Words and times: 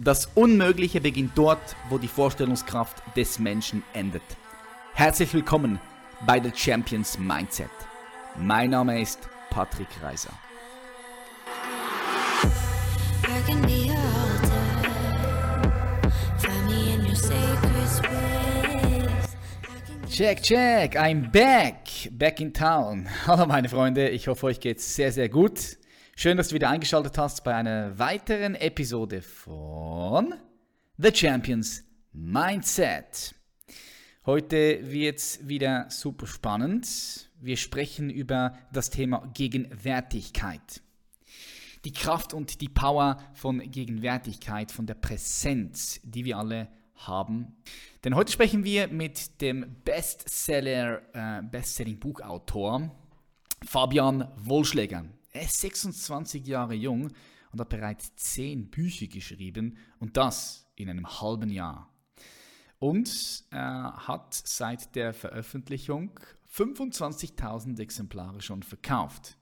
Das 0.00 0.26
Unmögliche 0.36 1.00
beginnt 1.00 1.32
dort, 1.34 1.74
wo 1.88 1.98
die 1.98 2.06
Vorstellungskraft 2.06 3.02
des 3.16 3.40
Menschen 3.40 3.82
endet. 3.94 4.22
Herzlich 4.94 5.34
willkommen 5.34 5.80
bei 6.24 6.40
The 6.40 6.52
Champions 6.54 7.18
Mindset. 7.18 7.68
Mein 8.36 8.70
Name 8.70 9.02
ist 9.02 9.28
Patrick 9.50 9.88
Reiser. 10.00 10.30
Check, 20.08 20.42
check, 20.42 20.96
I'm 20.96 21.28
back, 21.32 22.08
back 22.12 22.40
in 22.40 22.54
town. 22.54 23.08
Hallo 23.26 23.46
meine 23.46 23.68
Freunde, 23.68 24.10
ich 24.10 24.28
hoffe 24.28 24.46
euch 24.46 24.60
geht's 24.60 24.94
sehr, 24.94 25.10
sehr 25.10 25.28
gut. 25.28 25.76
Schön, 26.20 26.36
dass 26.36 26.48
du 26.48 26.56
wieder 26.56 26.68
eingeschaltet 26.68 27.16
hast 27.16 27.44
bei 27.44 27.54
einer 27.54 27.96
weiteren 27.96 28.56
Episode 28.56 29.22
von 29.22 30.34
The 30.96 31.14
Champions 31.14 31.84
Mindset. 32.12 33.36
Heute 34.26 34.80
wird 34.90 35.18
es 35.18 35.46
wieder 35.46 35.88
super 35.90 36.26
spannend. 36.26 37.30
Wir 37.40 37.56
sprechen 37.56 38.10
über 38.10 38.58
das 38.72 38.90
Thema 38.90 39.30
Gegenwärtigkeit. 39.32 40.82
Die 41.84 41.92
Kraft 41.92 42.34
und 42.34 42.62
die 42.62 42.68
Power 42.68 43.18
von 43.34 43.60
Gegenwärtigkeit, 43.60 44.72
von 44.72 44.86
der 44.86 44.94
Präsenz, 44.94 46.00
die 46.02 46.24
wir 46.24 46.38
alle 46.38 46.66
haben. 46.96 47.54
Denn 48.02 48.16
heute 48.16 48.32
sprechen 48.32 48.64
wir 48.64 48.88
mit 48.88 49.40
dem 49.40 49.76
Bestseller, 49.84 51.00
äh, 51.12 51.42
Bestselling-Buchautor 51.42 52.90
Fabian 53.64 54.26
Wohlschläger. 54.36 55.04
Er 55.32 55.42
ist 55.42 55.60
26 55.60 56.46
Jahre 56.46 56.74
jung 56.74 57.10
und 57.52 57.60
hat 57.60 57.68
bereits 57.68 58.14
10 58.16 58.70
Bücher 58.70 59.06
geschrieben 59.06 59.76
und 59.98 60.16
das 60.16 60.66
in 60.76 60.88
einem 60.88 61.20
halben 61.20 61.50
Jahr. 61.50 61.92
Und 62.78 63.44
er 63.50 64.06
hat 64.06 64.34
seit 64.34 64.94
der 64.94 65.12
Veröffentlichung 65.12 66.18
25.000 66.54 67.80
Exemplare 67.80 68.40
schon 68.40 68.62
verkauft. 68.62 69.36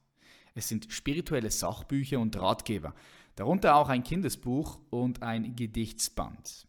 Es 0.55 0.69
sind 0.69 0.91
spirituelle 0.91 1.51
Sachbücher 1.51 2.19
und 2.19 2.34
Ratgeber, 2.37 2.95
darunter 3.34 3.77
auch 3.77 3.91
ein 3.91 4.03
Kindesbuch 4.03 4.78
und 4.91 5.23
ein 5.23 5.55
Gedichtsband. 5.55 6.67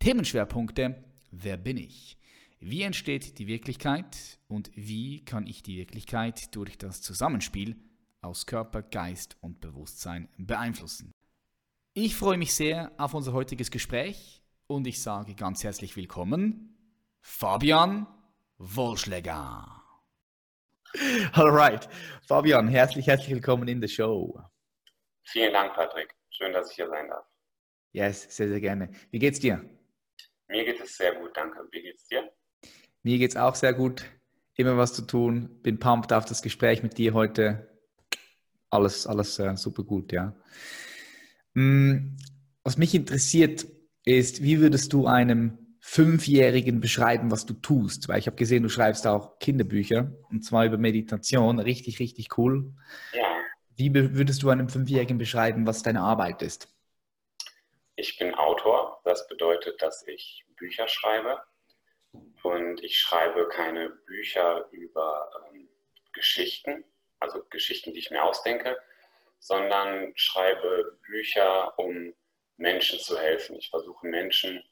Themenschwerpunkte 0.00 1.04
Wer 1.30 1.56
bin 1.56 1.76
ich? 1.76 2.18
Wie 2.58 2.82
entsteht 2.82 3.38
die 3.38 3.46
Wirklichkeit 3.46 4.38
und 4.48 4.70
wie 4.74 5.24
kann 5.24 5.46
ich 5.46 5.62
die 5.62 5.76
Wirklichkeit 5.76 6.54
durch 6.56 6.76
das 6.76 7.00
Zusammenspiel 7.00 7.76
aus 8.22 8.46
Körper, 8.46 8.82
Geist 8.82 9.36
und 9.40 9.60
Bewusstsein 9.60 10.28
beeinflussen. 10.36 11.12
Ich 11.94 12.16
freue 12.16 12.38
mich 12.38 12.54
sehr 12.54 12.92
auf 12.98 13.14
unser 13.14 13.32
heutiges 13.32 13.70
Gespräch 13.70 14.42
und 14.66 14.86
ich 14.86 15.02
sage 15.02 15.34
ganz 15.34 15.64
herzlich 15.64 15.96
willkommen, 15.96 16.76
Fabian 17.20 18.06
Wohlschläger. 18.58 19.82
Alright, 21.32 21.88
Fabian, 22.26 22.68
herzlich, 22.68 23.06
herzlich 23.06 23.30
willkommen 23.30 23.68
in 23.68 23.80
der 23.80 23.88
Show. 23.88 24.40
Vielen 25.24 25.52
Dank, 25.52 25.74
Patrick. 25.74 26.14
Schön, 26.30 26.52
dass 26.52 26.70
ich 26.70 26.76
hier 26.76 26.88
sein 26.88 27.08
darf. 27.08 27.24
Yes, 27.92 28.36
sehr, 28.36 28.48
sehr 28.48 28.60
gerne. 28.60 28.90
Wie 29.10 29.18
geht's 29.18 29.40
dir? 29.40 29.64
Mir 30.48 30.64
geht 30.64 30.80
es 30.80 30.96
sehr 30.96 31.14
gut, 31.14 31.36
danke. 31.36 31.66
Wie 31.70 31.82
geht's 31.82 32.06
dir? 32.08 32.30
Mir 33.02 33.18
geht's 33.18 33.36
auch 33.36 33.54
sehr 33.54 33.72
gut. 33.72 34.04
Immer 34.54 34.76
was 34.76 34.92
zu 34.92 35.02
tun. 35.02 35.60
Bin 35.62 35.78
pumped 35.78 36.12
auf 36.12 36.24
das 36.24 36.42
Gespräch 36.42 36.82
mit 36.82 36.98
dir 36.98 37.14
heute 37.14 37.69
alles, 38.70 39.06
alles 39.06 39.38
äh, 39.38 39.56
super 39.56 39.82
gut, 39.82 40.12
ja. 40.12 40.34
Mm, 41.54 42.16
was 42.62 42.78
mich 42.78 42.94
interessiert 42.94 43.66
ist, 44.04 44.42
wie 44.42 44.60
würdest 44.60 44.92
du 44.92 45.06
einem 45.06 45.76
Fünfjährigen 45.80 46.80
beschreiben, 46.80 47.30
was 47.30 47.46
du 47.46 47.54
tust? 47.54 48.08
Weil 48.08 48.18
ich 48.18 48.26
habe 48.26 48.36
gesehen, 48.36 48.62
du 48.62 48.68
schreibst 48.68 49.06
auch 49.06 49.38
Kinderbücher 49.38 50.12
und 50.30 50.44
zwar 50.44 50.64
über 50.64 50.78
Meditation, 50.78 51.58
richtig, 51.58 51.98
richtig 51.98 52.38
cool. 52.38 52.72
Ja. 53.12 53.28
Wie 53.76 53.92
würdest 53.94 54.42
du 54.42 54.50
einem 54.50 54.68
Fünfjährigen 54.68 55.18
beschreiben, 55.18 55.66
was 55.66 55.82
deine 55.82 56.02
Arbeit 56.02 56.42
ist? 56.42 56.68
Ich 57.96 58.18
bin 58.18 58.34
Autor, 58.34 59.00
das 59.04 59.26
bedeutet, 59.26 59.82
dass 59.82 60.06
ich 60.06 60.44
Bücher 60.56 60.86
schreibe 60.86 61.40
und 62.42 62.82
ich 62.82 62.98
schreibe 62.98 63.48
keine 63.48 63.90
Bücher 64.06 64.68
über 64.70 65.30
ähm, 65.52 65.68
Geschichten, 66.12 66.84
also 67.20 67.42
Geschichten, 67.50 67.92
die 67.92 68.00
ich 68.00 68.10
mir 68.10 68.22
ausdenke, 68.22 68.76
sondern 69.38 70.12
schreibe 70.16 70.98
Bücher, 71.06 71.78
um 71.78 72.12
Menschen 72.56 72.98
zu 72.98 73.18
helfen. 73.18 73.56
Ich 73.56 73.70
versuche 73.70 74.06
Menschen, 74.06 74.62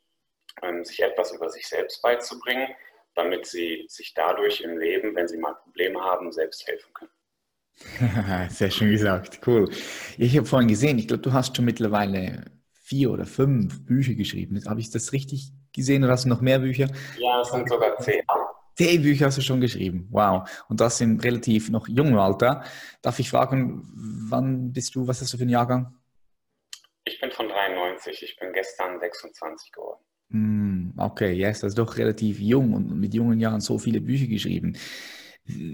ähm, 0.63 0.85
sich 0.85 1.01
etwas 1.01 1.33
über 1.33 1.49
sich 1.51 1.67
selbst 1.67 2.03
beizubringen, 2.03 2.69
damit 3.15 3.47
sie 3.47 3.85
sich 3.89 4.15
dadurch 4.15 4.61
im 4.61 4.79
Leben, 4.79 5.15
wenn 5.15 5.29
sie 5.29 5.39
mal 5.39 5.55
Probleme 5.55 6.01
haben, 6.01 6.33
selbst 6.33 6.67
helfen 6.67 6.93
können. 6.95 7.11
Sehr 8.51 8.71
schön 8.71 8.91
gesagt, 8.91 9.41
cool. 9.47 9.71
Ich 10.17 10.37
habe 10.37 10.47
vorhin 10.47 10.69
gesehen, 10.69 10.99
ich 10.99 11.09
glaube, 11.09 11.23
du 11.23 11.33
hast 11.33 11.57
schon 11.57 11.65
mittlerweile 11.65 12.45
vier 12.73 13.11
oder 13.11 13.27
fünf 13.27 13.85
Bücher 13.85 14.15
geschrieben. 14.15 14.61
Habe 14.67 14.81
ich 14.81 14.91
das 14.91 15.13
richtig 15.13 15.53
gesehen 15.73 16.03
oder 16.03 16.13
hast 16.15 16.25
du 16.25 16.29
noch 16.29 16.41
mehr 16.41 16.59
Bücher? 16.59 16.89
Ja, 17.19 17.41
es 17.43 17.51
sind 17.51 17.69
sogar 17.69 17.97
zehn. 17.99 18.23
Zehn 18.79 19.03
Bücher 19.03 19.27
hast 19.27 19.39
du 19.39 19.43
schon 19.43 19.61
geschrieben. 19.61 20.07
Wow. 20.13 20.49
Und 20.69 20.81
das 20.81 21.01
im 21.01 21.19
relativ 21.19 21.69
noch 21.69 21.89
jungen 21.89 22.17
Alter. 22.17 22.63
Darf 23.03 23.19
ich 23.19 23.29
fragen, 23.29 23.83
wann 24.31 24.73
bist 24.73 24.95
du, 24.95 25.09
was 25.09 25.21
hast 25.21 25.33
du 25.33 25.37
für 25.37 25.43
ein 25.43 25.49
Jahrgang? 25.49 25.97
Ich 27.05 27.21
bin 27.21 27.33
von 27.33 27.49
93. 27.49 28.23
Ich 28.23 28.37
bin 28.39 28.53
gestern 28.53 29.01
26 29.01 29.73
geworden. 29.73 29.99
Mm, 30.29 30.91
okay, 30.97 31.33
yes, 31.33 31.61
das 31.61 31.71
ist 31.71 31.79
doch 31.79 31.97
relativ 31.97 32.39
jung 32.39 32.73
und 32.73 33.01
mit 33.01 33.15
jungen 33.15 33.41
Jahren 33.41 33.61
so 33.61 33.79
viele 33.79 34.01
Bücher 34.01 34.29
geschrieben. 34.29 34.77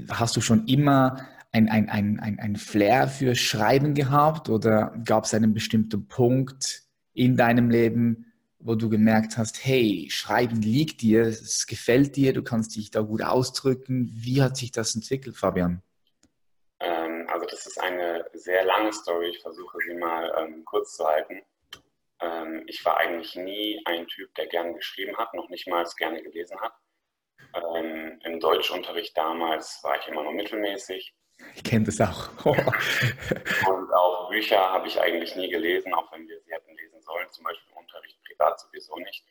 Hast 0.09 0.35
du 0.37 0.41
schon 0.41 0.67
immer 0.67 1.29
ein, 1.53 1.69
ein, 1.69 1.91
ein, 1.91 2.21
ein, 2.21 2.39
ein 2.39 2.57
Flair 2.57 3.09
für 3.09 3.35
Schreiben 3.35 3.93
gehabt 3.93 4.49
oder 4.49 4.95
gab 5.05 5.25
es 5.25 5.35
einen 5.35 5.53
bestimmten 5.53 6.09
Punkt 6.09 6.85
in 7.13 7.37
deinem 7.37 7.69
Leben, 7.69 8.33
wo 8.65 8.75
du 8.75 8.89
gemerkt 8.89 9.37
hast, 9.37 9.63
hey, 9.65 10.09
Schreiben 10.11 10.63
liegt 10.63 11.03
dir, 11.03 11.21
es 11.23 11.67
gefällt 11.67 12.17
dir, 12.17 12.33
du 12.33 12.43
kannst 12.43 12.75
dich 12.75 12.91
da 12.91 13.03
gut 13.03 13.23
ausdrücken. 13.23 14.11
Wie 14.11 14.43
hat 14.43 14.57
sich 14.57 14.73
das 14.73 14.95
entwickelt, 14.95 15.37
Fabian? 15.37 15.83
Ähm, 16.81 17.29
also 17.31 17.47
das 17.47 17.67
ist 17.67 17.79
eine 17.79 18.25
sehr 18.33 18.65
lange 18.65 18.91
Story. 18.93 19.29
Ich 19.29 19.43
versuche 19.43 19.77
sie 19.87 19.95
mal 19.95 20.33
ähm, 20.39 20.65
kurz 20.65 20.97
zu 20.97 21.05
halten. 21.05 21.43
Ähm, 22.21 22.63
ich 22.67 22.83
war 22.87 22.97
eigentlich 22.97 23.37
nie 23.37 23.83
ein 23.85 24.07
Typ, 24.07 24.35
der 24.35 24.47
gerne 24.47 24.73
geschrieben 24.73 25.15
hat, 25.19 25.35
noch 25.35 25.51
nicht 25.51 25.69
mal 25.69 25.85
gerne 25.99 26.23
gelesen 26.23 26.59
hat. 26.59 26.73
Ähm, 27.77 28.19
Im 28.25 28.41
Deutschunterricht 28.41 29.15
damals 29.15 29.81
war 29.83 29.99
ich 30.01 30.09
immer 30.09 30.23
nur 30.23 30.33
mittelmäßig. 30.33 31.15
Ich 31.55 31.65
kenne 31.65 31.85
das 31.85 32.01
auch. 32.01 32.29
und 32.45 33.93
auch 33.93 34.29
Bücher 34.35 34.59
habe 34.73 34.89
ich 34.89 35.01
eigentlich 35.01 35.37
nie 35.37 35.49
gelesen, 35.49 35.95
auch 35.95 36.11
wenn 36.13 36.27
wir 36.27 36.41
sie 36.41 36.53
hätten 36.53 36.75
lesen 36.75 37.01
sollen, 37.03 37.31
zum 37.31 37.45
Beispiel 37.45 37.73
im 37.73 37.79
Unterricht 37.79 38.19
privat 38.25 38.59
sowieso 38.59 38.97
nicht. 38.97 39.25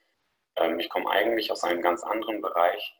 Ähm, 0.55 0.79
ich 0.79 0.89
komme 0.89 1.09
eigentlich 1.09 1.51
aus 1.51 1.63
einem 1.63 1.81
ganz 1.81 2.03
anderen 2.03 2.41
Bereich. 2.41 2.95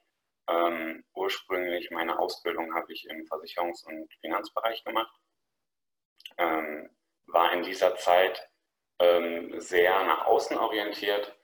Ähm, 0.49 1.05
ursprünglich 1.13 1.89
meine 1.91 2.19
Ausbildung 2.19 2.75
habe 2.75 2.91
ich 2.91 3.07
im 3.09 3.25
Versicherungs- 3.25 3.85
und 3.85 4.13
Finanzbereich 4.19 4.83
gemacht. 4.83 5.15
Ähm, 6.37 6.89
war 7.27 7.53
in 7.53 7.63
dieser 7.63 7.95
Zeit 7.95 8.49
sehr 9.57 10.03
nach 10.05 10.25
außen 10.27 10.55
orientiert, 10.55 11.35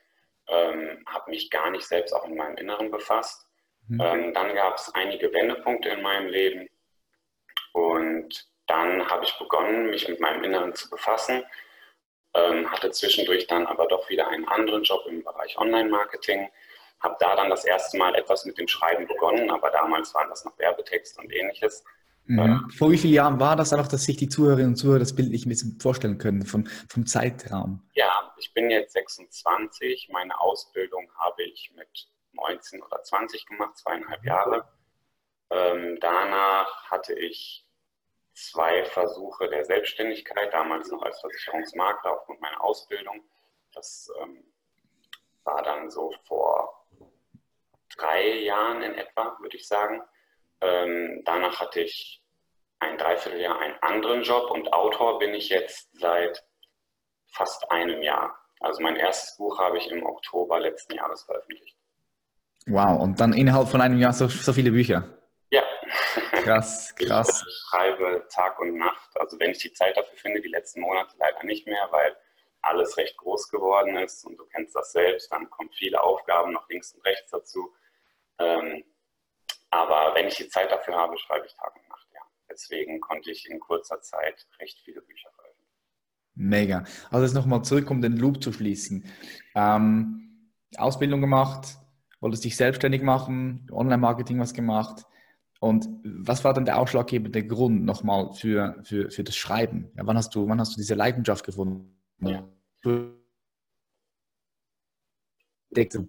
habe 0.48 1.30
mich 1.30 1.50
gar 1.50 1.72
nicht 1.72 1.86
selbst 1.86 2.14
auch 2.14 2.24
in 2.25 2.38
meinem 2.38 2.56
Inneren 2.56 2.90
befasst. 2.90 3.50
Mhm. 3.88 4.34
Dann 4.34 4.56
gab 4.56 4.78
es 4.78 4.94
einige 4.94 5.34
Wendepunkte 5.34 5.90
in 5.90 6.02
meinem 6.02 6.28
Leben 6.28 6.69
und 7.74 8.47
dann 8.68 9.07
habe 9.09 9.25
ich 9.25 9.38
begonnen, 9.38 9.90
mich 9.90 10.07
mit 10.07 10.19
meinem 10.19 10.44
Inneren 10.44 10.75
zu 10.75 10.90
befassen, 10.90 11.44
ähm, 12.35 12.69
hatte 12.72 12.91
zwischendurch 12.91 13.47
dann 13.47 13.66
aber 13.66 13.88
doch 13.88 14.09
wieder 14.09 14.28
einen 14.28 14.47
anderen 14.47 14.83
Job 14.83 15.06
im 15.07 15.24
Bereich 15.24 15.57
Online-Marketing, 15.57 16.50
habe 17.00 17.16
da 17.19 17.36
dann 17.36 17.50
das 17.50 17.66
erste 17.66 17.98
Mal 17.98 18.13
etwas 18.16 18.45
mit 18.45 18.57
dem 18.57 18.68
Schreiben 18.68 19.07
begonnen, 19.07 19.50
aber 19.50 19.71
damals 19.71 20.13
waren 20.13 20.30
das 20.30 20.45
noch 20.45 20.57
Werbetext 20.60 21.18
und 21.18 21.33
ähnliches. 21.33 21.83
Mhm. 22.25 22.39
Ähm, 22.39 22.69
Vor 22.77 22.92
wie 22.92 22.98
vielen 22.98 23.13
Jahren 23.13 23.39
war 23.39 23.56
das 23.56 23.74
einfach, 23.74 23.88
dass 23.88 24.04
sich 24.04 24.18
die 24.18 24.30
Zuhörerinnen 24.30 24.71
und 24.71 24.75
Zuhörer 24.75 25.00
das 25.00 25.16
Bild 25.16 25.31
nicht 25.31 25.48
ein 25.48 25.50
bisschen 25.50 25.80
vorstellen 25.80 26.19
können 26.19 26.45
vom, 26.45 26.68
vom 26.88 27.07
Zeitraum? 27.07 27.89
Ja, 27.94 28.33
ich 28.38 28.54
bin 28.54 28.69
jetzt 28.69 28.94
26. 28.94 30.10
Meine 30.12 30.39
Ausbildung 30.39 31.10
habe 31.18 31.44
ich 31.44 31.71
mit 31.75 32.07
19 32.33 32.83
oder 32.83 33.01
20 33.01 33.48
gemacht, 33.48 33.77
zweieinhalb 33.77 34.24
Jahre. 34.24 34.68
Ähm, 35.50 35.98
danach 36.00 36.90
hatte 36.92 37.13
ich 37.13 37.66
zwei 38.34 38.86
Versuche 38.86 39.50
der 39.50 39.66
Selbstständigkeit, 39.66 40.54
damals 40.54 40.90
noch 40.92 41.01
als 41.01 41.19
Versicherungsmakler 41.22 42.13
aufgrund 42.13 42.42
meiner 42.42 42.63
Ausbildung. 42.63 43.24
Das 43.74 44.10
ähm, 44.22 44.44
war 45.44 45.62
dann 45.63 45.90
so 45.90 46.13
vor 46.24 46.86
drei 47.98 48.40
Jahren 48.40 48.81
in 48.81 48.94
etwa, 48.96 49.38
würde 49.40 49.57
ich 49.57 49.68
sagen. 49.68 50.01
Ähm, 50.62 51.22
danach 51.25 51.60
hatte 51.60 51.81
ich 51.81 52.24
ein 52.80 52.98
Dreivierteljahr 52.98 53.60
einen 53.60 53.75
anderen 53.81 54.24
Job 54.24 54.52
und 54.52 54.72
Autor 54.72 55.19
bin 55.19 55.34
ich 55.34 55.50
jetzt 55.50 55.90
seit 56.00 56.44
fast 57.28 57.69
einem 57.72 58.02
Jahr. 58.02 58.38
Also 58.62 58.81
mein 58.81 58.95
erstes 58.95 59.38
Buch 59.38 59.57
habe 59.60 59.78
ich 59.78 59.90
im 59.90 60.06
Oktober 60.06 60.60
letzten 60.60 60.95
Jahres 60.95 61.24
veröffentlicht. 61.24 61.78
Wow, 62.68 63.02
und 63.02 63.19
dann 63.19 63.34
innerhalb 63.34 63.69
von 63.69 63.81
einem 63.81 63.98
Jahr 63.98 64.13
so, 64.13 64.28
so 64.28 64.54
viele 64.54 64.72
Bücher? 64.72 65.19
Krass, 66.31 66.94
krass. 66.97 67.45
Ich 67.47 67.63
schreibe 67.69 68.27
Tag 68.30 68.59
und 68.59 68.77
Nacht. 68.77 69.09
Also 69.15 69.39
wenn 69.39 69.51
ich 69.51 69.59
die 69.59 69.74
Zeit 69.74 69.97
dafür 69.97 70.18
finde, 70.18 70.41
die 70.41 70.50
letzten 70.50 70.81
Monate 70.81 71.15
leider 71.18 71.44
nicht 71.44 71.68
mehr, 71.68 71.88
weil 71.91 72.15
alles 72.62 72.97
recht 72.97 73.18
groß 73.18 73.50
geworden 73.50 73.97
ist 73.97 74.25
und 74.25 74.38
du 74.38 74.45
kennst 74.45 74.75
das 74.75 74.91
selbst, 74.91 75.31
dann 75.31 75.50
kommen 75.50 75.69
viele 75.71 76.01
Aufgaben 76.01 76.51
noch 76.51 76.68
links 76.69 76.94
und 76.94 77.06
rechts 77.06 77.31
dazu. 77.31 77.74
Ähm, 78.39 78.83
aber 79.69 80.15
wenn 80.15 80.27
ich 80.27 80.36
die 80.36 80.50
Zeit 80.50 80.71
dafür 80.71 80.95
habe, 80.95 81.18
schreibe 81.18 81.45
ich 81.45 81.53
Tag 81.53 81.75
und 81.75 81.88
Nacht, 81.88 82.07
ja. 82.13 82.21
Deswegen 82.50 83.00
konnte 83.00 83.31
ich 83.31 83.50
in 83.50 83.59
kurzer 83.59 84.01
Zeit 84.01 84.47
recht 84.59 84.80
viele 84.83 85.01
Bücher 85.01 85.30
veröffentlichen. 85.31 85.69
Mega. 86.35 86.83
Also 87.12 87.25
jetzt 87.25 87.35
nochmal 87.35 87.63
zurück, 87.63 87.92
um 87.92 88.01
den 88.01 88.18
Loop 88.18 88.42
zu 88.42 88.51
schließen. 88.51 89.06
Ähm, 89.56 90.51
Ausbildung 90.77 91.21
gemacht, 91.21 91.77
wolltest 92.19 92.45
dich 92.45 92.57
selbstständig 92.57 93.01
machen, 93.01 93.68
Online-Marketing 93.71 94.39
was 94.39 94.53
gemacht. 94.53 95.06
Und 95.59 95.88
was 96.03 96.44
war 96.45 96.53
dann 96.53 96.65
der 96.65 96.79
ausschlaggebende 96.79 97.45
Grund 97.45 97.83
nochmal 97.83 98.33
für, 98.33 98.81
für, 98.83 99.11
für 99.11 99.23
das 99.23 99.35
Schreiben? 99.35 99.91
Ja, 99.97 100.07
wann, 100.07 100.17
hast 100.17 100.33
du, 100.33 100.47
wann 100.47 100.59
hast 100.59 100.73
du 100.73 100.77
diese 100.77 100.95
Leidenschaft 100.95 101.45
gefunden? 101.45 102.00
Ja. 102.21 102.47
Du 102.81 103.13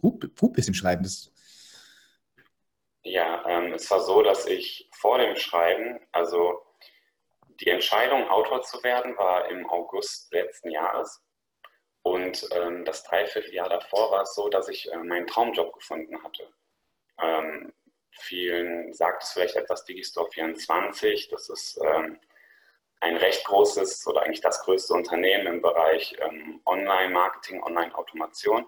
gut, 0.00 0.36
gut 0.36 0.52
bist 0.52 0.68
im 0.68 0.74
Schreiben. 0.74 1.02
Das 1.02 1.32
ja, 3.02 3.44
ähm, 3.48 3.72
es 3.72 3.90
war 3.90 4.00
so, 4.00 4.22
dass 4.22 4.46
ich 4.46 4.88
vor 4.92 5.18
dem 5.18 5.34
Schreiben, 5.36 6.00
also 6.12 6.62
die 7.60 7.68
Entscheidung, 7.68 8.28
Autor 8.28 8.62
zu 8.62 8.82
werden, 8.82 9.16
war 9.16 9.48
im 9.50 9.68
August 9.68 10.32
letzten 10.32 10.70
Jahres. 10.70 11.22
Und 12.02 12.48
ähm, 12.52 12.84
das 12.84 13.04
Dreivierteljahr 13.04 13.68
davor 13.68 14.10
war 14.10 14.22
es 14.22 14.34
so, 14.34 14.48
dass 14.48 14.68
ich 14.68 14.90
äh, 14.92 14.96
meinen 14.96 15.26
Traumjob 15.26 15.72
gefunden 15.74 16.22
hatte. 16.22 16.52
Ähm, 17.18 17.72
vielen 18.10 18.92
sagt 18.92 19.22
es 19.22 19.30
vielleicht 19.30 19.56
etwas 19.56 19.84
Digistore 19.84 20.30
24. 20.30 21.28
Das 21.28 21.48
ist 21.48 21.80
ähm, 21.84 22.18
ein 23.00 23.16
recht 23.16 23.44
großes 23.44 24.06
oder 24.06 24.22
eigentlich 24.22 24.40
das 24.40 24.62
größte 24.62 24.92
Unternehmen 24.92 25.46
im 25.46 25.62
Bereich 25.62 26.16
ähm, 26.20 26.60
Online-Marketing, 26.66 27.62
Online-Automation. 27.62 28.66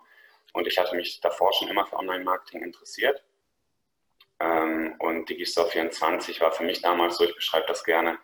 Und 0.54 0.66
ich 0.66 0.78
hatte 0.78 0.96
mich 0.96 1.20
davor 1.20 1.52
schon 1.52 1.68
immer 1.68 1.86
für 1.86 1.96
Online-Marketing 1.96 2.62
interessiert. 2.62 3.22
Ähm, 4.40 4.96
und 4.98 5.28
Digistore 5.28 5.68
24 5.68 6.40
war 6.40 6.52
für 6.52 6.64
mich 6.64 6.80
damals 6.80 7.16
so, 7.16 7.24
ich 7.24 7.34
beschreibe 7.34 7.66
das 7.66 7.84
gerne, 7.84 8.18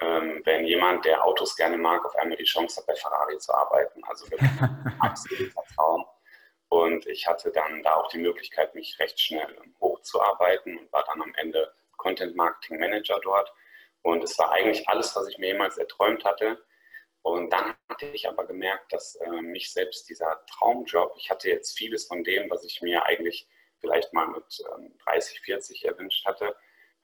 ähm, 0.00 0.42
wenn 0.44 0.66
jemand, 0.66 1.04
der 1.04 1.24
Autos 1.24 1.56
gerne 1.56 1.78
mag, 1.78 2.04
auf 2.04 2.14
einmal 2.16 2.36
die 2.36 2.44
Chance 2.44 2.80
hat, 2.80 2.86
bei 2.86 2.94
Ferrari 2.94 3.38
zu 3.38 3.54
arbeiten. 3.54 4.02
Also 4.04 4.30
wirklich 4.30 4.50
ein 4.60 4.96
absoluter 5.00 5.62
Traum. 5.74 6.04
Und 6.68 7.06
ich 7.06 7.26
hatte 7.26 7.52
dann 7.52 7.82
da 7.82 7.94
auch 7.94 8.08
die 8.08 8.18
Möglichkeit, 8.18 8.74
mich 8.74 8.98
recht 8.98 9.20
schnell 9.20 9.56
hochzuarbeiten 9.80 10.78
und 10.78 10.92
war 10.92 11.04
dann 11.04 11.22
am 11.22 11.34
Ende 11.36 11.72
Content 11.96 12.36
Marketing 12.36 12.78
Manager 12.78 13.20
dort 13.22 13.52
und 14.06 14.22
es 14.22 14.38
war 14.38 14.52
eigentlich 14.52 14.88
alles, 14.88 15.16
was 15.16 15.26
ich 15.26 15.36
mir 15.38 15.48
jemals 15.48 15.78
erträumt 15.78 16.24
hatte. 16.24 16.64
Und 17.22 17.52
dann 17.52 17.74
hatte 17.88 18.06
ich 18.06 18.28
aber 18.28 18.46
gemerkt, 18.46 18.92
dass 18.92 19.16
äh, 19.16 19.42
mich 19.42 19.72
selbst 19.72 20.08
dieser 20.08 20.46
Traumjob, 20.46 21.12
ich 21.16 21.28
hatte 21.28 21.48
jetzt 21.48 21.76
vieles 21.76 22.06
von 22.06 22.22
dem, 22.22 22.48
was 22.48 22.62
ich 22.62 22.80
mir 22.82 23.04
eigentlich 23.04 23.48
vielleicht 23.80 24.12
mal 24.12 24.28
mit 24.28 24.44
ähm, 24.76 24.96
30, 25.04 25.40
40 25.40 25.84
erwünscht 25.86 26.24
hatte, 26.24 26.54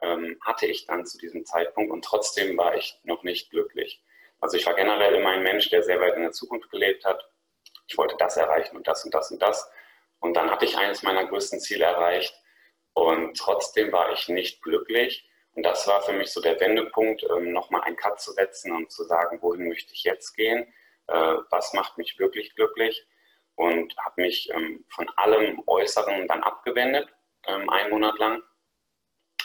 ähm, 0.00 0.38
hatte 0.42 0.66
ich 0.66 0.86
dann 0.86 1.04
zu 1.04 1.18
diesem 1.18 1.44
Zeitpunkt 1.44 1.90
und 1.90 2.04
trotzdem 2.04 2.56
war 2.56 2.76
ich 2.76 3.00
noch 3.02 3.24
nicht 3.24 3.50
glücklich. 3.50 4.00
Also 4.40 4.56
ich 4.56 4.64
war 4.64 4.74
generell 4.74 5.16
immer 5.16 5.30
ein 5.30 5.42
Mensch, 5.42 5.70
der 5.70 5.82
sehr 5.82 6.00
weit 6.00 6.14
in 6.14 6.22
der 6.22 6.30
Zukunft 6.30 6.70
gelebt 6.70 7.04
hat. 7.04 7.28
Ich 7.86 7.96
wollte 7.98 8.16
das 8.18 8.36
erreichen 8.36 8.76
und 8.76 8.86
das 8.86 9.04
und 9.04 9.14
das 9.14 9.30
und 9.30 9.40
das. 9.42 9.70
Und 10.20 10.34
dann 10.34 10.50
hatte 10.50 10.64
ich 10.64 10.76
eines 10.78 11.02
meiner 11.02 11.26
größten 11.26 11.60
Ziele 11.60 11.84
erreicht 11.84 12.34
und 12.94 13.36
trotzdem 13.36 13.92
war 13.92 14.12
ich 14.12 14.28
nicht 14.28 14.62
glücklich. 14.62 15.28
Und 15.54 15.64
das 15.64 15.86
war 15.86 16.02
für 16.02 16.12
mich 16.12 16.30
so 16.30 16.40
der 16.40 16.58
Wendepunkt, 16.60 17.24
ähm, 17.24 17.52
nochmal 17.52 17.82
einen 17.82 17.96
Cut 17.96 18.20
zu 18.20 18.32
setzen 18.32 18.72
und 18.72 18.90
zu 18.90 19.04
sagen, 19.04 19.38
wohin 19.42 19.68
möchte 19.68 19.92
ich 19.92 20.04
jetzt 20.04 20.34
gehen, 20.34 20.72
äh, 21.08 21.34
was 21.50 21.72
macht 21.74 21.98
mich 21.98 22.18
wirklich 22.18 22.54
glücklich? 22.54 23.06
Und 23.54 23.94
habe 23.98 24.22
mich 24.22 24.48
ähm, 24.50 24.84
von 24.88 25.08
allem 25.16 25.62
Äußeren 25.66 26.26
dann 26.26 26.42
abgewendet, 26.42 27.08
ähm, 27.46 27.68
einen 27.68 27.90
Monat 27.90 28.18
lang. 28.18 28.42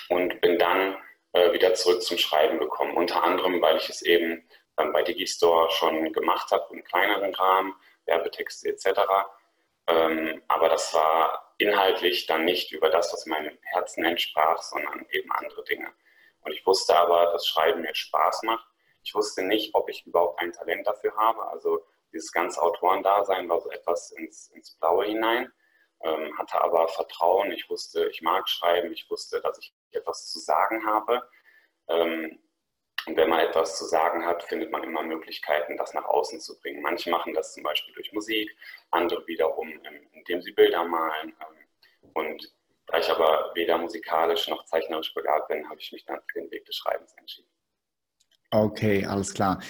Und 0.10 0.40
bin 0.40 0.58
dann 0.58 0.98
äh, 1.34 1.52
wieder 1.52 1.74
zurück 1.74 2.02
zum 2.02 2.18
Schreiben 2.18 2.60
gekommen, 2.60 2.96
unter 2.96 3.24
anderem, 3.24 3.62
weil 3.62 3.78
ich 3.78 3.90
es 3.90 4.02
eben 4.02 4.48
bei 4.76 5.02
Digistore 5.02 5.72
schon 5.72 6.14
gemacht 6.14 6.52
habe, 6.52 6.72
im 6.72 6.84
kleineren 6.84 7.34
Rahmen, 7.34 7.74
Werbetexte 8.08 8.70
etc. 8.70 9.02
aber 10.48 10.70
das 10.70 10.94
war 10.94 11.54
inhaltlich 11.58 12.26
dann 12.28 12.46
nicht 12.46 12.72
über 12.72 12.90
das, 12.90 13.12
was 13.14 13.26
meinem 13.26 13.58
Herzen 13.62 14.04
entsprach, 14.04 14.62
sondern 14.62 15.06
eben 15.12 15.32
andere 15.32 15.64
Dinge. 15.64 15.92
Und 16.42 16.52
ich 16.52 16.66
wusste 16.66 16.96
aber, 16.96 17.32
dass 17.32 17.48
Schreiben 17.48 17.82
mir 17.82 17.94
Spaß 17.94 18.44
macht. 18.44 18.66
Ich 19.04 19.16
wusste 19.16 19.44
nicht, 19.44 19.74
ob 19.74 19.90
ich 19.90 20.06
überhaupt 20.06 20.40
ein 20.40 20.54
Talent 20.54 20.88
dafür 20.88 21.16
habe. 21.16 21.46
Also 21.48 21.86
dieses 22.14 22.32
ganze 22.32 22.62
Autorendasein 22.62 23.50
war 23.50 23.62
so 23.62 23.70
etwas 23.72 24.12
ins, 24.12 24.50
ins 24.50 24.76
Blaue 24.78 25.06
hinein, 25.06 25.52
ähm, 26.02 26.38
hatte 26.38 26.62
aber 26.62 26.88
Vertrauen. 26.90 27.52
Ich 27.52 27.70
wusste, 27.70 28.08
ich 28.10 28.22
mag 28.22 28.48
schreiben. 28.48 28.92
Ich 28.92 29.10
wusste, 29.10 29.42
dass 29.42 29.58
ich 29.60 29.74
etwas 29.92 30.30
zu 30.32 30.40
sagen 30.40 30.86
habe. 30.86 31.28
Ähm, 31.90 32.40
und 33.08 33.16
wenn 33.16 33.30
man 33.30 33.40
etwas 33.40 33.78
zu 33.78 33.86
sagen 33.86 34.26
hat, 34.26 34.44
findet 34.44 34.72
man 34.72 34.84
immer 34.84 35.02
Möglichkeiten, 35.02 35.78
das 35.78 35.94
nach 35.94 36.06
außen 36.06 36.42
zu 36.42 36.60
bringen. 36.60 36.82
Manche 36.82 37.10
machen 37.10 37.34
das 37.34 37.54
zum 37.54 37.64
Beispiel 37.64 37.94
durch 37.94 38.12
Musik, 38.12 38.54
andere 38.92 39.26
wiederum, 39.28 39.70
ähm, 39.70 40.08
indem 40.12 40.42
sie 40.42 40.52
Bilder 40.52 40.84
malen. 40.84 41.30
Ähm, 41.30 42.12
und 42.14 42.54
da 42.88 43.00
ich 43.00 43.10
aber 43.10 43.52
weder 43.56 43.78
musikalisch 43.78 44.48
noch 44.50 44.66
zeichnerisch 44.66 45.14
begabt 45.14 45.48
bin, 45.48 45.68
habe 45.70 45.80
ich 45.80 45.92
mich 45.92 46.06
dann 46.06 46.20
für 46.32 46.42
den 46.42 46.52
Weg 46.52 46.66
des 46.66 46.76
Schreibens 46.76 47.14
entschieden. 47.18 47.50
Okay, 48.52 49.06
alles 49.06 49.34
klar. 49.34 49.62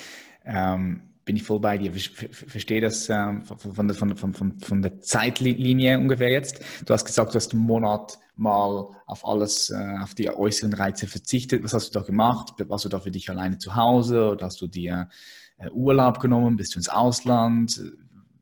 Ähm, 0.45 1.17
bin 1.27 1.35
ich 1.35 1.44
voll 1.44 1.59
bei 1.59 1.77
dir. 1.77 1.91
Verstehe 1.94 2.79
das 2.79 3.09
ähm, 3.09 3.44
von, 3.44 3.94
von, 3.94 4.15
von, 4.15 4.59
von, 4.59 4.81
der 4.81 5.01
Zeitlinie 5.01 6.00
ungefähr 6.00 6.31
jetzt. 6.31 6.63
Du 6.88 6.94
hast 6.94 7.06
gesagt, 7.06 7.33
du 7.33 7.35
hast 7.35 7.53
einen 7.53 7.63
Monat 7.63 8.18
mal 8.38 8.88
auf 9.06 9.27
alles, 9.27 9.69
äh, 9.69 9.97
auf 10.01 10.15
die 10.15 10.29
äußeren 10.29 10.74
Reize 10.74 11.06
verzichtet. 11.06 11.65
Was 11.65 11.74
hast 11.74 11.94
du 11.94 12.00
da 12.00 12.06
gemacht? 12.06 12.53
Warst 12.69 12.85
du 12.85 12.89
da 12.89 13.01
für 13.01 13.12
dich 13.12 13.29
alleine 13.29 13.57
zu 13.57 13.75
Hause 13.75 14.29
oder 14.31 14.45
hast 14.45 14.62
du 14.62 14.68
dir 14.68 15.09
äh, 15.57 15.69
Urlaub 15.69 16.21
genommen? 16.21 16.56
Bist 16.56 16.75
du 16.75 16.79
ins 16.79 16.89
Ausland? 16.89 17.77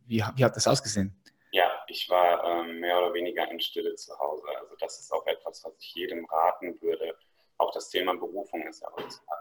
Wie, 0.05 0.23
wie 0.35 0.45
hat 0.45 0.55
das 0.55 0.67
ausgesehen? 0.67 1.19
Ja, 1.51 1.65
ich 1.87 2.07
war 2.07 2.43
ähm, 2.45 2.81
mehr 2.81 2.99
oder 2.99 3.15
weniger 3.15 3.49
in 3.49 3.59
Stille 3.59 3.95
zu 3.95 4.13
Hause. 4.19 4.43
Also 4.61 4.75
das 4.79 4.99
ist 4.99 5.11
auch 5.11 5.25
etwas, 5.25 5.63
was 5.65 5.73
ich 5.79 5.95
jedem 5.95 6.23
raten 6.25 6.79
würde. 6.81 7.15
Auch 7.57 7.71
das 7.71 7.89
Thema 7.89 8.15
Berufung 8.15 8.61
ist 8.67 8.83
ja 8.83 8.89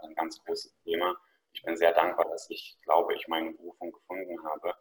ein 0.03 0.15
ganz 0.15 0.43
großes 0.45 0.75
Thema 0.83 1.15
ich 1.55 1.63
bin 1.63 1.77
sehr 1.77 1.93
dankbar, 1.93 2.29
dass 2.29 2.51
ich 2.51 2.77
glaube, 2.83 3.15
ich 3.15 3.29
meine 3.29 3.53
Berufung 3.53 3.93
gefunden 3.93 4.45
habe. 4.45 4.75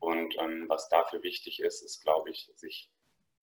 Und 0.00 0.36
ähm, 0.38 0.66
was 0.68 0.88
dafür 0.88 1.22
wichtig 1.22 1.60
ist, 1.60 1.82
ist, 1.82 2.02
glaube 2.02 2.30
ich, 2.30 2.50
sich 2.56 2.90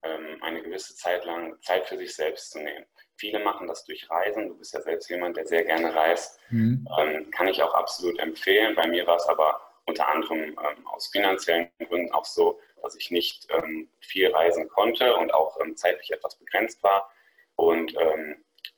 ähm, 0.02 0.42
eine 0.42 0.62
gewisse 0.62 0.94
Zeit 0.94 1.24
lang 1.24 1.60
Zeit 1.62 1.86
für 1.86 1.96
sich 1.96 2.14
selbst 2.14 2.52
zu 2.52 2.58
nehmen. 2.60 2.86
Viele 3.16 3.38
machen 3.40 3.66
das 3.66 3.84
durch 3.84 4.08
Reisen. 4.10 4.48
Du 4.48 4.58
bist 4.58 4.74
ja 4.74 4.80
selbst 4.82 5.08
jemand, 5.08 5.36
der 5.36 5.46
sehr 5.46 5.64
gerne 5.64 5.94
reist. 5.94 6.38
Mhm. 6.50 6.86
Ähm, 6.98 7.30
kann 7.30 7.48
ich 7.48 7.62
auch 7.62 7.74
absolut 7.74 8.18
empfehlen. 8.18 8.74
Bei 8.74 8.86
mir 8.86 9.06
war 9.06 9.16
es 9.16 9.26
aber 9.26 9.60
unter 9.86 10.08
anderem 10.08 10.40
ähm, 10.42 10.86
aus 10.86 11.08
finanziellen 11.08 11.70
Gründen 11.78 12.12
auch 12.12 12.24
so, 12.24 12.60
dass 12.82 12.94
ich 12.94 13.10
nicht 13.10 13.46
ähm, 13.50 13.88
viel 14.00 14.30
reisen 14.30 14.68
konnte 14.68 15.16
und 15.16 15.32
auch 15.32 15.58
ähm, 15.60 15.76
zeitlich 15.76 16.10
etwas 16.12 16.36
begrenzt 16.36 16.82
war. 16.82 17.10
Und 17.54 17.94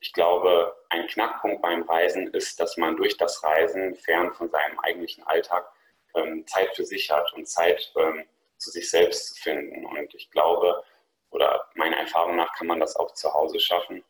ich 0.01 0.13
glaube, 0.13 0.77
ein 0.89 1.07
Knackpunkt 1.07 1.63
beim 1.63 1.83
Reisen 1.83 2.29
ist, 2.29 2.61
dass 2.61 2.77
man 2.77 2.97
durch 2.97 3.17
das 3.17 3.43
Reisen 3.43 3.95
fern 3.97 4.33
von 4.35 4.51
seinem 4.51 4.79
eigentlichen 4.81 5.25
Alltag 5.25 5.71
ähm, 6.15 6.47
Zeit 6.47 6.75
für 6.75 6.85
sich 6.85 7.11
hat 7.11 7.33
und 7.35 7.49
Zeit 7.49 7.93
ähm, 7.97 8.25
zu 8.57 8.71
sich 8.71 8.91
selbst 8.91 9.35
zu 9.35 9.43
finden. 9.43 9.87
Und 9.87 10.15
ich 10.15 10.31
glaube, 10.31 10.83
oder 11.31 11.69
meiner 11.75 11.99
Erfahrung 11.99 12.37
nach 12.37 12.55
kann 12.55 12.67
man 12.67 12.81
das 12.81 12.97
auch 12.97 13.13
zu 13.15 13.33
Hause 13.33 13.61
schaffen. 13.61 14.05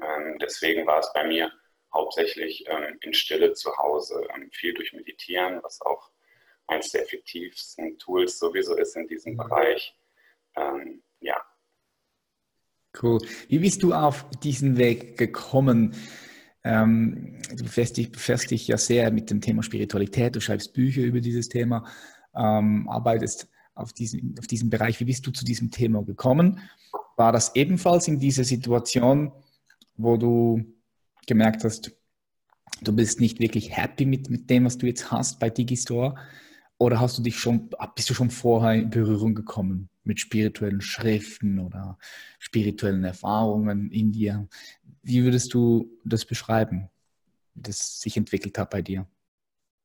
Ähm, 0.00 0.38
deswegen 0.38 0.86
war 0.86 1.00
es 1.00 1.12
bei 1.12 1.24
mir 1.24 1.52
hauptsächlich 1.92 2.66
in 3.02 3.12
Stille 3.12 3.52
zu 3.52 3.76
Hause, 3.76 4.26
viel 4.52 4.72
durch 4.72 4.94
Meditieren, 4.94 5.62
was 5.62 5.82
auch 5.82 6.08
eines 6.66 6.90
der 6.90 7.02
effektivsten 7.02 7.98
Tools 7.98 8.38
sowieso 8.38 8.74
ist 8.76 8.96
in 8.96 9.06
diesem 9.06 9.34
mhm. 9.34 9.36
Bereich. 9.36 9.94
Ja, 11.20 11.44
Cool. 13.00 13.20
Wie 13.48 13.58
bist 13.58 13.82
du 13.82 13.94
auf 13.94 14.26
diesen 14.42 14.76
Weg 14.76 15.16
gekommen? 15.16 15.94
Ähm, 16.64 17.38
du 17.56 17.64
befasst 17.64 17.96
dich, 17.96 18.10
dich, 18.10 18.68
ja 18.68 18.76
sehr 18.76 19.10
mit 19.10 19.30
dem 19.30 19.40
Thema 19.40 19.62
Spiritualität, 19.62 20.36
du 20.36 20.40
schreibst 20.40 20.72
Bücher 20.74 21.02
über 21.02 21.20
dieses 21.20 21.48
Thema, 21.48 21.84
ähm, 22.36 22.88
arbeitest 22.88 23.48
auf 23.74 23.92
diesem, 23.92 24.34
auf 24.38 24.46
diesem 24.46 24.70
Bereich. 24.70 25.00
Wie 25.00 25.04
bist 25.04 25.26
du 25.26 25.30
zu 25.30 25.44
diesem 25.44 25.70
Thema 25.70 26.04
gekommen? 26.04 26.60
War 27.16 27.32
das 27.32 27.56
ebenfalls 27.56 28.06
in 28.08 28.20
dieser 28.20 28.44
Situation, 28.44 29.32
wo 29.96 30.16
du 30.16 30.62
gemerkt 31.26 31.64
hast, 31.64 31.92
du 32.82 32.94
bist 32.94 33.20
nicht 33.20 33.40
wirklich 33.40 33.76
happy 33.76 34.04
mit, 34.04 34.30
mit 34.30 34.50
dem, 34.50 34.64
was 34.64 34.78
du 34.78 34.86
jetzt 34.86 35.10
hast 35.10 35.40
bei 35.40 35.50
Digistore? 35.50 36.14
Oder 36.78 37.00
hast 37.00 37.18
du 37.18 37.22
dich 37.22 37.38
schon, 37.38 37.70
bist 37.94 38.10
du 38.10 38.14
schon 38.14 38.30
vorher 38.30 38.74
in 38.74 38.90
Berührung 38.90 39.34
gekommen 39.34 39.88
mit 40.04 40.18
spirituellen 40.18 40.80
Schriften 40.80 41.60
oder 41.60 41.96
spirituellen 42.38 43.04
Erfahrungen 43.04 43.90
in 43.90 44.12
dir? 44.12 44.48
Wie 45.02 45.24
würdest 45.24 45.54
du 45.54 45.90
das 46.04 46.24
beschreiben, 46.24 46.90
wie 47.54 47.62
das 47.62 48.00
sich 48.00 48.16
entwickelt 48.16 48.58
hat 48.58 48.70
bei 48.70 48.82
dir? 48.82 49.06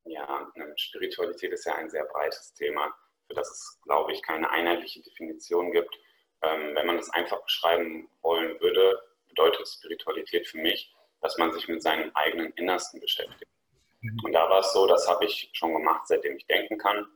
Ja, 0.06 0.52
ähm, 0.56 0.74
Spiritualität 0.76 1.52
ist 1.52 1.66
ja 1.66 1.76
ein 1.76 1.90
sehr 1.90 2.06
breites 2.06 2.54
Thema, 2.54 2.94
für 3.28 3.36
das 3.36 3.50
es, 3.50 3.80
glaube 3.84 4.14
ich, 4.14 4.22
keine 4.24 4.50
einheitliche 4.50 5.02
Definition 5.02 5.72
gibt. 5.72 5.94
Ähm, 6.42 6.76
wenn 6.76 6.88
man 6.88 6.98
es 6.98 7.10
einfach 7.12 7.44
beschreiben 7.44 8.08
wollen 8.22 8.60
würde, 8.60 9.00
bedeutet 9.28 9.68
Spiritualität 9.68 10.48
für 10.48 10.58
mich, 10.58 10.94
dass 11.22 11.38
man 11.38 11.52
sich 11.52 11.68
mit 11.68 11.82
seinem 11.82 12.12
eigenen 12.14 12.52
Innersten 12.54 13.00
beschäftigt. 13.00 13.52
Mhm. 14.14 14.26
Und 14.26 14.34
da 14.34 14.50
war 14.50 14.60
es 14.60 14.72
so, 14.74 14.88
das 14.88 15.08
habe 15.08 15.26
ich 15.26 15.50
schon 15.54 15.74
gemacht, 15.74 16.08
seitdem 16.08 16.38
ich 16.38 16.48
denken 16.48 16.78
kann. 16.78 17.08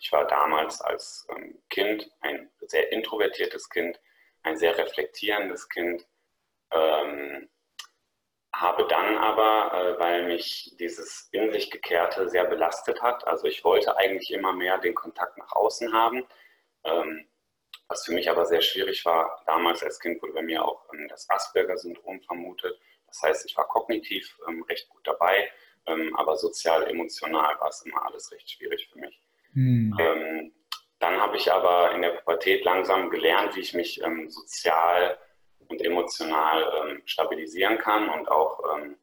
Ich 0.00 0.12
war 0.12 0.26
damals 0.26 0.80
als 0.80 1.26
ähm, 1.30 1.60
Kind 1.70 2.10
ein 2.20 2.50
sehr 2.60 2.92
introvertiertes 2.92 3.68
Kind, 3.68 4.00
ein 4.42 4.56
sehr 4.56 4.76
reflektierendes 4.76 5.68
Kind. 5.68 6.06
Ähm, 6.70 7.48
habe 8.54 8.86
dann 8.88 9.16
aber, 9.18 9.72
äh, 9.72 9.98
weil 10.00 10.26
mich 10.26 10.74
dieses 10.78 11.28
in 11.32 11.52
sich 11.52 11.70
gekehrte 11.70 12.28
sehr 12.28 12.44
belastet 12.44 13.00
hat, 13.02 13.26
also 13.26 13.46
ich 13.46 13.64
wollte 13.64 13.96
eigentlich 13.96 14.32
immer 14.32 14.52
mehr 14.52 14.78
den 14.78 14.94
Kontakt 14.94 15.38
nach 15.38 15.52
außen 15.52 15.92
haben, 15.92 16.26
ähm, 16.84 17.28
was 17.88 18.04
für 18.04 18.12
mich 18.12 18.28
aber 18.28 18.46
sehr 18.46 18.60
schwierig 18.60 19.04
war. 19.04 19.42
Damals 19.46 19.82
als 19.82 20.00
Kind 20.00 20.20
wurde 20.22 20.34
bei 20.34 20.42
mir 20.42 20.64
auch 20.64 20.92
ähm, 20.92 21.06
das 21.08 21.28
Asperger-Syndrom 21.30 22.20
vermutet. 22.22 22.78
Das 23.06 23.22
heißt, 23.22 23.46
ich 23.46 23.56
war 23.56 23.66
kognitiv 23.68 24.38
ähm, 24.48 24.62
recht 24.64 24.88
gut 24.88 25.06
dabei, 25.06 25.50
ähm, 25.88 26.14
aber 26.16 26.36
sozial, 26.36 26.88
emotional 26.88 27.58
war 27.60 27.68
es 27.68 27.82
immer 27.82 28.04
alles 28.06 28.30
recht 28.32 28.50
schwierig 28.50 28.88
für 28.92 28.98
mich. 28.98 29.22
Mhm. 29.52 29.96
Ähm, 29.98 30.52
dann 30.98 31.20
habe 31.20 31.36
ich 31.36 31.50
aber 31.52 31.92
in 31.92 32.02
der 32.02 32.10
Pubertät 32.10 32.64
langsam 32.64 33.10
gelernt, 33.10 33.54
wie 33.56 33.60
ich 33.60 33.74
mich 33.74 34.02
ähm, 34.02 34.28
sozial 34.28 35.18
und 35.68 35.82
emotional 35.82 36.64
ähm, 36.76 37.02
stabilisieren 37.04 37.78
kann 37.78 38.08
und 38.08 38.28
auch 38.28 38.60
ähm, 38.76 38.96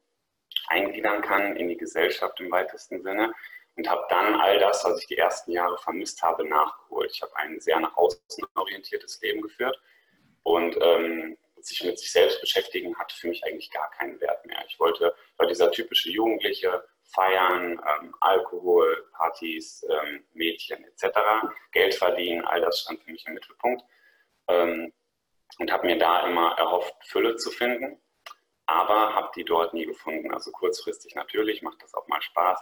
eingliedern 0.68 1.22
kann 1.22 1.56
in 1.56 1.68
die 1.68 1.76
Gesellschaft 1.76 2.40
im 2.40 2.50
weitesten 2.50 3.02
Sinne. 3.02 3.32
Und 3.76 3.90
habe 3.90 4.06
dann 4.08 4.40
all 4.40 4.58
das, 4.58 4.84
was 4.86 5.00
ich 5.00 5.06
die 5.06 5.18
ersten 5.18 5.52
Jahre 5.52 5.76
vermisst 5.76 6.22
habe, 6.22 6.48
nachgeholt. 6.48 7.10
Ich 7.12 7.20
habe 7.20 7.36
ein 7.36 7.60
sehr 7.60 7.78
nach 7.78 7.94
außen 7.94 8.44
orientiertes 8.54 9.20
Leben 9.20 9.42
geführt 9.42 9.78
und 10.44 10.78
ähm, 10.80 11.36
sich 11.66 11.82
mit 11.84 11.98
sich 11.98 12.10
selbst 12.12 12.40
beschäftigen 12.40 12.96
hatte 12.98 13.14
für 13.16 13.28
mich 13.28 13.44
eigentlich 13.44 13.70
gar 13.70 13.90
keinen 13.90 14.20
Wert 14.20 14.44
mehr. 14.46 14.62
Ich 14.68 14.78
wollte, 14.78 15.14
war 15.36 15.46
dieser 15.46 15.70
typische 15.70 16.10
Jugendliche, 16.10 16.84
feiern, 17.14 17.80
ähm, 17.86 18.14
Alkohol, 18.20 19.08
Partys, 19.12 19.84
ähm, 19.88 20.24
Mädchen 20.32 20.84
etc., 20.84 21.18
Geld 21.72 21.94
verdienen, 21.94 22.44
all 22.44 22.60
das 22.60 22.80
stand 22.80 23.00
für 23.02 23.10
mich 23.10 23.26
im 23.26 23.34
Mittelpunkt 23.34 23.82
ähm, 24.48 24.92
und 25.58 25.72
habe 25.72 25.86
mir 25.86 25.98
da 25.98 26.26
immer 26.26 26.56
erhofft, 26.58 26.94
Fülle 27.06 27.36
zu 27.36 27.50
finden, 27.50 28.00
aber 28.66 29.14
habe 29.14 29.30
die 29.36 29.44
dort 29.44 29.74
nie 29.74 29.86
gefunden. 29.86 30.32
Also 30.32 30.50
kurzfristig 30.50 31.14
natürlich, 31.14 31.62
macht 31.62 31.82
das 31.82 31.94
auch 31.94 32.06
mal 32.08 32.20
Spaß, 32.22 32.60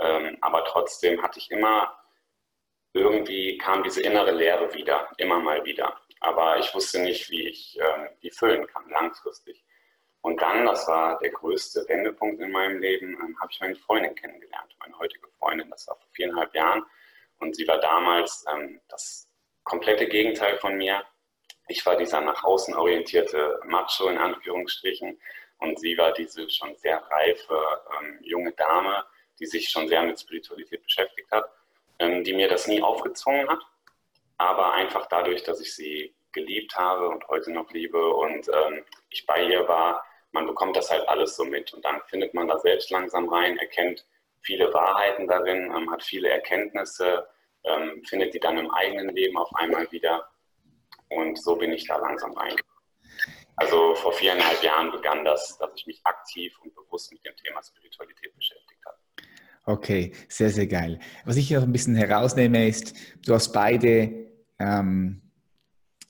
ähm, 0.00 0.38
aber 0.40 0.64
trotzdem 0.64 1.22
hatte 1.22 1.38
ich 1.38 1.50
immer, 1.50 1.96
irgendwie 2.94 3.58
kam 3.58 3.82
diese 3.82 4.02
innere 4.02 4.32
Leere 4.32 4.74
wieder, 4.74 5.10
immer 5.16 5.38
mal 5.38 5.64
wieder. 5.64 6.00
Aber 6.22 6.56
ich 6.58 6.72
wusste 6.72 7.00
nicht, 7.00 7.28
wie 7.30 7.48
ich 7.48 7.78
äh, 7.80 8.08
die 8.22 8.30
füllen 8.30 8.64
kann, 8.68 8.88
langfristig. 8.88 9.64
Und 10.20 10.40
dann, 10.40 10.64
das 10.64 10.86
war 10.86 11.18
der 11.18 11.30
größte 11.30 11.84
Wendepunkt 11.88 12.40
in 12.40 12.52
meinem 12.52 12.78
Leben, 12.78 13.18
ähm, 13.20 13.36
habe 13.40 13.50
ich 13.50 13.60
meine 13.60 13.74
Freundin 13.74 14.14
kennengelernt, 14.14 14.72
meine 14.78 14.96
heutige 15.00 15.26
Freundin. 15.40 15.68
Das 15.68 15.88
war 15.88 15.96
vor 15.96 16.06
viereinhalb 16.12 16.54
Jahren. 16.54 16.86
Und 17.40 17.56
sie 17.56 17.66
war 17.66 17.78
damals 17.80 18.44
ähm, 18.54 18.80
das 18.88 19.28
komplette 19.64 20.06
Gegenteil 20.06 20.58
von 20.58 20.76
mir. 20.76 21.02
Ich 21.66 21.84
war 21.84 21.96
dieser 21.96 22.20
nach 22.20 22.44
außen 22.44 22.74
orientierte 22.74 23.60
Macho 23.64 24.08
in 24.08 24.18
Anführungsstrichen. 24.18 25.20
Und 25.58 25.80
sie 25.80 25.98
war 25.98 26.12
diese 26.12 26.48
schon 26.48 26.76
sehr 26.76 27.02
reife 27.10 27.60
ähm, 27.98 28.20
junge 28.22 28.52
Dame, 28.52 29.04
die 29.40 29.46
sich 29.46 29.68
schon 29.68 29.88
sehr 29.88 30.04
mit 30.04 30.20
Spiritualität 30.20 30.84
beschäftigt 30.84 31.32
hat, 31.32 31.50
ähm, 31.98 32.22
die 32.22 32.32
mir 32.32 32.48
das 32.48 32.68
nie 32.68 32.80
aufgezwungen 32.80 33.48
hat 33.48 33.58
aber 34.42 34.72
einfach 34.72 35.06
dadurch, 35.06 35.42
dass 35.42 35.60
ich 35.60 35.74
sie 35.74 36.14
geliebt 36.32 36.76
habe 36.76 37.08
und 37.08 37.26
heute 37.28 37.52
noch 37.52 37.70
liebe 37.70 38.14
und 38.14 38.48
ähm, 38.48 38.84
ich 39.10 39.26
bei 39.26 39.44
ihr 39.44 39.68
war, 39.68 40.04
man 40.32 40.46
bekommt 40.46 40.76
das 40.76 40.90
halt 40.90 41.06
alles 41.08 41.36
so 41.36 41.44
mit 41.44 41.72
und 41.74 41.84
dann 41.84 42.00
findet 42.06 42.34
man 42.34 42.48
da 42.48 42.58
selbst 42.58 42.90
langsam 42.90 43.28
rein, 43.28 43.58
erkennt 43.58 44.06
viele 44.40 44.72
Wahrheiten 44.72 45.28
darin, 45.28 45.72
ähm, 45.76 45.90
hat 45.90 46.02
viele 46.02 46.30
Erkenntnisse, 46.30 47.26
ähm, 47.64 48.02
findet 48.04 48.34
die 48.34 48.40
dann 48.40 48.58
im 48.58 48.70
eigenen 48.70 49.14
Leben 49.14 49.36
auf 49.36 49.54
einmal 49.54 49.90
wieder 49.92 50.28
und 51.10 51.40
so 51.40 51.56
bin 51.56 51.72
ich 51.72 51.86
da 51.86 51.96
langsam 51.98 52.32
rein. 52.32 52.56
Also 53.56 53.94
vor 53.94 54.12
viereinhalb 54.12 54.62
Jahren 54.62 54.90
begann 54.90 55.24
das, 55.24 55.58
dass 55.58 55.70
ich 55.76 55.86
mich 55.86 56.00
aktiv 56.04 56.58
und 56.62 56.74
bewusst 56.74 57.12
mit 57.12 57.24
dem 57.24 57.36
Thema 57.36 57.62
Spiritualität 57.62 58.34
beschäftigt 58.34 58.80
habe. 58.86 58.96
Okay, 59.64 60.12
sehr, 60.28 60.48
sehr 60.48 60.66
geil. 60.66 60.98
Was 61.24 61.36
ich 61.36 61.46
hier 61.46 61.60
ein 61.60 61.70
bisschen 61.70 61.94
herausnehme, 61.94 62.66
ist, 62.66 62.96
du 63.24 63.34
hast 63.34 63.52
beide 63.52 64.31
ähm, 64.62 65.20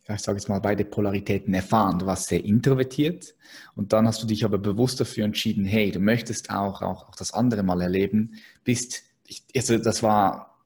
ich 0.08 0.20
sage 0.20 0.38
jetzt 0.38 0.48
mal, 0.48 0.60
beide 0.60 0.84
Polaritäten 0.84 1.54
erfahren. 1.54 1.98
Du 1.98 2.06
warst 2.06 2.26
sehr 2.26 2.44
introvertiert 2.44 3.34
und 3.74 3.92
dann 3.92 4.06
hast 4.06 4.22
du 4.22 4.26
dich 4.26 4.44
aber 4.44 4.58
bewusst 4.58 5.00
dafür 5.00 5.24
entschieden, 5.24 5.64
hey, 5.64 5.90
du 5.90 6.00
möchtest 6.00 6.50
auch, 6.50 6.82
auch, 6.82 7.08
auch 7.08 7.14
das 7.14 7.32
andere 7.32 7.62
mal 7.62 7.80
erleben. 7.80 8.34
Bist, 8.64 9.02
ich, 9.26 9.44
also 9.56 9.78
das 9.78 10.02
war, 10.02 10.58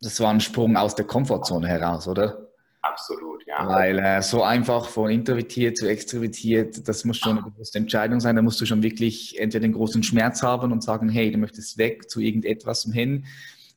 das 0.00 0.20
war 0.20 0.30
ein 0.30 0.40
Sprung 0.40 0.76
aus 0.76 0.94
der 0.94 1.06
Komfortzone 1.06 1.68
heraus, 1.68 2.08
oder? 2.08 2.48
Absolut, 2.82 3.46
ja. 3.46 3.66
Weil 3.68 3.98
äh, 4.00 4.20
so 4.20 4.42
einfach 4.42 4.86
von 4.88 5.08
introvertiert 5.08 5.78
zu 5.78 5.88
extrovertiert, 5.88 6.86
das 6.88 7.04
muss 7.04 7.18
schon 7.18 7.38
eine 7.38 7.50
bewusste 7.50 7.78
Entscheidung 7.78 8.18
sein. 8.18 8.34
Da 8.34 8.42
musst 8.42 8.60
du 8.60 8.66
schon 8.66 8.82
wirklich 8.82 9.38
entweder 9.38 9.62
den 9.62 9.74
großen 9.74 10.02
Schmerz 10.02 10.42
haben 10.42 10.72
und 10.72 10.82
sagen, 10.82 11.08
hey, 11.08 11.30
du 11.30 11.38
möchtest 11.38 11.78
weg 11.78 12.10
zu 12.10 12.20
irgendetwas 12.20 12.82
hin, 12.92 13.24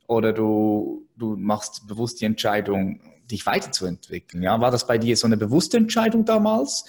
oder 0.08 0.34
du, 0.34 1.08
du 1.18 1.36
machst 1.36 1.88
bewusst 1.88 2.22
die 2.22 2.26
Entscheidung, 2.26 3.00
dich 3.32 3.46
weiterzuentwickeln. 3.46 4.44
Ja? 4.44 4.60
War 4.60 4.72
das 4.72 4.88
bei 4.88 4.98
dir 4.98 5.16
so 5.18 5.28
eine 5.28 5.38
bewusste 5.38 5.78
Entscheidung 5.78 6.26
damals, 6.26 6.86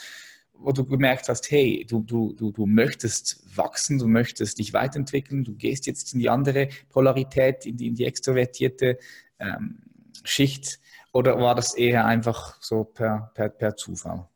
wo 0.52 0.73
du 0.73 0.85
gemerkt 0.87 1.28
hast, 1.28 1.50
hey, 1.50 1.87
du, 1.88 2.00
du, 2.00 2.33
du, 2.33 2.50
du 2.50 2.66
möchtest 2.66 3.57
wachsen, 3.57 3.99
du 3.99 4.07
möchtest 4.07 4.59
dich 4.59 4.73
weiterentwickeln, 4.73 5.45
du 5.45 5.55
gehst 5.55 5.87
jetzt 5.87 6.14
in 6.14 6.21
die 6.21 6.31
andere 6.31 6.69
Polarität, 6.88 7.66
in 7.66 7.76
die, 7.76 7.88
in 7.88 7.95
die 7.95 8.07
extrovertierte 8.07 8.99
ähm, 9.38 9.83
Schicht, 10.25 10.81
oder 11.16 11.40
war 11.40 11.55
das 11.55 11.73
eher 11.73 12.05
einfach 12.05 12.61
so 12.61 12.85
per, 12.85 13.31
per, 13.33 13.49
per 13.49 13.75
Zufall? 13.75 14.28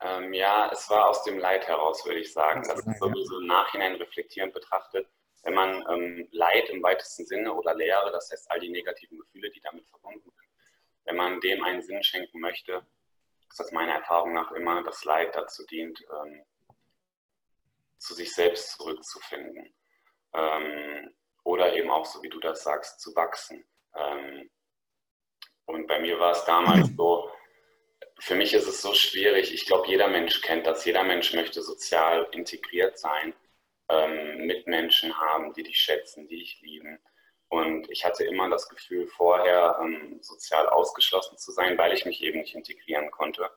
Ähm, 0.00 0.32
ja, 0.32 0.70
es 0.72 0.88
war 0.88 1.10
aus 1.10 1.22
dem 1.24 1.38
Leid 1.38 1.68
heraus, 1.68 2.02
würde 2.06 2.20
ich 2.20 2.32
sagen. 2.32 2.62
Das 2.66 2.78
ist 2.78 2.98
sowieso 2.98 3.40
im 3.40 3.46
Nachhinein 3.46 3.94
reflektierend 3.96 4.54
betrachtet. 4.54 5.06
Wenn 5.42 5.52
man 5.52 5.84
ähm, 5.92 6.26
Leid 6.32 6.70
im 6.70 6.82
weitesten 6.82 7.26
Sinne 7.26 7.52
oder 7.52 7.74
Leere, 7.74 8.10
das 8.10 8.30
heißt 8.32 8.50
all 8.50 8.58
die 8.58 8.70
negativen 8.70 9.18
Gefühle, 9.18 9.50
die 9.50 9.60
damit 9.60 9.86
verbunden 9.86 10.30
sind, 10.30 10.37
wenn 11.08 11.16
man 11.16 11.40
dem 11.40 11.64
einen 11.64 11.82
Sinn 11.82 12.02
schenken 12.02 12.40
möchte, 12.40 12.86
ist 13.48 13.58
das 13.58 13.72
meiner 13.72 13.94
Erfahrung 13.94 14.34
nach 14.34 14.52
immer 14.52 14.82
das 14.82 15.04
Leid 15.04 15.34
dazu 15.34 15.64
dient, 15.66 15.98
ähm, 16.00 16.44
zu 17.96 18.14
sich 18.14 18.34
selbst 18.34 18.76
zurückzufinden. 18.76 19.74
Ähm, 20.34 21.14
oder 21.44 21.72
eben 21.74 21.90
auch, 21.90 22.04
so 22.04 22.22
wie 22.22 22.28
du 22.28 22.38
das 22.40 22.62
sagst, 22.62 23.00
zu 23.00 23.16
wachsen. 23.16 23.64
Ähm, 23.94 24.50
und 25.64 25.86
bei 25.86 25.98
mir 25.98 26.20
war 26.20 26.32
es 26.32 26.44
damals 26.44 26.88
so, 26.94 27.30
für 28.20 28.34
mich 28.34 28.52
ist 28.52 28.66
es 28.66 28.82
so 28.82 28.92
schwierig, 28.92 29.54
ich 29.54 29.64
glaube, 29.64 29.88
jeder 29.88 30.08
Mensch 30.08 30.42
kennt 30.42 30.66
das, 30.66 30.84
jeder 30.84 31.04
Mensch 31.04 31.32
möchte 31.32 31.62
sozial 31.62 32.28
integriert 32.32 32.98
sein, 32.98 33.32
ähm, 33.88 34.46
Mitmenschen 34.46 35.16
haben, 35.18 35.54
die 35.54 35.62
dich 35.62 35.78
schätzen, 35.78 36.28
die 36.28 36.38
dich 36.38 36.60
lieben. 36.60 36.98
Und 37.48 37.90
ich 37.90 38.04
hatte 38.04 38.24
immer 38.24 38.50
das 38.50 38.68
Gefühl, 38.68 39.06
vorher 39.06 39.78
ähm, 39.82 40.18
sozial 40.20 40.68
ausgeschlossen 40.68 41.38
zu 41.38 41.50
sein, 41.50 41.78
weil 41.78 41.94
ich 41.94 42.04
mich 42.04 42.22
eben 42.22 42.40
nicht 42.40 42.54
integrieren 42.54 43.10
konnte. 43.10 43.50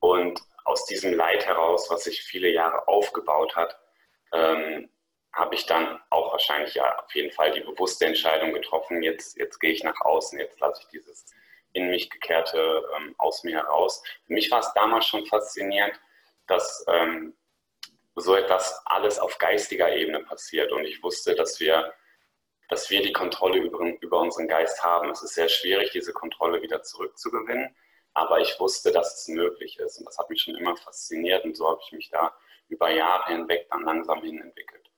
Und 0.00 0.40
aus 0.64 0.84
diesem 0.84 1.14
Leid 1.14 1.46
heraus, 1.46 1.88
was 1.90 2.04
sich 2.04 2.22
viele 2.22 2.50
Jahre 2.50 2.86
aufgebaut 2.86 3.56
hat, 3.56 3.78
ähm, 4.32 4.90
habe 5.32 5.54
ich 5.54 5.64
dann 5.66 6.00
auch 6.10 6.32
wahrscheinlich 6.32 6.74
ja 6.74 6.98
auf 6.98 7.14
jeden 7.14 7.32
Fall 7.32 7.52
die 7.52 7.60
bewusste 7.60 8.06
Entscheidung 8.06 8.52
getroffen, 8.52 9.02
jetzt, 9.02 9.36
jetzt 9.38 9.58
gehe 9.60 9.70
ich 9.70 9.84
nach 9.84 10.00
außen, 10.00 10.38
jetzt 10.38 10.60
lasse 10.60 10.82
ich 10.82 10.88
dieses 10.88 11.26
in 11.72 11.88
mich 11.90 12.10
gekehrte 12.10 12.82
ähm, 12.96 13.14
aus 13.18 13.44
mir 13.44 13.56
heraus. 13.56 14.02
Für 14.26 14.32
mich 14.32 14.50
war 14.50 14.60
es 14.60 14.72
damals 14.74 15.06
schon 15.06 15.24
faszinierend, 15.26 15.98
dass 16.46 16.84
ähm, 16.88 17.36
so 18.16 18.34
etwas 18.34 18.80
alles 18.86 19.18
auf 19.18 19.38
geistiger 19.38 19.94
Ebene 19.94 20.20
passiert. 20.20 20.72
Und 20.72 20.84
ich 20.84 21.02
wusste, 21.02 21.34
dass 21.34 21.60
wir 21.60 21.92
dass 22.68 22.90
wir 22.90 23.02
die 23.02 23.12
Kontrolle 23.12 23.58
über, 23.58 23.80
über 24.00 24.20
unseren 24.20 24.46
Geist 24.46 24.82
haben. 24.84 25.10
Es 25.10 25.22
ist 25.22 25.34
sehr 25.34 25.48
schwierig, 25.48 25.90
diese 25.90 26.12
Kontrolle 26.12 26.62
wieder 26.62 26.82
zurückzugewinnen, 26.82 27.74
aber 28.14 28.40
ich 28.40 28.58
wusste, 28.60 28.92
dass 28.92 29.20
es 29.20 29.28
möglich 29.28 29.78
ist 29.78 29.98
und 29.98 30.06
das 30.06 30.18
hat 30.18 30.30
mich 30.30 30.42
schon 30.42 30.54
immer 30.54 30.76
fasziniert 30.76 31.44
und 31.44 31.56
so 31.56 31.68
habe 31.68 31.80
ich 31.84 31.92
mich 31.92 32.10
da 32.10 32.34
über 32.68 32.90
Jahre 32.90 33.32
hinweg 33.32 33.66
dann 33.70 33.82
langsam 33.82 34.20
hin 34.22 34.40
entwickelt. 34.40 34.90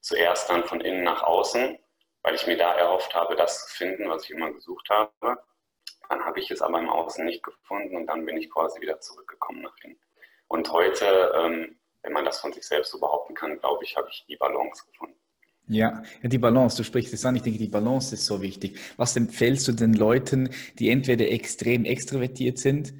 Zuerst 0.00 0.50
dann 0.50 0.64
von 0.64 0.80
innen 0.80 1.02
nach 1.02 1.22
außen, 1.22 1.78
weil 2.22 2.34
ich 2.34 2.46
mir 2.46 2.56
da 2.56 2.74
erhofft 2.74 3.14
habe, 3.14 3.36
das 3.36 3.66
zu 3.66 3.74
finden, 3.74 4.08
was 4.08 4.24
ich 4.24 4.30
immer 4.30 4.52
gesucht 4.52 4.88
habe. 4.90 5.38
Dann 6.08 6.24
habe 6.24 6.40
ich 6.40 6.50
es 6.50 6.60
aber 6.60 6.78
im 6.78 6.90
Außen 6.90 7.24
nicht 7.24 7.42
gefunden 7.42 7.96
und 7.96 8.06
dann 8.06 8.26
bin 8.26 8.36
ich 8.36 8.50
quasi 8.50 8.80
wieder 8.80 9.00
zurückgekommen 9.00 9.62
nach 9.62 9.76
innen. 9.82 9.98
Und 10.48 10.70
heute, 10.70 11.32
ähm, 11.36 11.78
wenn 12.02 12.12
man 12.12 12.26
das 12.26 12.40
von 12.40 12.52
sich 12.52 12.66
selbst 12.66 12.90
so 12.90 13.00
behaupten 13.00 13.34
kann, 13.34 13.58
glaube 13.58 13.82
ich, 13.84 13.96
habe 13.96 14.08
ich 14.10 14.24
die 14.28 14.36
Balance 14.36 14.84
gefunden. 14.86 15.18
Ja, 15.66 16.02
die 16.22 16.38
Balance, 16.38 16.76
du 16.76 16.84
sprichst 16.84 17.14
es 17.14 17.24
an, 17.24 17.36
ich 17.36 17.42
denke, 17.42 17.58
die 17.58 17.68
Balance 17.68 18.14
ist 18.14 18.26
so 18.26 18.42
wichtig. 18.42 18.78
Was 18.98 19.16
empfehlst 19.16 19.66
du 19.66 19.72
den 19.72 19.94
Leuten, 19.94 20.50
die 20.78 20.90
entweder 20.90 21.30
extrem 21.30 21.86
extrovertiert 21.86 22.58
sind 22.58 22.92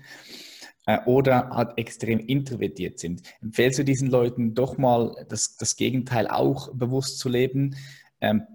äh, 0.87 0.99
oder 1.05 1.51
halt 1.51 1.77
extrem 1.77 2.21
introvertiert 2.21 2.99
sind? 2.99 3.23
Empfehlst 3.43 3.81
du 3.81 3.85
diesen 3.85 4.11
Leuten 4.11 4.55
doch 4.55 4.79
mal 4.79 5.27
das, 5.29 5.57
das 5.57 5.77
Gegenteil 5.77 6.27
auch 6.27 6.73
bewusst 6.73 7.19
zu 7.19 7.29
leben? 7.29 7.77
Ähm, 8.23 8.47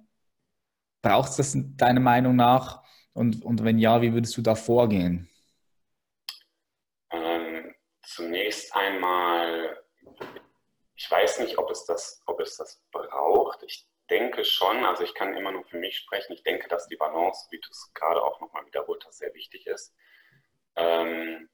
Braucht 1.02 1.30
es 1.30 1.38
das 1.38 1.58
deiner 1.78 2.02
Meinung 2.02 2.36
nach? 2.36 2.84
Und, 3.14 3.44
und 3.46 3.64
wenn 3.64 3.78
ja, 3.78 4.02
wie 4.02 4.14
würdest 4.14 4.36
du 4.38 4.42
da 4.42 4.56
vorgehen? 4.56 5.30
Ähm, 7.12 7.74
zunächst 8.04 8.76
einmal, 8.76 9.78
ich 10.96 11.10
weiß 11.10 11.40
nicht, 11.40 11.58
ob 11.58 11.70
es, 11.70 11.86
das, 11.86 12.22
ob 12.26 12.42
es 12.42 12.58
das 12.58 12.82
braucht. 12.92 13.64
Ich 13.64 13.88
denke 14.10 14.44
schon, 14.46 14.86
also 14.86 15.04
ich 15.04 15.14
kann 15.14 15.36
immer 15.36 15.52
nur 15.52 15.64
für 15.66 15.78
mich 15.78 15.98
sprechen, 15.98 16.34
ich 16.34 16.44
denke, 16.44 16.68
dass 16.68 16.88
die 16.88 16.98
Balance, 16.98 17.48
wie 17.52 17.60
du 17.60 17.70
es 17.70 17.92
gerade 17.94 18.22
auch 18.24 18.40
nochmal 18.42 18.66
wiederholt 18.66 19.06
hast, 19.06 19.20
sehr 19.20 19.34
wichtig 19.34 19.68
ist. 19.68 19.94
Ähm, 20.76 21.50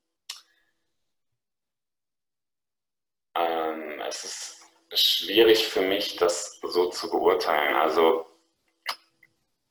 ähm, 3.35 4.01
es 4.07 4.24
ist 4.24 4.65
schwierig 4.93 5.67
für 5.67 5.81
mich, 5.81 6.15
das 6.17 6.59
so 6.62 6.89
zu 6.89 7.09
beurteilen. 7.09 7.75
Also 7.75 8.25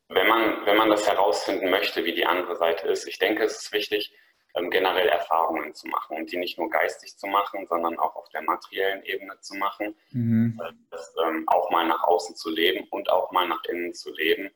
wenn 0.09 0.29
man, 0.29 0.67
wenn 0.67 0.76
man 0.76 0.91
das 0.91 1.07
herausfinden 1.07 1.71
möchte, 1.71 2.05
wie 2.05 2.14
die 2.14 2.26
andere 2.26 2.57
Seite 2.57 2.88
ist, 2.88 3.07
ich 3.07 3.19
denke, 3.19 3.45
es 3.45 3.62
ist 3.62 3.73
wichtig, 3.73 4.12
ähm, 4.55 4.71
generell 4.71 5.09
Erfahrungen 5.09 5.75
zu 5.75 5.89
machen 5.89 6.17
und 6.17 6.31
die 6.31 6.37
nicht 6.37 6.59
nur 6.59 6.71
geistig 6.71 7.17
zu 7.17 7.27
machen, 7.27 7.67
sondern 7.67 7.99
auch 7.99 8.15
auf 8.17 8.29
der 8.29 8.43
materiellen 8.43 9.03
Ebene 9.05 9.39
zu 9.41 9.55
machen, 9.57 9.97
mhm. 10.11 10.61
das, 10.91 11.15
ähm, 11.25 11.45
auch 11.49 11.71
mal 11.71 11.87
nach 11.87 12.03
außen 12.05 12.37
zu 12.37 12.51
leben 12.51 12.87
und 12.91 13.11
auch 13.11 13.33
mal 13.33 13.49
nach 13.49 13.65
innen 13.65 13.95
zu 13.95 14.13
leben. 14.13 14.51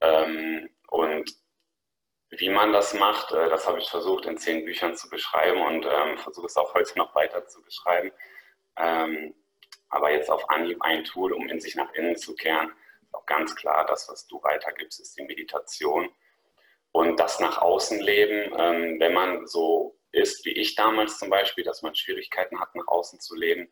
Ähm, 0.00 0.68
und 0.88 1.34
wie 2.30 2.50
man 2.50 2.72
das 2.72 2.92
macht, 2.94 3.32
äh, 3.32 3.48
das 3.48 3.66
habe 3.66 3.78
ich 3.78 3.88
versucht 3.88 4.26
in 4.26 4.36
zehn 4.36 4.64
Büchern 4.64 4.96
zu 4.96 5.08
beschreiben 5.08 5.60
und 5.62 5.86
ähm, 5.86 6.18
versuche 6.18 6.46
es 6.46 6.56
auch 6.56 6.74
heute 6.74 6.98
noch 6.98 7.14
weiter 7.14 7.46
zu 7.46 7.62
beschreiben. 7.62 8.10
Ähm, 8.76 9.34
aber 9.88 10.10
jetzt 10.10 10.30
auf 10.30 10.50
Anhieb 10.50 10.82
ein 10.82 11.04
Tool, 11.04 11.32
um 11.32 11.48
in 11.48 11.60
sich 11.60 11.76
nach 11.76 11.92
innen 11.94 12.16
zu 12.16 12.34
kehren, 12.34 12.72
ist 13.02 13.14
auch 13.14 13.26
ganz 13.26 13.54
klar, 13.54 13.86
das, 13.86 14.08
was 14.08 14.26
du 14.26 14.42
weitergibst, 14.42 15.00
ist 15.00 15.16
die 15.16 15.22
Meditation 15.22 16.08
und 16.96 17.20
das 17.20 17.40
nach 17.40 17.58
außen 17.58 18.00
leben, 18.00 18.54
ähm, 18.58 18.98
wenn 18.98 19.12
man 19.12 19.46
so 19.46 19.98
ist 20.12 20.46
wie 20.46 20.52
ich 20.52 20.76
damals 20.76 21.18
zum 21.18 21.28
Beispiel, 21.28 21.62
dass 21.62 21.82
man 21.82 21.94
Schwierigkeiten 21.94 22.58
hat, 22.58 22.74
nach 22.74 22.86
außen 22.86 23.20
zu 23.20 23.34
leben, 23.34 23.70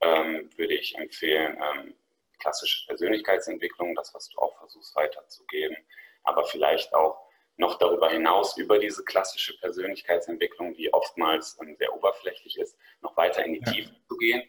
ähm, 0.00 0.50
würde 0.56 0.74
ich 0.74 0.96
empfehlen, 0.98 1.56
ähm, 1.62 1.94
klassische 2.40 2.84
Persönlichkeitsentwicklung, 2.88 3.94
das, 3.94 4.12
was 4.12 4.28
du 4.28 4.40
auch 4.40 4.58
versuchst 4.58 4.96
weiterzugeben, 4.96 5.76
aber 6.24 6.44
vielleicht 6.46 6.92
auch 6.94 7.16
noch 7.58 7.78
darüber 7.78 8.10
hinaus 8.10 8.56
über 8.56 8.80
diese 8.80 9.04
klassische 9.04 9.56
Persönlichkeitsentwicklung, 9.58 10.74
die 10.74 10.92
oftmals 10.92 11.56
ähm, 11.62 11.76
sehr 11.76 11.94
oberflächlich 11.94 12.58
ist, 12.58 12.76
noch 13.02 13.16
weiter 13.16 13.44
in 13.44 13.52
die 13.52 13.62
ja. 13.64 13.70
Tiefe 13.70 13.94
zu 14.08 14.16
gehen. 14.16 14.42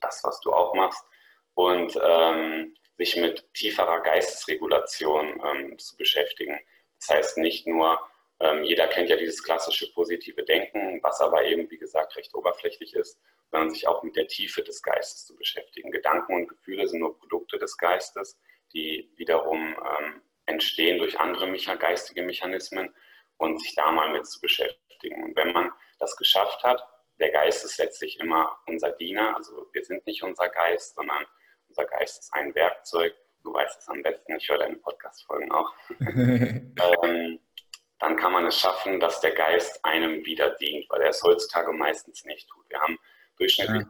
Das, 0.00 0.24
was 0.24 0.40
du 0.40 0.52
auch 0.52 0.74
machst. 0.74 1.04
Und 1.54 1.96
ähm, 2.02 2.74
sich 2.96 3.14
mit 3.14 3.46
tieferer 3.54 4.00
Geistesregulation 4.00 5.40
ähm, 5.44 5.78
zu 5.78 5.96
beschäftigen. 5.96 6.58
Das 7.06 7.16
heißt 7.16 7.38
nicht 7.38 7.66
nur, 7.66 8.00
ähm, 8.40 8.64
jeder 8.64 8.88
kennt 8.88 9.10
ja 9.10 9.16
dieses 9.16 9.42
klassische 9.42 9.92
positive 9.92 10.42
Denken, 10.42 11.02
was 11.02 11.20
aber 11.20 11.44
eben, 11.44 11.70
wie 11.70 11.76
gesagt, 11.76 12.16
recht 12.16 12.34
oberflächlich 12.34 12.94
ist, 12.94 13.20
sondern 13.50 13.70
sich 13.70 13.86
auch 13.86 14.02
mit 14.02 14.16
der 14.16 14.26
Tiefe 14.26 14.62
des 14.62 14.82
Geistes 14.82 15.26
zu 15.26 15.36
beschäftigen. 15.36 15.90
Gedanken 15.90 16.34
und 16.34 16.48
Gefühle 16.48 16.88
sind 16.88 17.00
nur 17.00 17.18
Produkte 17.18 17.58
des 17.58 17.76
Geistes, 17.76 18.38
die 18.72 19.12
wiederum 19.16 19.76
ähm, 19.76 20.22
entstehen 20.46 20.98
durch 20.98 21.20
andere 21.20 21.46
Mecha 21.46 21.74
geistige 21.74 22.22
Mechanismen 22.22 22.94
und 23.36 23.60
sich 23.60 23.74
da 23.74 23.92
mal 23.92 24.10
mit 24.10 24.26
zu 24.26 24.40
beschäftigen. 24.40 25.24
Und 25.24 25.36
wenn 25.36 25.52
man 25.52 25.72
das 25.98 26.16
geschafft 26.16 26.62
hat, 26.64 26.82
der 27.20 27.30
Geist 27.30 27.64
ist 27.66 27.76
letztlich 27.78 28.18
immer 28.18 28.56
unser 28.66 28.92
Diener, 28.92 29.36
also 29.36 29.68
wir 29.72 29.84
sind 29.84 30.06
nicht 30.06 30.22
unser 30.22 30.48
Geist, 30.48 30.94
sondern 30.94 31.24
unser 31.68 31.84
Geist 31.84 32.20
ist 32.20 32.32
ein 32.32 32.54
Werkzeug, 32.54 33.14
du 33.44 33.52
weißt 33.52 33.80
es 33.80 33.88
am 33.88 34.02
besten, 34.02 34.36
ich 34.36 34.48
höre 34.48 34.58
deine 34.58 34.76
Podcast-Folgen 34.76 35.52
auch, 35.52 35.72
ähm, 36.00 37.38
dann 37.98 38.16
kann 38.16 38.32
man 38.32 38.46
es 38.46 38.58
schaffen, 38.58 38.98
dass 38.98 39.20
der 39.20 39.32
Geist 39.32 39.84
einem 39.84 40.24
wieder 40.24 40.50
dient, 40.56 40.88
weil 40.90 41.02
er 41.02 41.10
es 41.10 41.22
heutzutage 41.22 41.72
meistens 41.72 42.24
nicht 42.24 42.48
tut. 42.48 42.68
Wir 42.68 42.80
haben 42.80 42.98
durchschnittlich 43.36 43.84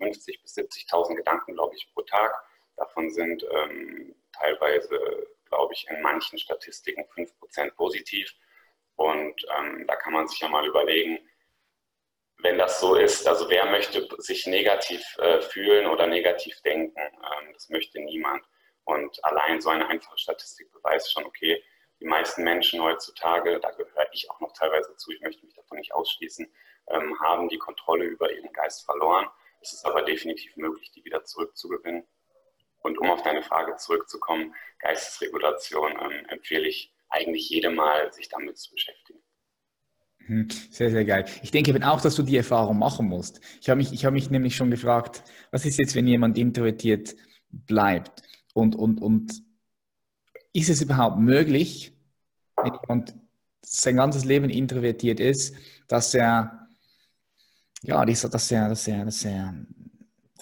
ja. 0.00 0.06
50.000 0.06 0.42
bis 0.42 0.56
70.000 0.56 1.16
Gedanken, 1.16 1.54
glaube 1.54 1.74
ich, 1.76 1.88
pro 1.92 2.02
Tag. 2.02 2.32
Davon 2.76 3.10
sind 3.10 3.44
ähm, 3.50 4.14
teilweise, 4.32 4.98
glaube 5.46 5.74
ich, 5.74 5.86
in 5.88 6.02
manchen 6.02 6.38
Statistiken 6.38 7.04
5% 7.14 7.70
positiv. 7.72 8.32
Und 8.96 9.44
ähm, 9.58 9.86
da 9.86 9.96
kann 9.96 10.12
man 10.12 10.28
sich 10.28 10.40
ja 10.40 10.48
mal 10.48 10.66
überlegen, 10.66 11.18
wenn 12.38 12.58
das 12.58 12.80
so 12.80 12.96
ist, 12.96 13.26
also 13.26 13.48
wer 13.48 13.66
möchte 13.66 14.06
sich 14.18 14.46
negativ 14.46 15.02
äh, 15.18 15.40
fühlen 15.40 15.86
oder 15.86 16.06
negativ 16.06 16.60
denken? 16.62 16.98
Ähm, 16.98 17.52
das 17.52 17.68
möchte 17.68 18.00
niemand. 18.00 18.44
Und 18.84 19.24
allein 19.24 19.60
so 19.60 19.70
eine 19.70 19.88
einfache 19.88 20.18
Statistik 20.18 20.70
beweist 20.72 21.12
schon, 21.12 21.24
okay, 21.24 21.62
die 22.00 22.06
meisten 22.06 22.44
Menschen 22.44 22.82
heutzutage, 22.82 23.58
da 23.60 23.70
gehöre 23.70 24.06
ich 24.12 24.30
auch 24.30 24.40
noch 24.40 24.52
teilweise 24.52 24.94
zu, 24.96 25.10
ich 25.10 25.20
möchte 25.20 25.44
mich 25.46 25.54
davon 25.54 25.78
nicht 25.78 25.94
ausschließen, 25.94 26.46
ähm, 26.88 27.18
haben 27.20 27.48
die 27.48 27.58
Kontrolle 27.58 28.04
über 28.04 28.30
ihren 28.32 28.52
Geist 28.52 28.84
verloren. 28.84 29.26
Es 29.62 29.72
ist 29.72 29.86
aber 29.86 30.02
definitiv 30.02 30.54
möglich, 30.56 30.90
die 30.92 31.04
wieder 31.04 31.24
zurückzugewinnen. 31.24 32.06
Und 32.82 32.98
um 32.98 33.10
auf 33.10 33.22
deine 33.22 33.42
Frage 33.42 33.76
zurückzukommen, 33.76 34.54
Geistesregulation 34.80 35.92
ähm, 35.92 36.26
empfehle 36.28 36.68
ich 36.68 36.94
eigentlich 37.08 37.48
jedem 37.48 37.76
Mal, 37.76 38.12
sich 38.12 38.28
damit 38.28 38.58
zu 38.58 38.70
beschäftigen. 38.72 39.22
Mhm. 40.26 40.50
Sehr, 40.70 40.90
sehr 40.90 41.04
geil. 41.04 41.24
Ich 41.42 41.50
denke 41.50 41.70
eben 41.70 41.82
auch, 41.82 42.00
dass 42.00 42.16
du 42.16 42.22
die 42.22 42.36
Erfahrung 42.36 42.78
machen 42.78 43.06
musst. 43.06 43.40
Ich 43.60 43.68
habe 43.68 43.78
mich, 43.78 44.04
hab 44.04 44.12
mich 44.12 44.30
nämlich 44.30 44.56
schon 44.56 44.70
gefragt, 44.70 45.22
was 45.50 45.64
ist 45.64 45.78
jetzt, 45.78 45.94
wenn 45.94 46.06
jemand 46.06 46.36
introvertiert 46.36 47.14
bleibt? 47.50 48.22
Und, 48.54 48.74
und, 48.74 49.02
und 49.02 49.42
ist 50.54 50.70
es 50.70 50.80
überhaupt 50.80 51.18
möglich, 51.18 51.92
wenn 52.56 52.72
jemand 52.80 53.14
sein 53.62 53.96
ganzes 53.96 54.24
Leben 54.24 54.48
introvertiert 54.48 55.20
ist, 55.20 55.54
dass 55.88 56.14
er, 56.14 56.68
ja, 57.82 58.04
dass 58.04 58.24
er, 58.24 58.30
dass 58.30 58.50
er, 58.50 58.68
dass 58.68 58.88
er, 58.88 59.04
dass 59.04 59.24
er, 59.24 59.54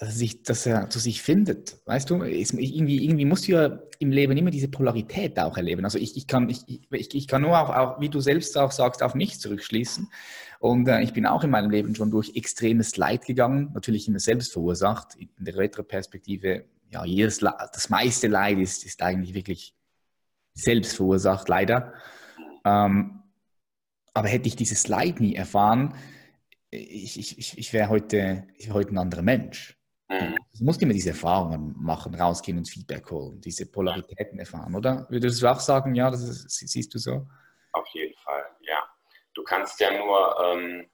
sich, 0.03 0.43
dass 0.43 0.67
er 0.67 0.91
zu 0.91 0.99
sich 0.99 1.23
findet. 1.23 1.79
Weißt 1.87 2.11
du, 2.11 2.23
irgendwie, 2.23 3.05
irgendwie 3.05 3.25
musst 3.25 3.47
ja 3.47 3.79
im 3.99 4.11
Leben 4.11 4.37
immer 4.37 4.51
diese 4.51 4.69
Polarität 4.69 5.39
auch 5.39 5.57
erleben. 5.57 5.85
Also 5.85 5.99
ich, 5.99 6.17
ich, 6.17 6.27
kann, 6.27 6.51
ich, 6.51 6.65
ich, 6.67 7.15
ich 7.15 7.29
kann 7.29 7.43
nur 7.43 7.59
auch, 7.59 7.71
auch, 7.71 8.01
wie 8.01 8.09
du 8.09 8.21
selbst 8.21 8.59
auch 8.59 8.73
sagst, 8.73 9.03
auf 9.03 9.15
mich 9.15 9.39
zurückschließen. 9.39 10.09
Und 10.59 10.89
äh, 10.89 11.03
ich 11.03 11.13
bin 11.13 11.25
auch 11.25 11.45
in 11.45 11.51
meinem 11.51 11.71
Leben 11.71 11.95
schon 11.95 12.11
durch 12.11 12.35
extremes 12.35 12.97
Leid 12.97 13.27
gegangen, 13.27 13.71
natürlich 13.75 14.09
immer 14.09 14.19
selbst 14.19 14.53
verursacht. 14.53 15.15
In 15.17 15.29
der 15.39 15.57
Retroperspektive 15.57 16.65
ja, 16.93 17.05
jedes, 17.05 17.39
das 17.39 17.89
meiste 17.89 18.29
Leid 18.29 18.59
ist, 18.59 18.85
ist 18.85 19.03
eigentlich 19.03 19.35
wirklich 19.35 19.75
selbst 20.55 20.97
verursacht, 20.97 21.49
leider. 21.49 21.95
Ähm, 22.65 23.23
aber 24.15 24.29
hätte 24.29 24.49
ich 24.49 24.57
dieses 24.57 24.89
Leid 24.89 25.21
nie 25.21 25.35
erfahren, 25.35 25.95
ich, 26.71 27.39
ich, 27.39 27.59
ich 27.59 27.73
wäre 27.73 27.89
heute, 27.89 28.47
wär 28.59 28.75
heute 28.75 28.91
ein 28.91 28.99
anderer 28.99 29.23
Mensch. 29.23 29.79
Mhm. 30.09 30.37
Du 30.59 30.65
musst 30.65 30.83
immer 30.83 30.93
diese 30.93 31.11
Erfahrungen 31.11 31.75
machen, 31.79 32.15
rausgehen 32.15 32.59
und 32.59 32.69
Feedback 32.69 33.11
holen, 33.11 33.41
diese 33.41 33.67
Polaritäten 33.67 34.39
erfahren, 34.39 34.75
oder? 34.75 35.07
Würdest 35.09 35.41
du 35.43 35.51
auch 35.51 35.61
sagen, 35.61 35.95
ja, 35.95 36.11
das 36.11 36.23
ist, 36.23 36.51
siehst 36.51 36.95
du 36.95 36.99
so? 36.99 37.27
Auf 37.73 37.87
jeden 37.95 38.15
Fall, 38.19 38.45
ja. 38.61 38.79
Du 39.35 39.43
kannst 39.45 39.81
ja 39.81 39.91
nur 39.97 40.37
ähm, 40.45 40.87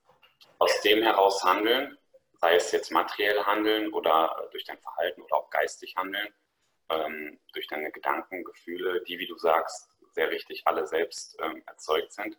aus 0.58 0.80
dem 0.82 1.02
heraus 1.02 1.42
handeln, 1.44 1.97
sei 2.38 2.55
es 2.55 2.72
jetzt 2.72 2.90
materiell 2.90 3.42
handeln 3.44 3.92
oder 3.92 4.48
durch 4.53 4.64
dein 4.64 4.79
Verhalten 4.79 5.22
oder 5.22 5.37
auch 5.37 5.51
geistig 5.51 5.94
handeln, 5.96 6.33
ähm, 6.88 7.38
durch 7.53 7.66
deine 7.66 7.90
Gedanken, 7.90 8.44
Gefühle, 8.44 9.03
die, 9.03 9.18
wie 9.18 9.27
du 9.27 9.37
sagst, 9.37 9.88
sehr 10.12 10.31
richtig 10.31 10.66
alle 10.66 10.87
selbst 10.87 11.37
ähm, 11.42 11.62
erzeugt 11.66 12.12
sind. 12.12 12.38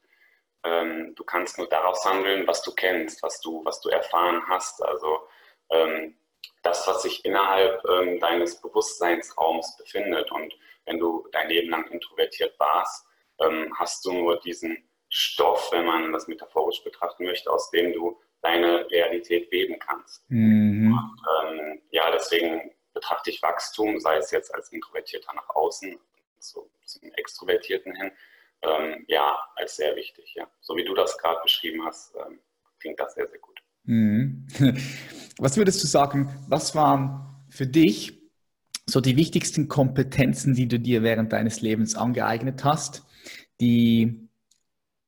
Ähm, 0.64 1.14
du 1.16 1.24
kannst 1.24 1.58
nur 1.58 1.68
daraus 1.68 2.04
handeln, 2.06 2.48
was 2.48 2.62
du 2.64 2.74
kennst, 2.74 3.24
was 3.24 3.40
du, 3.42 3.64
was 3.64 3.80
du 3.82 3.90
erfahren 3.90 4.42
hast. 4.48 4.82
Also 4.84 5.28
ähm, 5.70 6.18
das, 6.64 6.88
was 6.88 7.04
sich 7.04 7.24
innerhalb 7.26 7.84
ähm, 7.88 8.20
deines 8.20 8.60
Bewusstseinsraums 8.62 9.78
befindet. 9.78 10.32
Und 10.32 10.54
wenn 10.86 11.00
du 11.00 11.28
dein 11.32 11.50
Leben 11.50 11.70
lang 11.70 11.88
introvertiert 11.88 12.58
warst, 12.60 13.06
ähm, 13.40 13.74
hast 13.78 14.04
du 14.06 14.12
nur 14.12 14.40
diesen 14.40 14.90
Stoff, 15.10 15.72
wenn 15.72 15.86
man 15.86 16.12
das 16.12 16.28
metaphorisch 16.28 16.84
betrachten 16.84 17.26
möchte, 17.26 17.52
aus 17.52 17.70
dem 17.72 17.94
du 17.94 18.20
deine 18.41 18.89
Realität 18.89 19.52
weben 19.52 19.78
kannst. 19.80 20.23
Mhm. 20.30 20.93
Und, 20.93 21.60
ähm, 21.60 21.82
ja, 21.91 22.12
deswegen 22.12 22.71
betrachte 22.93 23.30
ich 23.30 23.41
Wachstum, 23.41 23.99
sei 23.99 24.17
es 24.17 24.32
jetzt 24.32 24.54
als 24.54 24.71
Introvertierter 24.71 25.34
nach 25.34 25.49
außen, 25.49 25.97
so 26.39 26.69
zum 26.86 27.12
Extrovertierten 27.13 27.95
hin, 27.95 28.12
ähm, 28.62 29.06
ja, 29.08 29.38
als 29.56 29.75
sehr 29.75 29.95
wichtig. 29.95 30.34
Ja. 30.36 30.49
So 30.62 30.75
wie 30.75 30.84
du 30.84 30.93
das 30.93 31.17
gerade 31.17 31.39
beschrieben 31.43 31.86
hast, 31.86 32.15
ähm, 32.15 32.39
klingt 32.80 32.99
das 32.99 33.13
sehr, 33.13 33.28
sehr 33.28 33.39
gut. 33.39 33.62
Mhm. 33.84 34.47
Was 35.38 35.58
würdest 35.58 35.82
du 35.82 35.88
sagen, 35.88 36.45
was 36.49 36.75
waren 36.75 37.45
für 37.49 37.65
dich 37.65 38.19
so 38.86 38.99
die 38.99 39.15
wichtigsten 39.15 39.69
Kompetenzen, 39.69 40.54
die 40.54 40.67
du 40.67 40.80
dir 40.80 41.02
während 41.02 41.32
deines 41.32 41.62
Lebens 41.62 41.95
angeeignet 41.95 42.65
hast, 42.65 43.06
die 43.62 44.28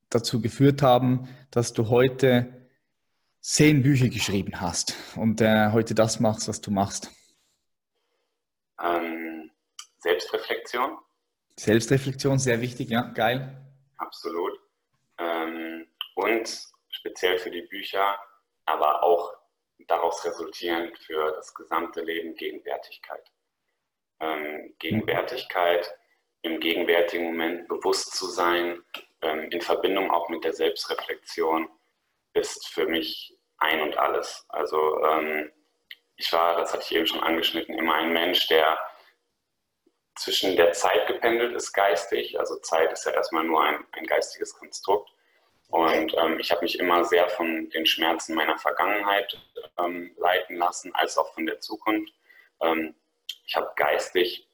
dazu 0.09 0.41
geführt 0.41 0.81
haben, 0.81 1.27
dass 1.49 1.73
du 1.73 1.89
heute 1.89 2.60
zehn 3.41 3.81
Bücher 3.81 4.07
geschrieben 4.07 4.61
hast 4.61 4.95
und 5.15 5.41
äh, 5.41 5.71
heute 5.71 5.95
das 5.95 6.19
machst, 6.19 6.47
was 6.47 6.61
du 6.61 6.71
machst? 6.71 7.11
Ähm, 8.79 9.51
Selbstreflexion. 9.97 10.97
Selbstreflexion, 11.57 12.39
sehr 12.39 12.61
wichtig, 12.61 12.89
ja, 12.89 13.01
geil. 13.01 13.57
Absolut. 13.97 14.59
Ähm, 15.17 15.87
und 16.15 16.67
speziell 16.89 17.39
für 17.39 17.51
die 17.51 17.63
Bücher, 17.63 18.17
aber 18.65 19.03
auch 19.03 19.33
daraus 19.87 20.23
resultierend 20.23 20.97
für 20.99 21.31
das 21.33 21.53
gesamte 21.53 22.01
Leben 22.01 22.35
Gegenwärtigkeit. 22.35 23.31
Ähm, 24.19 24.73
Gegenwärtigkeit, 24.77 25.91
im 26.43 26.59
gegenwärtigen 26.59 27.25
Moment 27.25 27.67
bewusst 27.67 28.15
zu 28.15 28.27
sein, 28.27 28.83
ähm, 29.21 29.49
in 29.51 29.61
Verbindung 29.61 30.11
auch 30.11 30.29
mit 30.29 30.43
der 30.43 30.53
Selbstreflexion, 30.53 31.67
ist 32.33 32.67
für 32.67 32.87
mich 32.87 33.37
ein 33.57 33.81
und 33.81 33.97
alles. 33.97 34.45
Also 34.49 35.03
ähm, 35.03 35.51
ich 36.15 36.31
war, 36.33 36.55
das 36.57 36.73
hatte 36.73 36.83
ich 36.83 36.95
eben 36.95 37.07
schon 37.07 37.21
angeschnitten, 37.21 37.77
immer 37.77 37.95
ein 37.95 38.13
Mensch, 38.13 38.47
der 38.47 38.79
zwischen 40.15 40.55
der 40.55 40.71
Zeit 40.73 41.07
gependelt 41.07 41.55
ist 41.55 41.73
geistig. 41.73 42.39
Also 42.39 42.57
Zeit 42.57 42.91
ist 42.91 43.05
ja 43.05 43.11
erstmal 43.11 43.43
nur 43.43 43.63
ein, 43.63 43.85
ein 43.93 44.05
geistiges 44.05 44.53
Konstrukt. 44.53 45.09
Und 45.69 46.13
ähm, 46.17 46.37
ich 46.39 46.51
habe 46.51 46.63
mich 46.63 46.79
immer 46.79 47.05
sehr 47.05 47.29
von 47.29 47.69
den 47.69 47.85
Schmerzen 47.85 48.35
meiner 48.35 48.57
Vergangenheit 48.57 49.39
ähm, 49.79 50.13
leiten 50.17 50.57
lassen, 50.57 50.93
als 50.93 51.17
auch 51.17 51.33
von 51.33 51.45
der 51.45 51.61
Zukunft. 51.61 52.13
Ähm, 52.61 52.93
ich 53.45 53.55
habe 53.55 53.71
geistig 53.75 54.47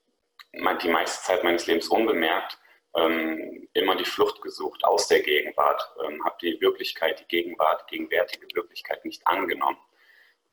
die 0.53 0.89
meiste 0.89 1.23
Zeit 1.23 1.43
meines 1.43 1.65
Lebens 1.67 1.87
unbemerkt 1.87 2.57
ähm, 2.97 3.67
immer 3.73 3.95
die 3.95 4.05
Flucht 4.05 4.41
gesucht 4.41 4.83
aus 4.83 5.07
der 5.07 5.21
Gegenwart, 5.21 5.81
ähm, 6.05 6.23
habe 6.25 6.35
die 6.41 6.59
Wirklichkeit, 6.59 7.19
die 7.19 7.27
Gegenwart, 7.27 7.87
gegenwärtige 7.87 8.47
Wirklichkeit 8.53 9.03
nicht 9.05 9.25
angenommen 9.25 9.77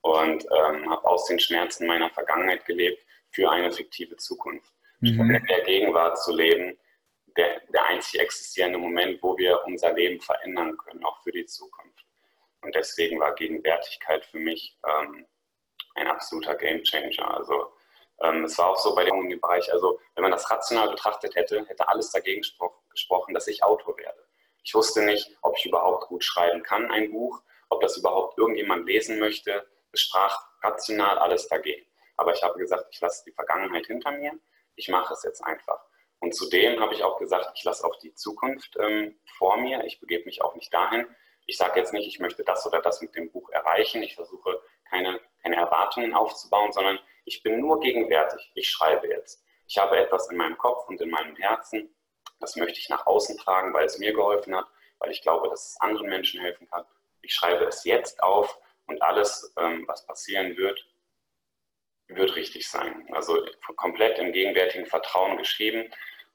und 0.03 0.45
ähm, 0.45 0.91
habe 0.91 1.05
aus 1.05 1.27
den 1.27 1.41
Schmerzen 1.41 1.87
meiner 1.87 2.11
Vergangenheit 2.11 2.65
gelebt 2.67 3.05
für 3.31 3.51
eine 3.51 3.73
fiktive 3.73 4.17
Zukunft. 4.17 4.71
Mhm. 5.01 5.31
in 5.31 5.47
der 5.47 5.61
Gegenwart 5.63 6.19
zu 6.23 6.35
leben, 6.35 6.79
der, 7.37 7.61
der 7.69 7.85
einzig 7.87 8.21
existierende 8.21 8.79
Moment, 8.79 9.23
wo 9.23 9.37
wir 9.37 9.61
unser 9.67 9.93
Leben 9.93 10.21
verändern 10.21 10.77
können, 10.79 11.05
auch 11.05 11.23
für 11.23 11.33
die 11.33 11.47
Zukunft. 11.47 12.07
Und 12.63 12.75
deswegen 12.75 13.21
war 13.21 13.35
Gegenwärtigkeit 13.35 14.25
für 14.25 14.39
mich 14.39 14.79
ähm, 14.87 15.27
ein 15.97 16.07
absoluter 16.07 16.55
Gamechanger. 16.55 17.37
Also 17.37 17.73
es 18.19 18.59
war 18.59 18.69
auch 18.69 18.79
so 18.79 18.95
bei 18.95 19.05
dem 19.05 19.41
Bereich, 19.41 19.73
also 19.73 20.01
wenn 20.15 20.23
man 20.23 20.31
das 20.31 20.51
rational 20.51 20.91
betrachtet 20.91 21.35
hätte, 21.35 21.65
hätte 21.67 21.89
alles 21.89 22.11
dagegen 22.11 22.43
gesprochen, 22.91 23.35
dass 23.35 23.47
ich 23.49 23.63
Autor 23.65 23.97
werde. 23.99 24.25
Ich 24.63 24.75
wusste 24.75 25.03
nicht, 25.03 25.37
ob 25.43 25.57
ich 25.59 25.67
überhaupt 25.67 26.09
gut 26.09 26.25
schreiben 26.25 26.63
kann, 26.63 26.91
ein 26.91 27.11
Buch, 27.11 27.43
ob 27.69 27.81
das 27.81 27.97
überhaupt 27.97 28.39
irgendjemand 28.39 28.87
lesen 28.87 29.19
möchte. 29.19 29.67
Es 29.93 30.01
sprach 30.01 30.47
rational 30.63 31.19
alles 31.19 31.49
dagegen. 31.49 31.87
Aber 32.17 32.33
ich 32.33 32.43
habe 32.43 32.59
gesagt, 32.59 32.87
ich 32.91 33.01
lasse 33.01 33.25
die 33.27 33.33
Vergangenheit 33.33 33.87
hinter 33.87 34.13
mir, 34.13 34.33
ich 34.77 34.89
mache 34.89 35.13
es 35.13 35.23
jetzt 35.23 35.43
einfach. 35.43 35.85
Und 36.21 36.35
zudem 36.35 36.81
habe 36.81 36.95
ich 36.95 37.03
auch 37.03 37.19
gesagt, 37.19 37.51
ich 37.55 37.65
lasse 37.65 37.85
auch 37.85 37.97
die 37.97 38.15
Zukunft 38.15 38.77
ähm, 38.81 39.19
vor 39.37 39.59
mir, 39.59 39.85
ich 39.85 40.01
begebe 40.01 40.25
mich 40.25 40.43
auch 40.43 40.55
nicht 40.55 40.73
dahin. 40.73 41.07
Ich 41.47 41.59
sage 41.59 41.79
jetzt 41.79 41.93
nicht, 41.93 42.07
ich 42.07 42.19
möchte 42.19 42.45
das 42.45 42.67
oder 42.67 42.81
das 42.81 43.03
mit 43.03 43.15
dem 43.15 43.31
Buch 43.31 43.51
erreichen, 43.51 44.03
ich 44.03 44.15
versuche 44.15 44.63
keine, 44.89 45.21
keine 45.43 45.57
Erwartungen 45.57 46.15
aufzubauen, 46.15 46.73
sondern 46.73 46.99
ich 47.25 47.43
bin 47.43 47.61
nur 47.61 47.81
gegenwärtig. 47.81 48.51
Ich 48.55 48.69
schreibe 48.69 49.09
jetzt. 49.09 49.45
Ich 49.67 49.79
habe 49.79 49.97
etwas 49.99 50.31
in 50.31 50.37
meinem 50.37 50.59
Kopf 50.59 50.89
und 50.89 51.01
in 51.01 51.11
meinem 51.11 51.37
Herzen. 51.37 51.95
Das 52.41 52.57
möchte 52.57 52.79
ich 52.79 52.89
nach 52.89 53.07
außen 53.07 53.39
tragen, 53.39 53.73
weil 53.73 53.87
es 53.87 53.99
mir 53.99 54.13
geholfen 54.13 54.55
hat, 54.55 54.67
weil 54.99 55.11
ich 55.11 55.23
glaube, 55.23 55.49
dass 55.49 55.71
es 55.71 55.81
anderen 55.81 56.09
Menschen 56.09 56.41
helfen 56.41 56.69
kann. 56.69 56.85
Ich 57.23 57.35
schreibe 57.35 57.65
es 57.65 57.85
jetzt 57.85 58.23
auf 58.23 58.59
und 58.87 59.01
alles, 59.03 59.53
ähm, 59.57 59.85
was 59.87 60.07
passieren 60.07 60.57
wird, 60.57 60.87
wird 62.09 62.37
richtig 62.37 62.69
sein. 62.69 63.09
Also 63.13 63.47
komplett 63.77 64.19
im 64.19 64.33
gegenwärtigen 64.33 64.87
Vertrauen 64.87 65.39
geschrieben. 65.39 65.91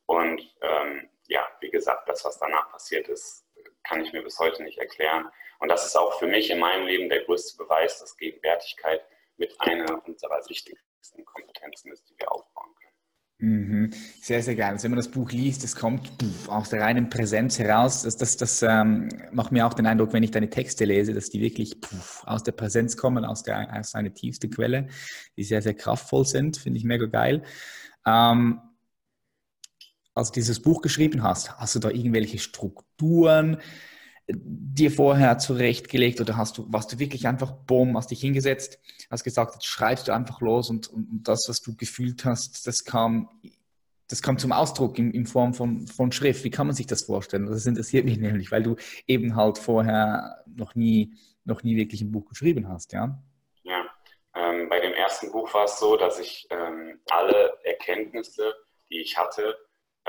Und 0.07 0.41
ähm, 0.61 1.09
ja, 1.27 1.47
wie 1.59 1.69
gesagt, 1.69 2.09
das, 2.09 2.25
was 2.25 2.39
danach 2.39 2.71
passiert 2.71 3.07
ist, 3.07 3.45
kann 3.83 4.03
ich 4.03 4.11
mir 4.11 4.23
bis 4.23 4.39
heute 4.39 4.63
nicht 4.63 4.79
erklären. 4.79 5.31
Und 5.59 5.69
das 5.69 5.85
ist 5.85 5.95
auch 5.95 6.17
für 6.17 6.25
mich 6.25 6.49
in 6.49 6.59
meinem 6.59 6.87
Leben 6.87 7.09
der 7.09 7.23
größte 7.23 7.57
Beweis, 7.57 7.99
dass 7.99 8.17
Gegenwärtigkeit 8.17 9.05
mit 9.39 9.55
einer 9.59 10.05
unserer 10.05 10.41
wichtigsten 10.47 11.25
Kompetenzen 11.25 11.91
ist, 11.91 12.07
die 12.09 12.15
wir 12.19 12.31
aufbauen 12.31 12.75
können. 12.75 12.89
Mhm. 13.41 13.89
Sehr, 14.21 14.43
sehr 14.43 14.55
geil. 14.55 14.71
Also 14.71 14.83
wenn 14.83 14.91
man 14.91 14.99
das 14.99 15.09
Buch 15.09 15.31
liest, 15.31 15.63
es 15.63 15.75
kommt 15.75 16.11
aus 16.47 16.69
der 16.69 16.81
reinen 16.81 17.09
Präsenz 17.09 17.57
heraus. 17.57 18.03
Das, 18.03 18.17
das, 18.17 18.35
das 18.35 18.61
ähm, 18.61 19.07
macht 19.31 19.53
mir 19.53 19.65
auch 19.65 19.73
den 19.73 19.85
Eindruck, 19.85 20.11
wenn 20.11 20.23
ich 20.23 20.31
deine 20.31 20.49
Texte 20.49 20.83
lese, 20.83 21.13
dass 21.13 21.29
die 21.29 21.39
wirklich 21.39 21.77
pff, 21.81 22.25
aus 22.25 22.43
der 22.43 22.51
Präsenz 22.51 22.97
kommen, 22.97 23.23
aus, 23.23 23.43
der, 23.43 23.79
aus 23.79 23.95
einer 23.95 24.13
tiefsten 24.13 24.49
Quelle, 24.49 24.87
die 25.37 25.43
sehr, 25.43 25.61
sehr 25.61 25.73
kraftvoll 25.73 26.25
sind. 26.25 26.57
Finde 26.57 26.79
ich 26.79 26.83
mega 26.83 27.05
geil. 27.05 27.43
Ähm, 28.05 28.61
als 30.13 30.31
du 30.31 30.39
dieses 30.39 30.61
Buch 30.61 30.81
geschrieben 30.81 31.23
hast, 31.23 31.57
hast 31.57 31.75
du 31.75 31.79
da 31.79 31.89
irgendwelche 31.89 32.39
Strukturen 32.39 33.61
dir 34.31 34.91
vorher 34.91 35.37
zurechtgelegt 35.37 36.21
oder 36.21 36.37
hast 36.37 36.57
du, 36.57 36.65
warst 36.71 36.91
du 36.93 36.99
wirklich 36.99 37.27
einfach, 37.27 37.51
bumm, 37.51 37.97
hast 37.97 38.11
dich 38.11 38.21
hingesetzt, 38.21 38.79
hast 39.09 39.23
gesagt, 39.23 39.55
jetzt 39.55 39.65
schreibst 39.65 40.07
du 40.07 40.11
einfach 40.11 40.41
los 40.41 40.69
und, 40.69 40.87
und, 40.87 41.23
das, 41.23 41.45
was 41.49 41.61
du 41.61 41.75
gefühlt 41.75 42.25
hast, 42.25 42.67
das 42.67 42.83
kam, 42.85 43.29
das 44.07 44.21
kam 44.21 44.37
zum 44.37 44.51
Ausdruck 44.51 44.99
in, 44.99 45.11
in 45.11 45.25
Form 45.25 45.53
von, 45.53 45.87
von 45.87 46.11
Schrift. 46.11 46.43
Wie 46.43 46.51
kann 46.51 46.67
man 46.67 46.75
sich 46.75 46.87
das 46.87 47.03
vorstellen? 47.03 47.47
Das 47.47 47.65
interessiert 47.65 48.05
mich 48.05 48.17
nämlich, 48.19 48.51
weil 48.51 48.63
du 48.63 48.75
eben 49.07 49.35
halt 49.35 49.57
vorher 49.57 50.43
noch 50.45 50.75
nie, 50.75 51.15
noch 51.43 51.63
nie 51.63 51.75
wirklich 51.75 52.01
ein 52.01 52.11
Buch 52.11 52.27
geschrieben 52.27 52.67
hast, 52.67 52.93
ja? 52.93 53.19
Ja, 53.63 53.85
ähm, 54.35 54.69
bei 54.69 54.79
dem 54.79 54.93
ersten 54.93 55.31
Buch 55.31 55.53
war 55.53 55.65
es 55.65 55.79
so, 55.79 55.97
dass 55.97 56.19
ich 56.19 56.47
ähm, 56.51 56.99
alle 57.09 57.53
Erkenntnisse, 57.63 58.53
die 58.91 59.01
ich 59.01 59.17
hatte, 59.17 59.55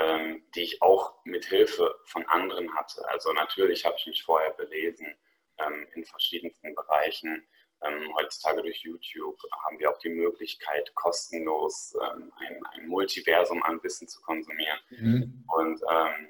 ähm, 0.01 0.43
die 0.55 0.63
ich 0.63 0.81
auch 0.81 1.13
mit 1.25 1.45
Hilfe 1.45 1.95
von 2.05 2.25
anderen 2.25 2.73
hatte. 2.75 3.07
Also 3.09 3.31
natürlich 3.33 3.85
habe 3.85 3.95
ich 3.97 4.07
mich 4.07 4.23
vorher 4.23 4.51
belesen 4.51 5.15
ähm, 5.59 5.87
in 5.93 6.05
verschiedensten 6.05 6.73
Bereichen. 6.75 7.47
Ähm, 7.83 8.13
heutzutage 8.15 8.61
durch 8.61 8.79
YouTube 8.79 9.39
haben 9.65 9.79
wir 9.79 9.91
auch 9.91 9.97
die 9.99 10.09
Möglichkeit, 10.09 10.93
kostenlos 10.95 11.95
ähm, 12.01 12.31
ein, 12.37 12.65
ein, 12.67 12.87
Multiversum 12.87 13.61
an 13.63 13.81
Wissen 13.83 14.07
zu 14.07 14.21
konsumieren. 14.21 14.79
Mhm. 14.89 15.45
Und 15.47 15.81
ähm, 15.89 16.27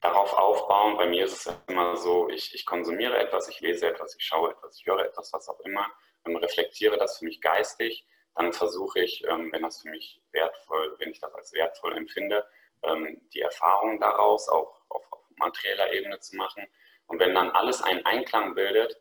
darauf 0.00 0.32
aufbauen, 0.34 0.96
bei 0.96 1.06
mir 1.06 1.24
ist 1.24 1.46
es 1.46 1.54
immer 1.68 1.96
so, 1.96 2.28
ich, 2.28 2.54
ich 2.54 2.66
konsumiere 2.66 3.18
etwas, 3.18 3.48
ich 3.48 3.60
lese 3.60 3.88
etwas, 3.88 4.14
ich 4.16 4.24
schaue 4.24 4.50
etwas, 4.50 4.78
ich 4.78 4.86
höre 4.86 5.04
etwas, 5.04 5.32
was 5.32 5.48
auch 5.48 5.60
immer, 5.60 5.86
und 6.24 6.36
reflektiere 6.36 6.98
das 6.98 7.18
für 7.18 7.24
mich 7.24 7.40
geistig 7.40 8.06
dann 8.36 8.52
versuche 8.52 9.00
ich, 9.00 9.24
ähm, 9.24 9.50
wenn 9.50 9.62
das 9.62 9.80
für 9.80 9.88
mich 9.88 10.20
wertvoll, 10.32 10.94
wenn 10.98 11.10
ich 11.10 11.20
das 11.20 11.34
als 11.34 11.52
wertvoll 11.54 11.96
empfinde, 11.96 12.46
ähm, 12.82 13.20
die 13.32 13.40
Erfahrung 13.40 13.98
daraus 13.98 14.48
auch 14.48 14.82
auf, 14.90 15.02
materieller 15.38 15.92
Ebene 15.92 16.20
zu 16.20 16.36
machen. 16.36 16.66
Und 17.06 17.18
wenn 17.18 17.34
dann 17.34 17.50
alles 17.50 17.82
einen 17.82 18.04
Einklang 18.04 18.54
bildet, 18.54 19.00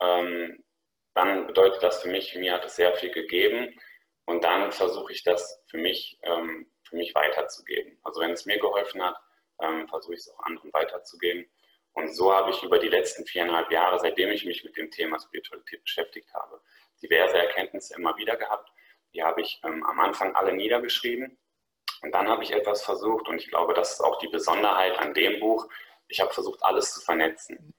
ähm, 0.00 0.64
dann 1.14 1.46
bedeutet 1.46 1.82
das 1.82 2.02
für 2.02 2.08
mich, 2.08 2.34
mir 2.36 2.52
hat 2.52 2.64
es 2.64 2.76
sehr 2.76 2.94
viel 2.96 3.10
gegeben. 3.10 3.78
Und 4.26 4.44
dann 4.44 4.72
versuche 4.72 5.12
ich 5.12 5.24
das 5.24 5.62
für 5.68 5.78
mich, 5.78 6.20
für 6.22 6.96
mich 6.96 7.14
weiterzugeben. 7.14 7.98
Also 8.02 8.20
wenn 8.20 8.32
es 8.32 8.44
mir 8.44 8.58
geholfen 8.58 9.02
hat, 9.02 9.16
versuche 9.88 10.14
ich 10.14 10.20
es 10.20 10.30
auch 10.30 10.40
anderen 10.40 10.72
weiterzugeben. 10.72 11.48
Und 11.92 12.14
so 12.14 12.32
habe 12.32 12.50
ich 12.50 12.62
über 12.62 12.78
die 12.78 12.88
letzten 12.88 13.24
viereinhalb 13.26 13.70
Jahre, 13.70 13.98
seitdem 13.98 14.30
ich 14.30 14.44
mich 14.44 14.62
mit 14.64 14.76
dem 14.76 14.90
Thema 14.90 15.18
Spiritualität 15.18 15.82
beschäftigt 15.82 16.32
habe, 16.34 16.60
diverse 17.02 17.36
Erkenntnisse 17.36 17.94
immer 17.94 18.16
wieder 18.16 18.36
gehabt. 18.36 18.70
Die 19.14 19.22
habe 19.22 19.40
ich 19.42 19.60
ähm, 19.64 19.84
am 19.84 20.00
Anfang 20.00 20.34
alle 20.34 20.52
niedergeschrieben. 20.52 21.38
Und 22.02 22.12
dann 22.12 22.28
habe 22.28 22.44
ich 22.44 22.52
etwas 22.52 22.84
versucht, 22.84 23.28
und 23.28 23.38
ich 23.38 23.48
glaube, 23.48 23.74
das 23.74 23.94
ist 23.94 24.00
auch 24.00 24.18
die 24.18 24.28
Besonderheit 24.28 24.98
an 24.98 25.14
dem 25.14 25.40
Buch, 25.40 25.68
ich 26.08 26.20
habe 26.20 26.32
versucht, 26.32 26.62
alles 26.62 26.94
zu 26.94 27.00
vernetzen. 27.00 27.74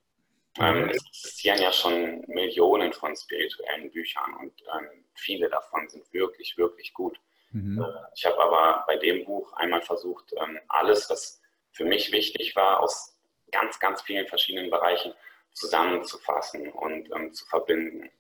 Ähm, 0.58 0.90
es 0.90 1.06
existieren 1.08 1.62
ja 1.62 1.72
schon 1.72 2.22
Millionen 2.28 2.92
von 2.92 3.16
spirituellen 3.16 3.92
Büchern 3.92 4.34
und 4.40 4.54
ähm, 4.74 5.06
viele 5.16 5.50
davon 5.50 5.88
sind 5.90 6.12
wirklich, 6.12 6.58
wirklich 6.58 6.94
gut. 6.94 7.20
Mhm. 7.52 7.82
Äh, 7.82 7.86
ich 8.16 8.26
habe 8.26 8.40
aber 8.40 8.84
bei 8.88 8.98
dem 8.98 9.26
Buch 9.26 9.54
einmal 9.54 9.82
versucht, 9.82 10.34
ähm, 10.34 10.60
alles, 10.68 11.10
was 11.10 11.42
für 11.72 11.86
mich 11.86 12.12
wichtig 12.12 12.56
war, 12.56 12.82
aus 12.82 13.18
ganz, 13.52 13.80
ganz 13.80 14.02
vielen 14.02 14.28
verschiedenen 14.28 14.70
Bereichen 14.70 15.14
zusammenzufassen 15.54 16.70
und 16.72 17.10
ähm, 17.16 17.34
zu 17.34 17.46
verbinden. 17.46 18.12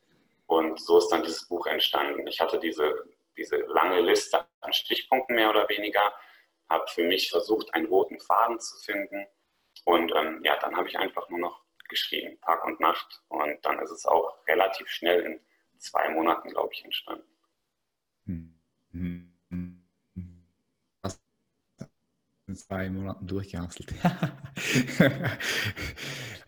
Und 0.49 0.81
so 0.81 0.97
ist 0.97 1.09
dann 1.09 1.21
dieses 1.21 1.47
Buch 1.47 1.67
entstanden. 1.67 2.25
Ich 2.25 2.41
hatte 2.41 2.59
diese, 2.59 3.07
diese 3.37 3.57
lange 3.57 4.01
Liste 4.01 4.47
an 4.61 4.73
Stichpunkten 4.73 5.35
mehr 5.35 5.51
oder 5.51 5.69
weniger, 5.69 6.01
habe 6.67 6.87
für 6.87 7.03
mich 7.03 7.29
versucht, 7.29 7.71
einen 7.75 7.85
roten 7.85 8.19
Faden 8.19 8.59
zu 8.59 8.75
finden. 8.79 9.27
Und 9.85 10.11
ähm, 10.15 10.41
ja, 10.43 10.57
dann 10.59 10.75
habe 10.75 10.87
ich 10.87 10.97
einfach 10.97 11.29
nur 11.29 11.37
noch 11.37 11.63
geschrieben, 11.87 12.41
Tag 12.41 12.65
und 12.65 12.79
Nacht. 12.79 13.21
Und 13.27 13.63
dann 13.63 13.77
ist 13.77 13.91
es 13.91 14.07
auch 14.07 14.35
relativ 14.47 14.89
schnell 14.89 15.21
in 15.21 15.39
zwei 15.77 16.09
Monaten, 16.09 16.49
glaube 16.49 16.73
ich, 16.73 16.83
entstanden. 16.83 17.29
Hm. 18.25 18.59
Hm. 18.91 19.29
in 22.49 22.55
zwei 22.55 22.89
Monaten 22.89 23.27
durchgehastelt. 23.27 23.93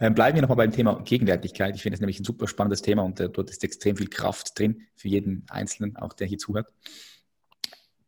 Ähm, 0.02 0.16
bleiben 0.16 0.36
wir 0.36 0.42
nochmal 0.42 0.58
beim 0.58 0.72
Thema 0.72 1.00
Gegenwärtigkeit. 1.04 1.76
Ich 1.76 1.84
finde 1.84 1.94
es 1.94 2.02
nämlich 2.02 2.20
ein 2.20 2.24
super 2.24 2.48
spannendes 2.48 2.82
Thema 2.82 3.04
und 3.04 3.20
äh, 3.20 3.30
dort 3.30 3.52
ist 3.52 3.64
extrem 3.64 3.96
viel 3.96 4.10
Kraft 4.10 4.58
drin 4.58 4.88
für 4.96 5.08
jeden 5.08 5.46
Einzelnen, 5.48 5.96
auch 5.96 6.14
der 6.14 6.26
hier 6.26 6.40
zuhört. 6.40 6.74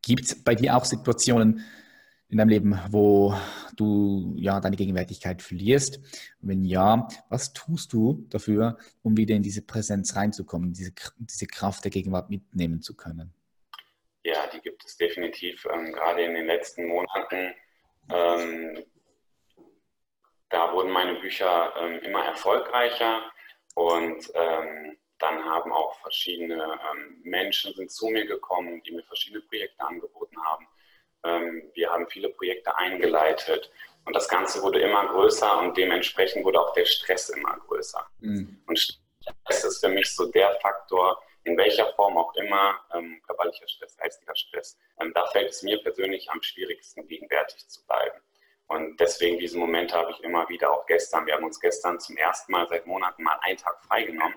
Gibt 0.01 0.25
es 0.25 0.43
bei 0.43 0.55
dir 0.55 0.75
auch 0.75 0.85
Situationen 0.85 1.63
in 2.29 2.39
deinem 2.39 2.49
Leben, 2.49 2.79
wo 2.89 3.35
du 3.75 4.33
ja 4.37 4.59
deine 4.59 4.75
Gegenwärtigkeit 4.75 5.43
verlierst? 5.43 5.99
wenn 6.41 6.63
ja, 6.65 7.07
was 7.29 7.53
tust 7.53 7.93
du 7.93 8.25
dafür, 8.29 8.79
um 9.03 9.15
wieder 9.15 9.35
in 9.35 9.43
diese 9.43 9.61
Präsenz 9.61 10.15
reinzukommen, 10.15 10.73
diese, 10.73 10.93
diese 11.19 11.45
Kraft 11.45 11.83
der 11.83 11.91
Gegenwart 11.91 12.31
mitnehmen 12.31 12.81
zu 12.81 12.95
können? 12.95 13.31
Ja, 14.23 14.47
die 14.51 14.61
gibt 14.61 14.83
es 14.83 14.97
definitiv. 14.97 15.67
Ähm, 15.71 15.93
gerade 15.93 16.23
in 16.23 16.33
den 16.33 16.47
letzten 16.47 16.87
Monaten 16.87 17.53
ähm, 18.09 18.83
da 20.53 20.71
wurden 20.71 20.91
meine 20.91 21.15
Bücher 21.15 21.73
ähm, 21.79 21.99
immer 22.01 22.23
erfolgreicher 22.25 23.21
und 23.73 24.31
ähm, 24.35 24.97
dann 25.17 25.43
haben 25.45 25.71
auch 25.71 25.99
verschiedene 26.01 26.61
ähm, 26.63 27.21
Menschen 27.23 27.73
sind 27.73 27.91
zu 27.91 28.07
mir 28.07 28.25
gekommen, 28.25 28.83
die 28.83 28.91
mir 28.91 29.03
verschiedene 29.03 29.41
Projekte 29.41 29.83
angeboten 29.83 30.37
haben. 30.45 30.67
Ähm, 31.23 31.71
wir 31.73 31.89
haben 31.89 32.07
viele 32.07 32.29
Projekte 32.29 32.77
eingeleitet 32.77 33.71
und 34.05 34.15
das 34.15 34.27
Ganze 34.27 34.61
wurde 34.61 34.79
immer 34.79 35.07
größer 35.07 35.57
und 35.57 35.75
dementsprechend 35.75 36.45
wurde 36.45 36.59
auch 36.59 36.73
der 36.73 36.85
Stress 36.85 37.29
immer 37.29 37.57
größer. 37.57 38.05
Mhm. 38.19 38.61
Und 38.67 38.79
Stress 38.79 39.63
ist 39.63 39.79
für 39.83 39.89
mich 39.89 40.13
so 40.13 40.27
der 40.27 40.55
Faktor, 40.61 41.19
in 41.45 41.57
welcher 41.57 41.91
Form 41.93 42.15
auch 42.15 42.35
immer, 42.35 42.79
ähm, 42.93 43.19
körperlicher 43.25 43.67
Stress, 43.67 43.97
geistiger 43.97 44.35
Stress, 44.35 44.77
ähm, 45.01 45.11
da 45.15 45.25
fällt 45.27 45.49
es 45.49 45.63
mir 45.63 45.81
persönlich 45.81 46.29
am 46.29 46.43
schwierigsten, 46.43 47.07
gegenwärtig 47.07 47.67
zu 47.67 47.83
bleiben. 47.87 48.21
Und 48.67 48.99
deswegen 48.99 49.37
diese 49.39 49.57
Momente 49.57 49.95
habe 49.95 50.11
ich 50.11 50.23
immer 50.23 50.47
wieder, 50.49 50.71
auch 50.71 50.85
gestern. 50.85 51.25
Wir 51.25 51.35
haben 51.35 51.43
uns 51.43 51.59
gestern 51.59 51.99
zum 51.99 52.17
ersten 52.17 52.51
Mal 52.51 52.67
seit 52.67 52.85
Monaten 52.85 53.23
mal 53.23 53.37
einen 53.41 53.57
Tag 53.57 53.83
freigenommen, 53.85 54.35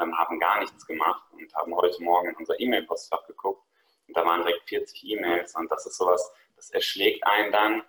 ähm, 0.00 0.18
haben 0.18 0.38
gar 0.38 0.60
nichts 0.60 0.86
gemacht 0.86 1.22
und 1.32 1.54
haben 1.54 1.74
heute 1.74 2.02
Morgen 2.02 2.28
in 2.30 2.36
unser 2.36 2.58
E-Mail-Postfach 2.58 3.26
geguckt. 3.26 3.64
Und 4.08 4.16
da 4.16 4.24
waren 4.24 4.44
direkt 4.44 4.68
40 4.68 5.04
E-Mails 5.04 5.54
und 5.54 5.70
das 5.70 5.86
ist 5.86 5.96
sowas, 5.96 6.32
das 6.56 6.70
erschlägt 6.70 7.26
einen 7.26 7.52
dann. 7.52 7.82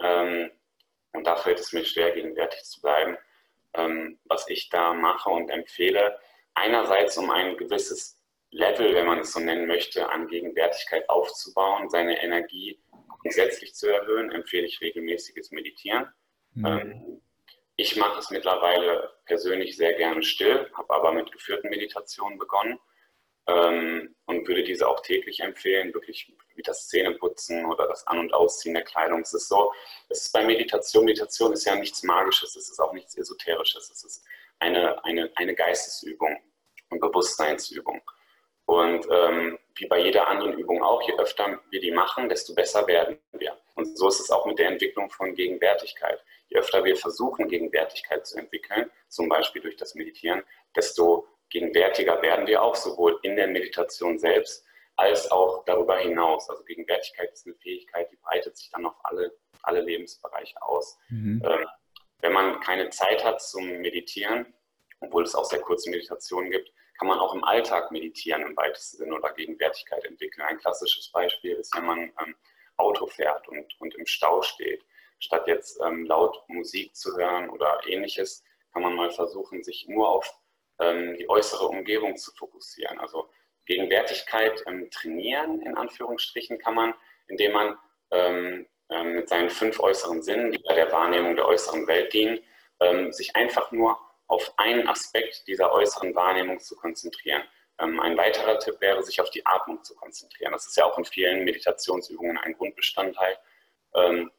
Ähm, 0.00 0.50
und 1.12 1.26
da 1.26 1.36
fällt 1.36 1.60
es 1.60 1.72
mir 1.72 1.84
schwer, 1.84 2.12
gegenwärtig 2.12 2.62
zu 2.64 2.80
bleiben. 2.80 3.16
Ähm, 3.74 4.18
was 4.24 4.48
ich 4.48 4.68
da 4.68 4.92
mache 4.92 5.30
und 5.30 5.50
empfehle, 5.50 6.18
einerseits 6.54 7.16
um 7.16 7.30
ein 7.30 7.56
gewisses 7.56 8.18
Level, 8.50 8.94
wenn 8.94 9.06
man 9.06 9.20
es 9.20 9.32
so 9.32 9.40
nennen 9.40 9.66
möchte, 9.66 10.10
an 10.10 10.28
Gegenwärtigkeit 10.28 11.08
aufzubauen, 11.08 11.88
seine 11.88 12.22
Energie 12.22 12.82
grundsätzlich 13.20 13.74
zu 13.74 13.88
erhöhen, 13.88 14.30
empfehle 14.30 14.66
ich 14.66 14.80
regelmäßiges 14.80 15.50
Meditieren. 15.50 16.08
Mhm. 16.54 16.66
Ähm, 16.66 17.22
ich 17.76 17.96
mache 17.96 18.18
es 18.18 18.30
mittlerweile 18.30 19.10
persönlich 19.24 19.76
sehr 19.76 19.94
gerne 19.94 20.22
still, 20.22 20.70
habe 20.74 20.94
aber 20.94 21.12
mit 21.12 21.32
geführten 21.32 21.68
Meditationen 21.70 22.38
begonnen 22.38 22.78
ähm, 23.46 24.14
und 24.26 24.46
würde 24.46 24.62
diese 24.62 24.86
auch 24.86 25.00
täglich 25.00 25.40
empfehlen, 25.40 25.92
wirklich 25.94 26.32
wie 26.54 26.62
das 26.62 26.88
Zähneputzen 26.88 27.64
oder 27.64 27.88
das 27.88 28.06
An- 28.06 28.18
und 28.18 28.34
Ausziehen 28.34 28.74
der 28.74 28.84
Kleidung. 28.84 29.22
Es 29.22 29.32
ist 29.32 29.48
so, 29.48 29.72
es 30.08 30.26
ist 30.26 30.32
bei 30.32 30.44
Meditation, 30.44 31.06
Meditation 31.06 31.52
ist 31.52 31.64
ja 31.64 31.74
nichts 31.74 32.02
Magisches, 32.02 32.56
es 32.56 32.68
ist 32.70 32.78
auch 32.78 32.92
nichts 32.92 33.16
Esoterisches, 33.16 33.90
es 33.90 34.04
ist 34.04 34.24
eine, 34.58 35.02
eine, 35.04 35.30
eine 35.36 35.54
Geistesübung 35.54 36.38
und 36.90 37.00
Bewusstseinsübung. 37.00 38.02
Und 38.66 39.06
ähm, 39.10 39.58
wie 39.76 39.86
bei 39.86 39.98
jeder 40.00 40.28
anderen 40.28 40.58
Übung 40.58 40.82
auch, 40.82 41.02
je 41.02 41.14
öfter 41.16 41.60
wir 41.70 41.80
die 41.80 41.90
machen, 41.90 42.28
desto 42.28 42.54
besser 42.54 42.86
werden 42.86 43.18
wir. 43.32 43.56
Und 43.74 43.96
so 43.96 44.08
ist 44.08 44.20
es 44.20 44.30
auch 44.30 44.44
mit 44.46 44.58
der 44.58 44.68
Entwicklung 44.68 45.10
von 45.10 45.34
Gegenwärtigkeit. 45.34 46.22
Je 46.48 46.58
öfter 46.58 46.84
wir 46.84 46.96
versuchen, 46.96 47.48
Gegenwärtigkeit 47.48 48.26
zu 48.26 48.38
entwickeln, 48.38 48.90
zum 49.08 49.28
Beispiel 49.28 49.62
durch 49.62 49.76
das 49.76 49.94
Meditieren, 49.94 50.42
desto 50.76 51.26
gegenwärtiger 51.48 52.20
werden 52.22 52.46
wir 52.46 52.62
auch, 52.62 52.74
sowohl 52.74 53.18
in 53.22 53.36
der 53.36 53.46
Meditation 53.46 54.18
selbst 54.18 54.64
als 54.96 55.30
auch 55.30 55.64
darüber 55.64 55.98
hinaus. 55.98 56.48
Also 56.50 56.64
Gegenwärtigkeit 56.64 57.32
ist 57.32 57.46
eine 57.46 57.54
Fähigkeit, 57.56 58.10
die 58.10 58.16
breitet 58.16 58.56
sich 58.56 58.70
dann 58.70 58.86
auf 58.86 58.94
alle, 59.04 59.32
alle 59.62 59.80
Lebensbereiche 59.80 60.60
aus. 60.62 60.98
Mhm. 61.08 61.42
Ähm, 61.44 61.66
wenn 62.20 62.32
man 62.32 62.60
keine 62.60 62.90
Zeit 62.90 63.24
hat 63.24 63.42
zum 63.42 63.66
Meditieren, 63.78 64.54
obwohl 65.00 65.24
es 65.24 65.34
auch 65.34 65.44
sehr 65.44 65.60
kurze 65.60 65.90
Meditationen 65.90 66.50
gibt, 66.50 66.72
kann 66.98 67.08
man 67.08 67.18
auch 67.18 67.34
im 67.34 67.44
Alltag 67.44 67.90
meditieren 67.90 68.42
im 68.42 68.56
weitesten 68.56 68.98
Sinne 68.98 69.16
oder 69.16 69.32
Gegenwärtigkeit 69.32 70.04
entwickeln. 70.04 70.46
Ein 70.46 70.58
klassisches 70.58 71.10
Beispiel 71.10 71.52
ist, 71.56 71.74
wenn 71.74 71.86
man 71.86 71.98
ähm, 71.98 72.34
Auto 72.76 73.06
fährt 73.06 73.48
und, 73.48 73.66
und 73.80 73.94
im 73.94 74.06
Stau 74.06 74.42
steht. 74.42 74.84
Statt 75.18 75.46
jetzt 75.46 75.80
ähm, 75.80 76.04
laut 76.06 76.42
Musik 76.48 76.94
zu 76.96 77.16
hören 77.16 77.48
oder 77.50 77.80
ähnliches, 77.86 78.42
kann 78.72 78.82
man 78.82 78.94
mal 78.94 79.10
versuchen, 79.10 79.62
sich 79.62 79.86
nur 79.88 80.08
auf 80.08 80.28
ähm, 80.80 81.16
die 81.16 81.28
äußere 81.28 81.66
Umgebung 81.66 82.16
zu 82.16 82.32
fokussieren. 82.32 82.98
Also 82.98 83.28
Gegenwärtigkeit 83.66 84.62
ähm, 84.66 84.90
trainieren, 84.90 85.62
in 85.62 85.76
Anführungsstrichen, 85.76 86.58
kann 86.58 86.74
man, 86.74 86.94
indem 87.28 87.52
man 87.52 87.78
ähm, 88.10 88.66
ähm, 88.88 89.12
mit 89.14 89.28
seinen 89.28 89.50
fünf 89.50 89.78
äußeren 89.78 90.22
Sinnen, 90.22 90.50
die 90.50 90.58
bei 90.58 90.74
der 90.74 90.90
Wahrnehmung 90.90 91.36
der 91.36 91.46
äußeren 91.46 91.86
Welt 91.86 92.12
dienen, 92.12 92.40
sich 93.12 93.36
einfach 93.36 93.70
nur 93.70 93.96
auf 94.32 94.54
einen 94.56 94.88
Aspekt 94.88 95.46
dieser 95.46 95.72
äußeren 95.72 96.14
Wahrnehmung 96.14 96.58
zu 96.58 96.74
konzentrieren. 96.74 97.42
Ähm, 97.78 98.00
ein 98.00 98.16
weiterer 98.16 98.58
Tipp 98.58 98.80
wäre, 98.80 99.02
sich 99.02 99.20
auf 99.20 99.28
die 99.28 99.44
Atmung 99.44 99.84
zu 99.84 99.94
konzentrieren. 99.94 100.52
Das 100.52 100.66
ist 100.66 100.74
ja 100.74 100.86
auch 100.86 100.96
in 100.96 101.04
vielen 101.04 101.44
Meditationsübungen 101.44 102.38
ein 102.38 102.54
Grundbestandteil, 102.54 103.36
ähm, 103.94 104.30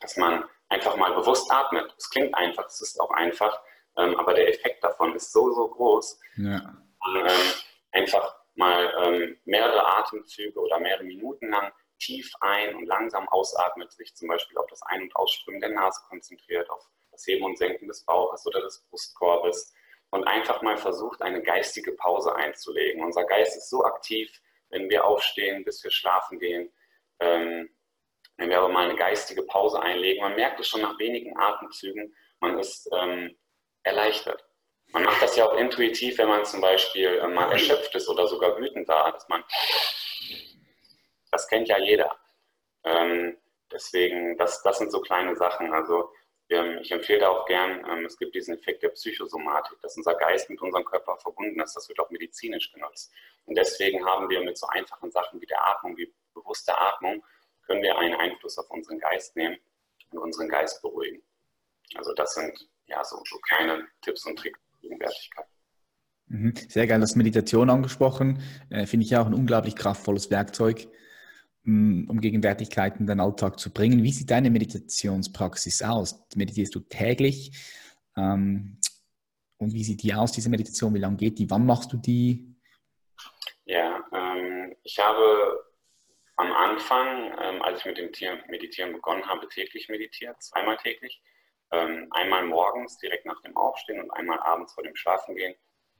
dass 0.00 0.18
man 0.18 0.44
einfach 0.68 0.96
mal 0.96 1.14
bewusst 1.14 1.50
atmet. 1.50 1.94
Es 1.96 2.10
klingt 2.10 2.34
einfach, 2.34 2.66
es 2.66 2.82
ist 2.82 3.00
auch 3.00 3.10
einfach, 3.10 3.58
ähm, 3.96 4.16
aber 4.16 4.34
der 4.34 4.48
Effekt 4.50 4.84
davon 4.84 5.14
ist 5.14 5.32
so, 5.32 5.50
so 5.54 5.66
groß. 5.68 6.20
Ja. 6.36 6.76
Einfach 7.92 8.36
mal 8.54 9.36
mehrere 9.44 9.86
Atemzüge 9.98 10.60
oder 10.60 10.78
mehrere 10.78 11.04
Minuten 11.04 11.48
lang 11.48 11.72
tief 11.98 12.30
ein- 12.40 12.74
und 12.74 12.86
langsam 12.86 13.26
ausatmet, 13.28 13.92
sich 13.92 14.14
zum 14.14 14.28
Beispiel 14.28 14.58
auf 14.58 14.66
das 14.66 14.82
Ein- 14.82 15.02
und 15.02 15.16
Ausströmen 15.16 15.60
der 15.60 15.70
Nase 15.70 16.02
konzentriert, 16.08 16.68
auf 16.68 16.86
das 17.18 17.26
Heben 17.26 17.44
und 17.44 17.58
Senken 17.58 17.88
des 17.88 18.04
Bauches 18.04 18.46
oder 18.46 18.60
des 18.60 18.84
Brustkorbes 18.88 19.74
und 20.10 20.24
einfach 20.24 20.62
mal 20.62 20.76
versucht, 20.76 21.20
eine 21.20 21.42
geistige 21.42 21.92
Pause 21.92 22.34
einzulegen. 22.34 23.02
Unser 23.02 23.24
Geist 23.24 23.56
ist 23.56 23.68
so 23.68 23.84
aktiv, 23.84 24.30
wenn 24.70 24.88
wir 24.88 25.04
aufstehen, 25.04 25.64
bis 25.64 25.82
wir 25.82 25.90
schlafen 25.90 26.38
gehen. 26.38 26.72
Ähm, 27.20 27.68
wenn 28.36 28.50
wir 28.50 28.58
aber 28.58 28.68
mal 28.68 28.88
eine 28.88 28.96
geistige 28.96 29.42
Pause 29.42 29.82
einlegen, 29.82 30.22
man 30.22 30.36
merkt 30.36 30.60
es 30.60 30.68
schon 30.68 30.80
nach 30.80 30.96
wenigen 30.98 31.36
Atemzügen, 31.36 32.14
man 32.38 32.58
ist 32.58 32.88
ähm, 32.92 33.36
erleichtert. 33.82 34.44
Man 34.92 35.02
macht 35.02 35.20
das 35.20 35.36
ja 35.36 35.44
auch 35.44 35.56
intuitiv, 35.58 36.18
wenn 36.18 36.28
man 36.28 36.44
zum 36.44 36.60
Beispiel 36.60 37.18
äh, 37.18 37.26
mal 37.26 37.50
erschöpft 37.50 37.94
ist 37.96 38.08
oder 38.08 38.28
sogar 38.28 38.56
wütend 38.58 38.86
war, 38.86 39.12
dass 39.12 39.28
man, 39.28 39.42
das 41.32 41.48
kennt 41.48 41.68
ja 41.68 41.78
jeder. 41.78 42.16
Ähm, 42.84 43.36
deswegen, 43.72 44.38
das, 44.38 44.62
das 44.62 44.78
sind 44.78 44.92
so 44.92 45.00
kleine 45.00 45.34
Sachen. 45.34 45.72
Also 45.74 46.10
ich 46.48 46.92
empfehle 46.92 47.20
da 47.20 47.28
auch 47.28 47.46
gern, 47.46 47.84
ähm, 47.90 48.06
es 48.06 48.16
gibt 48.16 48.34
diesen 48.34 48.54
Effekt 48.54 48.82
der 48.82 48.88
Psychosomatik, 48.90 49.78
dass 49.82 49.96
unser 49.96 50.14
Geist 50.14 50.48
mit 50.48 50.60
unserem 50.62 50.84
Körper 50.84 51.16
verbunden 51.18 51.60
ist. 51.60 51.74
Das 51.74 51.88
wird 51.88 52.00
auch 52.00 52.10
medizinisch 52.10 52.72
genutzt. 52.72 53.12
Und 53.44 53.56
deswegen 53.56 54.04
haben 54.04 54.28
wir 54.30 54.42
mit 54.42 54.56
so 54.56 54.66
einfachen 54.68 55.10
Sachen 55.10 55.40
wie 55.40 55.46
der 55.46 55.66
Atmung, 55.66 55.96
wie 55.96 56.12
bewusste 56.34 56.76
Atmung, 56.76 57.22
können 57.66 57.82
wir 57.82 57.98
einen 57.98 58.14
Einfluss 58.14 58.56
auf 58.58 58.70
unseren 58.70 58.98
Geist 58.98 59.36
nehmen 59.36 59.58
und 60.10 60.18
unseren 60.18 60.48
Geist 60.48 60.80
beruhigen. 60.80 61.22
Also 61.96 62.14
das 62.14 62.34
sind 62.34 62.68
ja 62.86 63.04
so, 63.04 63.22
so 63.28 63.38
kleine 63.40 63.86
Tipps 64.00 64.24
und 64.24 64.38
Tricks 64.38 64.58
für 64.70 64.80
Gegenwärtigkeit. 64.80 65.46
Mhm. 66.28 66.54
Sehr 66.68 66.86
geil, 66.86 67.00
das 67.00 67.14
Meditation 67.14 67.68
angesprochen. 67.68 68.42
Äh, 68.70 68.86
Finde 68.86 69.04
ich 69.04 69.10
ja 69.10 69.20
auch 69.22 69.26
ein 69.26 69.34
unglaublich 69.34 69.76
kraftvolles 69.76 70.30
Werkzeug 70.30 70.88
um 71.68 72.20
Gegenwärtigkeit 72.20 72.98
in 72.98 73.06
deinen 73.06 73.20
Alltag 73.20 73.58
zu 73.60 73.72
bringen. 73.72 74.02
Wie 74.02 74.12
sieht 74.12 74.30
deine 74.30 74.50
Meditationspraxis 74.50 75.82
aus? 75.82 76.26
Meditierst 76.34 76.74
du 76.74 76.80
täglich? 76.80 77.52
Ähm, 78.16 78.78
und 79.58 79.72
wie 79.74 79.84
sieht 79.84 80.02
die 80.02 80.14
aus, 80.14 80.32
diese 80.32 80.48
Meditation? 80.48 80.94
Wie 80.94 80.98
lange 80.98 81.16
geht 81.16 81.38
die? 81.38 81.50
Wann 81.50 81.66
machst 81.66 81.92
du 81.92 81.96
die? 81.96 82.54
Ja, 83.64 84.02
ähm, 84.12 84.74
ich 84.82 84.98
habe 84.98 85.64
am 86.36 86.52
Anfang, 86.52 87.32
ähm, 87.42 87.62
als 87.62 87.80
ich 87.80 87.86
mit 87.86 87.98
dem 87.98 88.10
Meditieren 88.48 88.92
begonnen 88.92 89.26
habe, 89.26 89.46
täglich 89.48 89.88
meditiert, 89.88 90.40
zweimal 90.42 90.76
täglich. 90.78 91.20
Ähm, 91.70 92.06
einmal 92.12 92.46
morgens 92.46 92.96
direkt 92.98 93.26
nach 93.26 93.40
dem 93.42 93.54
Aufstehen 93.56 94.00
und 94.00 94.10
einmal 94.12 94.38
abends 94.40 94.72
vor 94.72 94.84
dem 94.84 94.96
Schlafengehen. 94.96 95.54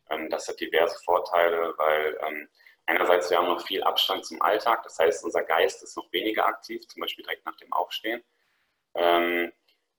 Ähm, 0.09 0.31
das 0.31 0.49
hat 0.49 0.61
diverse 0.61 0.97
Vorteile, 1.05 1.75
weil 1.77 2.17
ähm, 2.27 2.49
einerseits, 2.89 3.31
wir 3.31 3.39
haben 3.39 3.49
noch 3.49 3.65
viel 3.65 3.83
Abstand 3.83 4.25
zum 4.25 4.41
Alltag, 4.43 4.83
das 4.83 4.99
heißt, 4.99 5.25
unser 5.25 5.45
Geist 5.45 5.83
ist 5.83 5.97
noch 5.97 6.11
weniger 6.13 6.47
aktiv, 6.47 6.87
zum 6.89 7.01
Beispiel 7.01 7.25
direkt 7.25 7.45
nach 7.45 7.57
dem 7.57 7.73
Aufstehen, 7.73 8.25
ähm, 8.95 9.53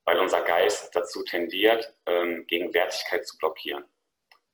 weil 0.06 0.20
unser 0.20 0.42
Geist 0.42 0.96
dazu 0.96 1.24
tendiert, 1.24 1.94
ähm, 2.08 2.46
Gegenwärtigkeit 2.48 3.26
zu 3.28 3.38
blockieren. 3.38 3.86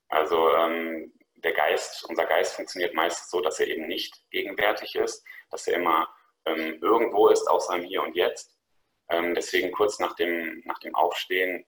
Also 0.10 0.54
ähm, 0.54 1.13
der 1.36 1.54
Geist, 1.54 2.06
unser 2.10 2.26
Geist 2.26 2.56
funktioniert 2.56 2.93
meistens 2.93 3.30
so, 3.30 3.39
dass 3.39 3.60
er 3.60 3.67
eben 3.67 3.88
nicht 3.88 4.13
gegenwärtig 4.32 4.95
ist, 4.95 5.26
dass 5.50 5.67
er 5.67 5.76
immer 5.76 6.13
ähm, 6.45 6.80
irgendwo 6.82 7.30
ist, 7.30 7.48
außer 7.48 7.76
im 7.76 7.84
Hier 7.86 8.04
und 8.04 8.15
Jetzt. 8.15 8.58
Ähm, 9.10 9.34
deswegen 9.34 9.71
kurz 9.71 10.00
nach 10.00 10.13
dem, 10.15 10.62
nach 10.65 10.80
dem 10.80 10.93
Aufstehen 10.93 11.65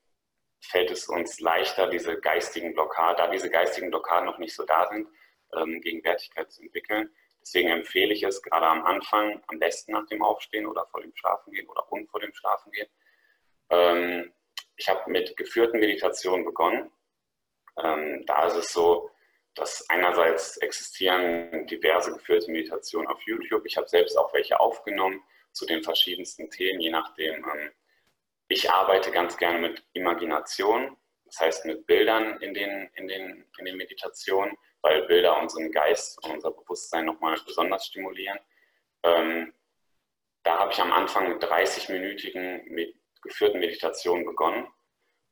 fällt 0.59 0.91
es 0.91 1.07
uns 1.07 1.39
leichter, 1.39 1.87
diese 1.87 2.19
geistigen 2.19 2.73
Blockaden, 2.73 3.17
da 3.17 3.27
diese 3.31 3.49
geistigen 3.49 3.89
Blockaden 3.89 4.25
noch 4.25 4.39
nicht 4.39 4.55
so 4.55 4.65
da 4.65 4.89
sind, 4.89 5.07
ähm, 5.55 5.81
Gegenwärtigkeit 5.81 6.51
zu 6.51 6.61
entwickeln. 6.61 7.09
Deswegen 7.41 7.69
empfehle 7.69 8.13
ich 8.13 8.23
es 8.23 8.41
gerade 8.41 8.65
am 8.65 8.83
Anfang, 8.85 9.41
am 9.47 9.59
besten 9.59 9.93
nach 9.93 10.05
dem 10.07 10.21
Aufstehen 10.21 10.65
oder 10.65 10.85
vor 10.87 11.01
dem 11.01 11.15
Schlafengehen 11.15 11.67
oder 11.67 11.89
und 11.91 12.09
vor 12.09 12.19
dem 12.19 12.33
Schlafengehen. 12.33 12.87
Ähm, 13.69 14.33
ich 14.75 14.89
habe 14.89 15.09
mit 15.09 15.35
geführten 15.37 15.79
Meditationen 15.79 16.45
begonnen. 16.45 16.91
Ähm, 17.81 18.25
da 18.25 18.47
ist 18.47 18.55
es 18.55 18.73
so, 18.73 19.09
dass 19.55 19.89
einerseits 19.89 20.57
existieren 20.57 21.65
diverse 21.67 22.11
geführte 22.13 22.51
Meditationen 22.51 23.07
auf 23.07 23.21
YouTube. 23.23 23.65
Ich 23.65 23.77
habe 23.77 23.87
selbst 23.87 24.17
auch 24.17 24.33
welche 24.33 24.59
aufgenommen 24.59 25.23
zu 25.51 25.65
den 25.65 25.83
verschiedensten 25.83 26.49
Themen, 26.51 26.79
je 26.79 26.91
nachdem. 26.91 27.43
Ähm, 27.43 27.71
ich 28.49 28.69
arbeite 28.71 29.11
ganz 29.11 29.37
gerne 29.37 29.59
mit 29.59 29.83
Imagination, 29.93 30.95
das 31.25 31.39
heißt 31.39 31.65
mit 31.65 31.85
Bildern 31.85 32.39
in 32.41 32.53
den, 32.53 32.89
in 32.95 33.07
den, 33.07 33.45
in 33.57 33.65
den 33.65 33.77
Meditationen, 33.77 34.57
weil 34.81 35.03
Bilder 35.03 35.39
unseren 35.41 35.71
Geist 35.71 36.23
und 36.23 36.31
unser 36.31 36.51
Bewusstsein 36.51 37.05
nochmal 37.05 37.37
besonders 37.45 37.87
stimulieren. 37.87 38.39
Ähm, 39.03 39.53
da 40.43 40.59
habe 40.59 40.71
ich 40.71 40.79
am 40.79 40.91
Anfang 40.91 41.29
mit 41.29 41.43
30-minütigen 41.43 42.63
mit 42.69 42.95
geführten 43.21 43.59
Meditationen 43.59 44.25
begonnen. 44.25 44.67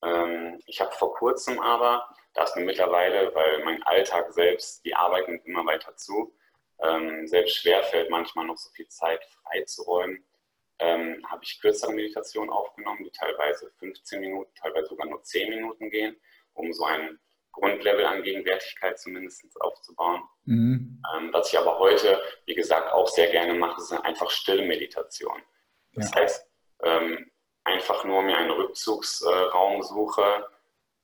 Ähm, 0.03 0.61
ich 0.65 0.81
habe 0.81 0.91
vor 0.91 1.13
kurzem 1.13 1.59
aber, 1.59 2.07
da 2.33 2.43
ist 2.43 2.55
mir 2.55 2.65
mittlerweile, 2.65 3.33
weil 3.33 3.63
mein 3.63 3.81
Alltag 3.83 4.33
selbst, 4.33 4.83
die 4.85 4.95
Arbeit 4.95 5.27
nimmt 5.27 5.45
immer 5.45 5.65
weiter 5.65 5.95
zu, 5.95 6.35
ähm, 6.79 7.27
selbst 7.27 7.57
schwerfällt, 7.57 8.09
manchmal 8.09 8.45
noch 8.45 8.57
so 8.57 8.69
viel 8.71 8.87
Zeit 8.89 9.23
freizuräumen, 9.23 10.25
ähm, 10.79 11.25
habe 11.29 11.43
ich 11.43 11.61
kürzere 11.61 11.93
Meditationen 11.93 12.49
aufgenommen, 12.49 13.03
die 13.03 13.11
teilweise 13.11 13.71
15 13.79 14.19
Minuten, 14.19 14.53
teilweise 14.55 14.87
sogar 14.87 15.07
nur 15.07 15.23
10 15.23 15.49
Minuten 15.49 15.89
gehen, 15.89 16.19
um 16.53 16.73
so 16.73 16.83
ein 16.83 17.19
Grundlevel 17.55 18.05
an 18.05 18.21
Gegenwärtigkeit 18.21 18.99
zumindest 18.99 19.45
aufzubauen. 19.61 20.23
Mhm. 20.43 21.01
Ähm, 21.15 21.29
was 21.31 21.51
ich 21.51 21.57
aber 21.57 21.79
heute, 21.79 22.21
wie 22.45 22.53
gesagt, 22.53 22.91
auch 22.91 23.07
sehr 23.07 23.31
gerne 23.31 23.53
mache, 23.53 23.81
sind 23.81 23.99
einfach 23.99 24.29
stille 24.29 24.65
Meditationen. 24.65 25.41
Das 25.93 26.11
ja. 26.11 26.21
heißt, 26.21 26.47
ähm, 26.83 27.31
einfach 27.63 28.03
nur 28.03 28.21
mir 28.23 28.37
einen 28.37 28.51
Rückzugsraum 28.51 29.81
suche, 29.83 30.47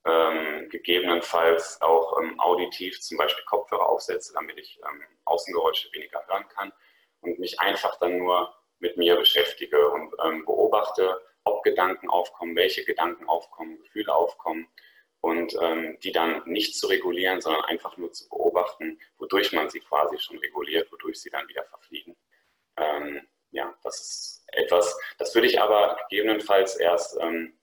ähm, 0.05 0.67
gegebenenfalls 0.69 1.81
auch 1.81 2.19
ähm, 2.21 2.39
auditiv 2.39 2.99
zum 2.99 3.17
Beispiel 3.17 3.45
Kopfhörer 3.45 3.87
aufsetze, 3.87 4.33
damit 4.33 4.59
ich 4.59 4.79
ähm, 4.79 5.01
Außengeräusche 5.25 5.89
weniger 5.93 6.21
hören 6.27 6.47
kann 6.49 6.73
und 7.21 7.39
mich 7.39 7.59
einfach 7.61 7.97
dann 7.99 8.17
nur 8.17 8.53
mit 8.79 8.97
mir 8.97 9.15
beschäftige 9.15 9.89
und 9.89 10.13
ähm, 10.25 10.43
beobachte, 10.43 11.21
ob 11.45 11.63
Gedanken 11.63 12.09
aufkommen, 12.09 12.55
welche 12.55 12.83
Gedanken 12.83 13.29
aufkommen, 13.29 13.79
Gefühle 13.79 14.13
aufkommen 14.13 14.67
und 15.21 15.55
ähm, 15.61 15.97
die 16.03 16.11
dann 16.11 16.41
nicht 16.45 16.75
zu 16.75 16.87
regulieren, 16.87 17.41
sondern 17.41 17.63
einfach 17.65 17.95
nur 17.97 18.11
zu 18.11 18.27
beobachten, 18.27 18.99
wodurch 19.17 19.53
man 19.53 19.69
sie 19.69 19.79
quasi 19.79 20.17
schon 20.19 20.37
reguliert, 20.39 20.91
wodurch 20.91 21.21
sie 21.21 21.29
dann 21.29 21.47
wieder 21.47 21.63
verfliegen. 21.65 22.15
Ähm, 22.77 23.27
ja, 23.51 23.73
das 23.83 23.99
ist 23.99 24.43
etwas, 24.47 24.97
das 25.17 25.33
würde 25.35 25.47
ich 25.47 25.61
aber 25.61 25.97
gegebenenfalls 26.09 26.77
erst 26.77 27.17
ähm, 27.21 27.57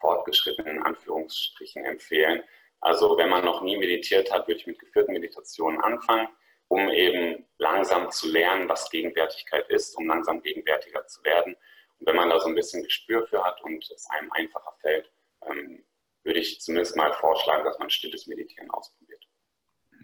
fortgeschrittenen 0.00 0.82
Anführungsstrichen 0.82 1.84
empfehlen. 1.84 2.42
Also 2.80 3.16
wenn 3.18 3.30
man 3.30 3.44
noch 3.44 3.62
nie 3.62 3.76
meditiert 3.76 4.30
hat, 4.30 4.46
würde 4.46 4.60
ich 4.60 4.66
mit 4.66 4.78
geführten 4.78 5.12
Meditationen 5.12 5.80
anfangen, 5.80 6.28
um 6.68 6.88
eben 6.90 7.46
langsam 7.58 8.10
zu 8.10 8.30
lernen, 8.30 8.68
was 8.68 8.90
Gegenwärtigkeit 8.90 9.68
ist, 9.70 9.96
um 9.96 10.06
langsam 10.06 10.42
gegenwärtiger 10.42 11.06
zu 11.06 11.24
werden. 11.24 11.56
Und 11.98 12.06
wenn 12.06 12.16
man 12.16 12.30
da 12.30 12.38
so 12.38 12.48
ein 12.48 12.54
bisschen 12.54 12.84
Gespür 12.84 13.26
für 13.26 13.42
hat 13.42 13.60
und 13.62 13.90
es 13.90 14.06
einem 14.10 14.30
einfacher 14.32 14.74
fällt, 14.80 15.10
ähm, 15.46 15.84
würde 16.26 16.40
ich 16.40 16.60
zumindest 16.60 16.96
mal 16.96 17.12
vorschlagen, 17.14 17.64
dass 17.64 17.78
man 17.78 17.88
stilles 17.88 18.26
Meditieren 18.26 18.70
ausprobiert. 18.70 19.24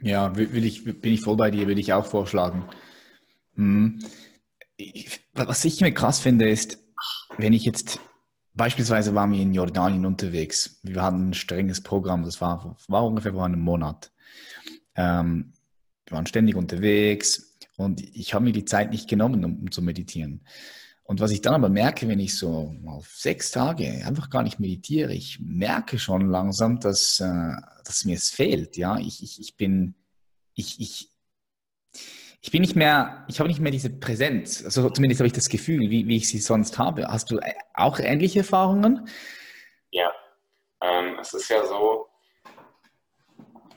Ja, 0.00 0.34
will 0.36 0.64
ich, 0.64 0.84
bin 0.84 1.12
ich 1.12 1.20
voll 1.20 1.36
bei 1.36 1.50
dir, 1.50 1.66
würde 1.66 1.80
ich 1.80 1.92
auch 1.92 2.06
vorschlagen. 2.06 2.68
Hm. 3.54 4.02
Was 5.34 5.64
ich 5.64 5.80
mir 5.80 5.92
krass 5.92 6.20
finde, 6.20 6.48
ist, 6.48 6.78
wenn 7.36 7.52
ich 7.52 7.64
jetzt 7.64 8.00
Beispielsweise 8.54 9.14
waren 9.14 9.32
wir 9.32 9.40
in 9.40 9.54
Jordanien 9.54 10.04
unterwegs. 10.04 10.78
Wir 10.82 11.02
hatten 11.02 11.30
ein 11.30 11.34
strenges 11.34 11.82
Programm, 11.82 12.22
das 12.24 12.40
war, 12.40 12.76
war 12.86 13.06
ungefähr 13.06 13.32
vor 13.32 13.46
einem 13.46 13.60
Monat. 13.60 14.12
Ähm, 14.94 15.54
wir 16.06 16.16
waren 16.16 16.26
ständig 16.26 16.56
unterwegs 16.56 17.56
und 17.76 18.02
ich 18.02 18.34
habe 18.34 18.44
mir 18.44 18.52
die 18.52 18.66
Zeit 18.66 18.90
nicht 18.90 19.08
genommen, 19.08 19.44
um, 19.44 19.58
um, 19.60 19.70
zu 19.70 19.80
meditieren. 19.80 20.46
Und 21.12 21.20
was 21.20 21.30
ich 21.30 21.42
dann 21.42 21.52
aber 21.52 21.68
merke, 21.68 22.08
wenn 22.08 22.20
ich 22.20 22.38
so 22.38 22.74
auf 22.86 23.06
sechs 23.08 23.50
Tage 23.50 24.02
einfach 24.06 24.30
gar 24.30 24.42
nicht 24.42 24.58
meditiere, 24.58 25.12
ich 25.12 25.38
merke 25.42 25.98
schon 25.98 26.30
langsam, 26.30 26.80
dass, 26.80 27.20
äh, 27.20 27.52
dass 27.84 28.06
mir 28.06 28.16
es 28.16 28.30
fehlt. 28.30 28.78
Ja, 28.78 28.96
ich, 28.96 29.22
ich, 29.22 29.38
ich 29.38 29.58
bin, 29.58 29.94
ich, 30.54 30.80
ich, 30.80 31.10
ich 32.40 32.50
bin 32.50 32.62
nicht 32.62 32.76
mehr, 32.76 33.26
ich 33.28 33.40
habe 33.40 33.50
nicht 33.50 33.60
mehr 33.60 33.70
diese 33.70 33.90
Präsenz. 33.90 34.64
Also 34.64 34.88
zumindest 34.88 35.20
habe 35.20 35.26
ich 35.26 35.34
das 35.34 35.50
Gefühl, 35.50 35.90
wie, 35.90 36.08
wie 36.08 36.16
ich 36.16 36.28
sie 36.28 36.38
sonst 36.38 36.78
habe. 36.78 37.06
Hast 37.06 37.30
du 37.30 37.40
auch 37.74 37.98
ähnliche 37.98 38.38
Erfahrungen? 38.38 39.06
Ja, 39.90 40.10
ähm, 40.80 41.18
es 41.20 41.34
ist 41.34 41.50
ja 41.50 41.62
so, 41.66 42.06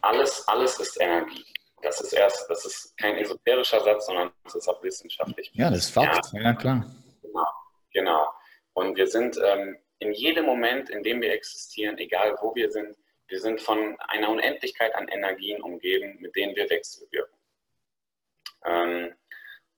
alles, 0.02 0.42
alles 0.48 0.80
ist 0.80 1.02
Energie. 1.02 1.44
Das 1.82 2.00
ist 2.00 2.14
erst, 2.14 2.50
das 2.50 2.66
ist 2.66 2.98
kein 2.98 3.18
esoterischer 3.18 3.84
Satz, 3.84 4.06
sondern 4.06 4.32
das 4.46 4.56
ist 4.56 4.70
auch 4.70 4.82
wissenschaftlich. 4.82 5.52
Ja, 5.54 5.70
das 5.70 5.80
ist 5.80 5.90
Fakt, 5.90 6.32
ja, 6.32 6.42
ja 6.42 6.54
klar. 6.54 6.96
Genau. 7.96 8.28
Und 8.74 8.98
wir 8.98 9.08
sind 9.08 9.40
ähm, 9.42 9.78
in 10.00 10.12
jedem 10.12 10.46
Moment, 10.46 10.90
in 10.90 11.02
dem 11.02 11.22
wir 11.22 11.32
existieren, 11.32 11.98
egal 11.98 12.38
wo 12.42 12.54
wir 12.54 12.70
sind, 12.70 12.96
wir 13.28 13.40
sind 13.40 13.62
von 13.62 13.98
einer 14.02 14.30
Unendlichkeit 14.30 14.94
an 14.96 15.08
Energien 15.08 15.62
umgeben, 15.62 16.18
mit 16.20 16.36
denen 16.36 16.56
wir 16.58 16.70
wechselwirken. 16.70 17.40
Ähm, 18.66 19.16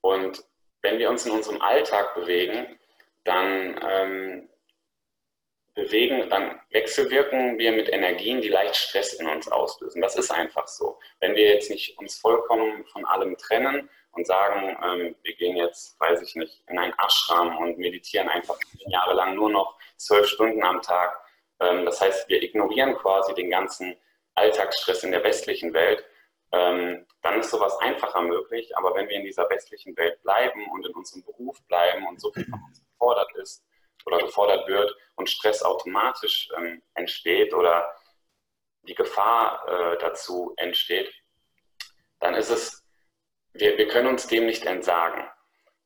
und 0.01 0.43
wenn 0.81 0.97
wir 0.97 1.11
uns 1.11 1.27
in 1.27 1.31
unserem 1.31 1.61
Alltag 1.61 2.15
bewegen, 2.15 2.79
dann 3.23 3.79
ähm, 3.87 4.49
bewegen, 5.75 6.27
dann 6.31 6.59
wechselwirken 6.71 7.59
wir 7.59 7.71
mit 7.71 7.87
Energien, 7.87 8.41
die 8.41 8.49
leicht 8.49 8.75
Stress 8.75 9.13
in 9.13 9.27
uns 9.27 9.47
auslösen. 9.47 10.01
Das 10.01 10.15
ist 10.15 10.31
einfach 10.31 10.67
so. 10.67 10.97
Wenn 11.19 11.35
wir 11.35 11.53
jetzt 11.53 11.69
nicht 11.69 11.99
uns 11.99 12.17
vollkommen 12.17 12.83
von 12.85 13.05
allem 13.05 13.37
trennen 13.37 13.87
und 14.17 14.27
sagen, 14.27 14.77
ähm, 14.83 15.15
wir 15.23 15.35
gehen 15.35 15.55
jetzt, 15.55 15.99
weiß 15.99 16.21
ich 16.21 16.35
nicht, 16.35 16.61
in 16.67 16.77
einen 16.77 16.93
Ashram 16.97 17.57
und 17.57 17.77
meditieren 17.77 18.29
einfach 18.29 18.57
zehn 18.59 18.89
Jahre 18.89 19.13
lang 19.13 19.35
nur 19.35 19.49
noch 19.49 19.77
zwölf 19.95 20.27
Stunden 20.27 20.63
am 20.63 20.81
Tag. 20.81 21.19
Ähm, 21.59 21.85
das 21.85 22.01
heißt, 22.01 22.27
wir 22.27 22.41
ignorieren 22.43 22.95
quasi 22.95 23.33
den 23.33 23.49
ganzen 23.49 23.95
Alltagsstress 24.35 25.03
in 25.03 25.11
der 25.11 25.23
westlichen 25.23 25.73
Welt 25.73 26.03
ähm, 26.51 27.05
dann 27.21 27.39
ist 27.39 27.49
sowas 27.49 27.77
einfacher 27.79 28.21
möglich. 28.21 28.75
Aber 28.77 28.95
wenn 28.95 29.09
wir 29.09 29.17
in 29.17 29.25
dieser 29.25 29.49
westlichen 29.49 29.95
Welt 29.97 30.21
bleiben 30.23 30.65
und 30.71 30.85
in 30.85 30.93
unserem 30.93 31.23
Beruf 31.23 31.61
bleiben 31.67 32.05
und 32.07 32.21
so 32.21 32.31
viel 32.31 32.45
von 32.45 32.61
uns 32.67 32.81
gefordert 32.83 33.35
ist 33.35 33.65
oder 34.05 34.19
gefordert 34.19 34.67
wird 34.67 34.95
und 35.15 35.29
Stress 35.29 35.61
automatisch 35.61 36.49
ähm, 36.57 36.81
entsteht 36.93 37.53
oder 37.53 37.93
die 38.83 38.95
Gefahr 38.95 39.67
äh, 39.67 39.97
dazu 39.97 40.53
entsteht, 40.55 41.13
dann 42.19 42.35
ist 42.35 42.49
es, 42.49 42.86
wir, 43.59 43.77
wir 43.77 43.87
können 43.87 44.07
uns 44.07 44.27
dem 44.27 44.45
nicht 44.45 44.65
entsagen. 44.65 45.23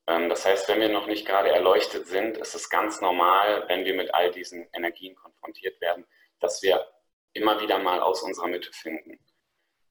Ähm, 0.07 0.29
das 0.29 0.45
heißt, 0.45 0.67
wenn 0.69 0.79
wir 0.79 0.89
noch 0.89 1.07
nicht 1.07 1.25
gerade 1.25 1.49
erleuchtet 1.49 2.07
sind, 2.07 2.37
ist 2.37 2.55
es 2.55 2.69
ganz 2.69 3.01
normal, 3.01 3.65
wenn 3.67 3.85
wir 3.85 3.93
mit 3.93 4.13
all 4.13 4.31
diesen 4.31 4.67
Energien 4.73 5.15
konfrontiert 5.15 5.79
werden, 5.81 6.05
dass 6.39 6.61
wir 6.61 6.85
immer 7.33 7.61
wieder 7.61 7.79
mal 7.79 7.99
aus 7.99 8.21
unserer 8.23 8.47
Mitte 8.47 8.71
finden. 8.73 9.19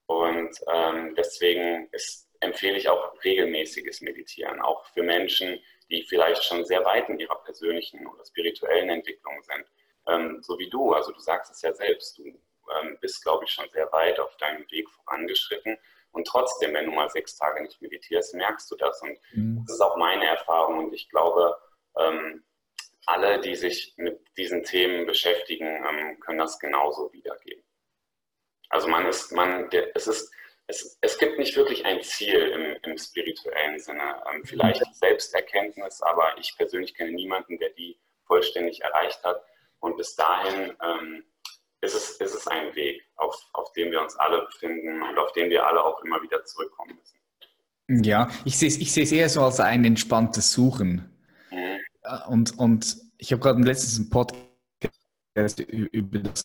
Und 0.07 0.51
ähm, 0.73 1.15
deswegen 1.15 1.89
ist, 1.93 2.29
empfehle 2.41 2.77
ich 2.77 2.89
auch 2.89 3.15
regelmäßiges 3.23 4.01
Meditieren, 4.01 4.61
auch 4.61 4.85
für 4.87 5.03
Menschen, 5.03 5.61
die 5.89 6.03
vielleicht 6.03 6.45
schon 6.45 6.65
sehr 6.65 6.85
weit 6.85 7.09
in 7.09 7.19
ihrer 7.19 7.43
persönlichen 7.45 8.07
oder 8.07 8.25
spirituellen 8.25 8.91
Entwicklung 8.91 9.43
sind. 9.43 9.65
Ähm, 10.09 10.43
so 10.43 10.59
wie 10.59 10.69
du, 10.69 10.93
also 10.93 11.13
du 11.13 11.21
sagst 11.21 11.53
es 11.53 11.63
ja 11.63 11.73
selbst, 11.73 12.19
du 12.19 12.25
bist, 13.01 13.23
glaube 13.23 13.45
ich, 13.45 13.51
schon 13.51 13.69
sehr 13.71 13.91
weit 13.93 14.21
auf 14.21 14.37
deinem 14.37 14.65
Weg 14.71 14.89
vorangeschritten. 14.91 15.77
Und 16.13 16.27
trotzdem, 16.27 16.75
wenn 16.75 16.87
du 16.87 16.93
mal 16.93 17.09
sechs 17.09 17.37
Tage 17.37 17.63
nicht 17.63 17.81
meditierst, 17.81 18.35
merkst 18.35 18.71
du 18.71 18.77
das. 18.77 19.01
Und 19.03 19.19
mhm. 19.33 19.65
das 19.67 19.77
ist 19.77 19.81
auch 19.81 19.97
meine 19.97 20.27
Erfahrung. 20.27 20.79
Und 20.79 20.93
ich 20.93 21.09
glaube, 21.09 21.57
ähm, 21.97 22.45
alle, 23.07 23.41
die 23.41 23.57
sich 23.57 23.95
mit 23.97 24.21
diesen 24.37 24.63
Themen 24.65 25.07
beschäftigen, 25.07 25.67
ähm, 25.67 26.21
können 26.21 26.39
das 26.39 26.59
genauso 26.59 27.13
wiedergeben. 27.13 27.65
Also 28.69 28.89
man 28.89 29.07
ist, 29.07 29.33
man, 29.33 29.69
der, 29.71 29.95
es 29.97 30.07
ist, 30.07 30.33
es, 30.67 30.99
es 31.01 31.19
gibt 31.19 31.39
nicht 31.39 31.57
wirklich 31.57 31.85
ein 31.85 32.03
Ziel 32.03 32.39
im, 32.39 32.91
im 32.91 32.99
spirituellen 32.99 33.79
Sinne. 33.79 34.23
Ähm, 34.33 34.45
vielleicht 34.45 34.83
Selbsterkenntnis, 34.95 36.01
aber 36.03 36.39
ich 36.39 36.57
persönlich 36.57 36.95
kenne 36.95 37.13
niemanden, 37.13 37.59
der 37.59 37.71
die 37.71 37.99
vollständig 38.27 38.83
erreicht 38.83 39.23
hat. 39.25 39.43
Und 39.81 39.97
bis 39.97 40.15
dahin 40.15 40.77
ähm, 40.83 41.25
ist, 41.81 41.95
es, 41.95 42.11
ist 42.17 42.35
es 42.35 42.47
ein 42.47 42.75
Weg, 42.75 43.03
auf, 43.17 43.35
auf 43.53 43.73
dem 43.73 43.91
wir 43.91 44.01
uns 44.03 44.17
alle 44.17 44.45
befinden 44.47 45.03
und 45.03 45.19
auf 45.19 45.33
den 45.33 45.51
wir 45.51 45.67
alle 45.67 45.83
auch 45.83 46.03
immer 46.05 46.23
wieder 46.23 46.45
zurückkommen 46.45 46.97
müssen. 46.97 48.05
Ja, 48.05 48.31
ich 48.45 48.57
sehe 48.57 48.69
ich 48.69 48.97
es 48.97 49.13
eher 49.13 49.29
so 49.29 49.43
als 49.43 49.59
ein 49.59 49.85
entspanntes 49.85 50.53
Suchen. 50.53 51.11
Mhm. 51.51 51.81
Und, 52.29 52.59
und 52.59 52.97
ich 53.19 53.33
habe 53.33 53.43
gerade 53.43 53.63
letztens 53.63 53.99
einen 53.99 54.11
Podcast 54.11 55.61
über 55.69 56.21
das 56.21 56.45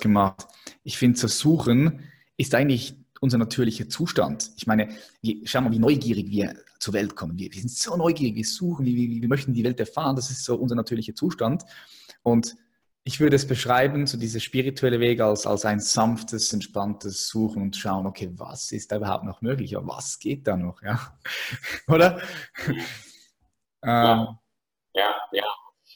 gemacht. 0.00 0.46
Ich 0.84 0.98
finde, 0.98 1.18
zu 1.18 1.28
suchen 1.28 2.10
ist 2.36 2.54
eigentlich 2.54 2.96
unser 3.20 3.38
natürlicher 3.38 3.88
Zustand. 3.88 4.50
Ich 4.56 4.66
meine, 4.66 4.88
wir, 5.20 5.36
schau 5.44 5.60
mal, 5.60 5.70
wie 5.70 5.78
neugierig 5.78 6.28
wir 6.30 6.56
zur 6.80 6.94
Welt 6.94 7.14
kommen. 7.14 7.38
Wir, 7.38 7.52
wir 7.52 7.60
sind 7.60 7.70
so 7.70 7.96
neugierig, 7.96 8.34
wir 8.34 8.44
suchen, 8.44 8.84
wir, 8.84 8.96
wir, 8.96 9.28
möchten 9.28 9.54
die 9.54 9.62
Welt 9.62 9.78
erfahren. 9.78 10.16
Das 10.16 10.30
ist 10.30 10.44
so 10.44 10.56
unser 10.56 10.74
natürlicher 10.74 11.14
Zustand. 11.14 11.62
Und 12.22 12.56
ich 13.04 13.18
würde 13.18 13.36
es 13.36 13.46
beschreiben, 13.46 14.06
so 14.06 14.16
dieser 14.16 14.38
spirituelle 14.38 15.00
Weg 15.00 15.20
als, 15.20 15.46
als 15.46 15.64
ein 15.64 15.80
sanftes, 15.80 16.52
entspanntes 16.52 17.28
Suchen 17.28 17.62
und 17.62 17.76
schauen, 17.76 18.06
okay, 18.06 18.30
was 18.34 18.70
ist 18.70 18.92
da 18.92 18.96
überhaupt 18.96 19.24
noch 19.24 19.40
möglich? 19.42 19.74
Was 19.76 20.18
geht 20.18 20.46
da 20.46 20.56
noch? 20.56 20.80
Ja. 20.82 21.18
Oder? 21.88 22.22
Ja. 23.82 24.28
Ähm. 24.28 24.38
ja, 24.94 25.16
ja. 25.32 25.46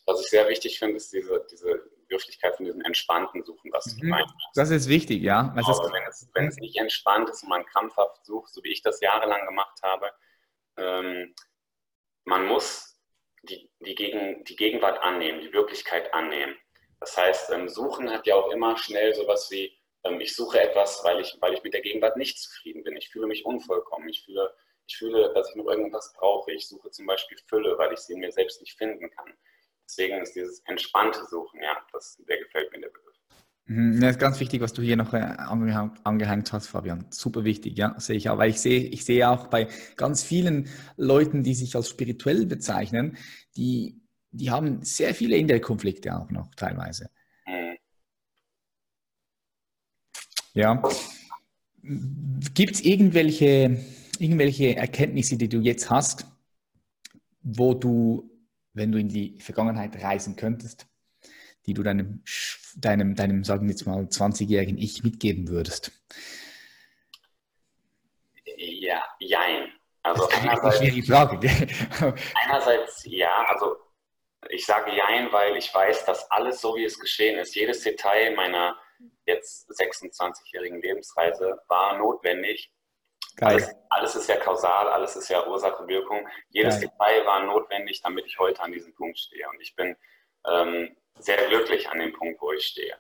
Was 0.07 0.21
ich 0.21 0.29
sehr 0.29 0.49
wichtig 0.49 0.79
finde, 0.79 0.97
ist 0.97 1.13
diese, 1.13 1.47
diese 1.51 1.83
Wirklichkeit 2.09 2.57
von 2.57 2.67
diesem 2.67 2.81
entspannten 2.83 3.45
Suchen, 3.45 3.71
was 3.73 3.85
du 3.85 4.05
mhm. 4.05 4.11
meinst. 4.11 4.35
Das 4.55 4.71
ist 4.71 4.89
wichtig, 4.89 5.23
ja. 5.23 5.53
Aber 5.57 5.93
wenn 5.93 6.09
es, 6.09 6.29
wenn 6.35 6.49
es 6.49 6.57
nicht 6.57 6.77
entspannt 6.77 7.29
ist 7.29 7.43
und 7.43 7.51
man 7.51 7.65
krampfhaft 7.67 8.25
sucht, 8.25 8.53
so 8.53 8.63
wie 8.65 8.73
ich 8.73 8.83
das 8.83 9.01
jahrelang 9.01 9.47
gemacht 9.47 9.79
habe, 9.83 10.11
ähm, 10.77 11.35
man 12.25 12.47
muss 12.47 13.01
die, 13.45 13.71
die, 13.81 13.95
Gegen, 13.95 14.45
die 14.45 14.57
Gegenwart 14.57 15.01
annehmen, 15.03 15.41
die 15.41 15.53
Wirklichkeit 15.53 16.13
annehmen. 16.13 16.57
Das 17.01 17.17
heißt, 17.17 17.51
ähm, 17.51 17.69
Suchen 17.69 18.11
hat 18.11 18.27
ja 18.27 18.35
auch 18.35 18.51
immer 18.51 18.77
schnell 18.77 19.15
sowas 19.15 19.51
wie, 19.51 19.77
ähm, 20.05 20.21
ich 20.21 20.35
suche 20.35 20.61
etwas, 20.61 21.03
weil 21.05 21.21
ich, 21.21 21.37
weil 21.41 21.55
ich 21.55 21.63
mit 21.63 21.75
der 21.75 21.83
Gegenwart 21.83 22.17
nicht 22.17 22.39
zufrieden 22.39 22.83
bin. 22.85 22.97
Ich 22.97 23.11
fühle 23.11 23.27
mich 23.27 23.45
unvollkommen. 23.45 24.09
Ich 24.09 24.25
fühle, 24.25 24.55
ich 24.87 24.97
fühle, 24.97 25.33
dass 25.35 25.51
ich 25.51 25.57
noch 25.57 25.67
irgendwas 25.67 26.13
brauche. 26.15 26.53
Ich 26.53 26.69
suche 26.69 26.91
zum 26.91 27.07
Beispiel 27.07 27.39
Fülle, 27.47 27.77
weil 27.79 27.93
ich 27.93 28.01
sie 28.01 28.15
in 28.15 28.21
mir 28.21 28.33
selbst 28.33 28.61
nicht 28.61 28.77
finden 28.77 29.11
kann. 29.11 29.33
Deswegen 29.85 30.21
ist 30.21 30.35
dieses 30.35 30.61
entspannte 30.65 31.25
Suchen, 31.27 31.63
ja, 31.63 31.77
das, 31.93 32.17
der 32.29 32.39
gefällt 32.39 32.73
mir 32.73 32.81
der 32.81 32.89
Begriff. 32.89 33.17
Mhm, 33.67 34.01
das 34.01 34.13
ist 34.13 34.21
ganz 34.21 34.41
wichtig, 34.41 34.61
was 34.61 34.73
du 34.73 34.83
hier 34.83 34.97
noch 34.97 35.13
äh, 35.13 35.19
angehängt 35.19 36.53
hast, 36.53 36.69
Fabian. 36.69 37.07
Super 37.11 37.45
wichtig, 37.45 37.77
ja, 37.77 37.95
sehe 37.99 38.17
ich 38.17 38.31
auch. 38.31 38.39
Weil 38.39 38.51
ich 38.51 38.61
sehe, 38.61 38.81
ich 38.81 39.05
sehe 39.05 39.29
auch 39.29 39.49
bei 39.49 39.69
ganz 39.97 40.23
vielen 40.23 40.69
Leuten, 40.97 41.43
die 41.43 41.55
sich 41.55 41.75
als 41.75 41.89
spirituell 41.89 42.47
bezeichnen, 42.47 43.17
die, 43.57 44.06
die 44.37 44.51
haben 44.51 44.83
sehr 44.83 45.15
viele 45.15 45.37
innere 45.37 45.61
Konflikte 45.61 46.17
auch 46.17 46.31
noch 46.31 46.55
teilweise. 46.55 47.11
Mhm. 47.47 47.77
Ja. 50.55 50.83
Gibt 52.55 52.75
es 52.75 52.81
irgendwelche, 52.81 53.85
irgendwelche 54.19 54.77
Erkenntnisse, 54.77 55.37
die 55.37 55.49
du 55.49 55.61
jetzt 55.61 55.91
hast, 55.91 56.27
wo 57.43 57.75
du 57.75 58.31
wenn 58.77 58.93
du 58.93 58.99
in 58.99 59.09
die 59.09 59.39
Vergangenheit 59.41 60.01
reisen 60.03 60.37
könntest, 60.37 60.87
die 61.65 61.75
du 61.75 61.83
deinem, 61.83 62.23
deinem, 62.77 63.15
deinem 63.15 63.43
sagen 63.43 63.63
wir 63.63 63.71
jetzt 63.71 63.87
mal, 63.87 64.05
20-jährigen 64.05 64.77
Ich 64.77 65.03
mitgeben 65.03 65.49
würdest? 65.49 65.93
Ja, 68.57 69.03
jein. 69.19 69.73
Also 70.03 70.29
das 70.29 70.39
ist 70.39 70.63
eine 70.63 70.73
schwierige 70.73 71.07
Frage. 71.07 71.41
einerseits 72.45 73.05
ja, 73.07 73.45
also 73.49 73.77
ich 74.51 74.67
sage 74.67 74.93
jein, 74.93 75.33
weil 75.33 75.57
ich 75.57 75.73
weiß, 75.75 76.05
dass 76.05 76.31
alles 76.31 76.61
so, 76.61 76.77
wie 76.77 76.85
es 76.85 76.99
geschehen 76.99 77.39
ist, 77.39 77.55
jedes 77.55 77.83
Detail 77.83 78.35
meiner 78.35 78.79
jetzt 79.27 79.69
26-jährigen 79.71 80.81
Lebensreise 80.81 81.61
war 81.69 81.99
notwendig, 81.99 82.71
alles, 83.43 83.71
alles, 83.91 84.17
ist 84.17 84.29
ja 84.29 84.37
kausal, 84.37 84.89
alles 84.89 85.15
ist 85.17 85.29
ja 85.29 85.47
Ursache-Wirkung. 85.47 86.27
Jedes 86.49 86.81
Geil. 86.81 86.89
Detail 86.89 87.27
war 87.27 87.43
notwendig, 87.45 88.01
damit 88.03 88.25
ich 88.27 88.39
heute 88.39 88.63
an 88.63 88.73
diesem 88.73 88.95
Punkt 88.95 89.19
stehe. 89.19 89.47
Und 89.51 89.61
ich 89.61 89.77
bin 89.77 89.95
ähm, 90.47 90.97
sehr 91.19 91.47
glücklich 91.49 91.89
an 91.91 91.99
dem 91.99 92.15
Punkt, 92.15 92.41
wo 92.41 92.53
ich 92.53 92.67
stehe. 92.67 92.97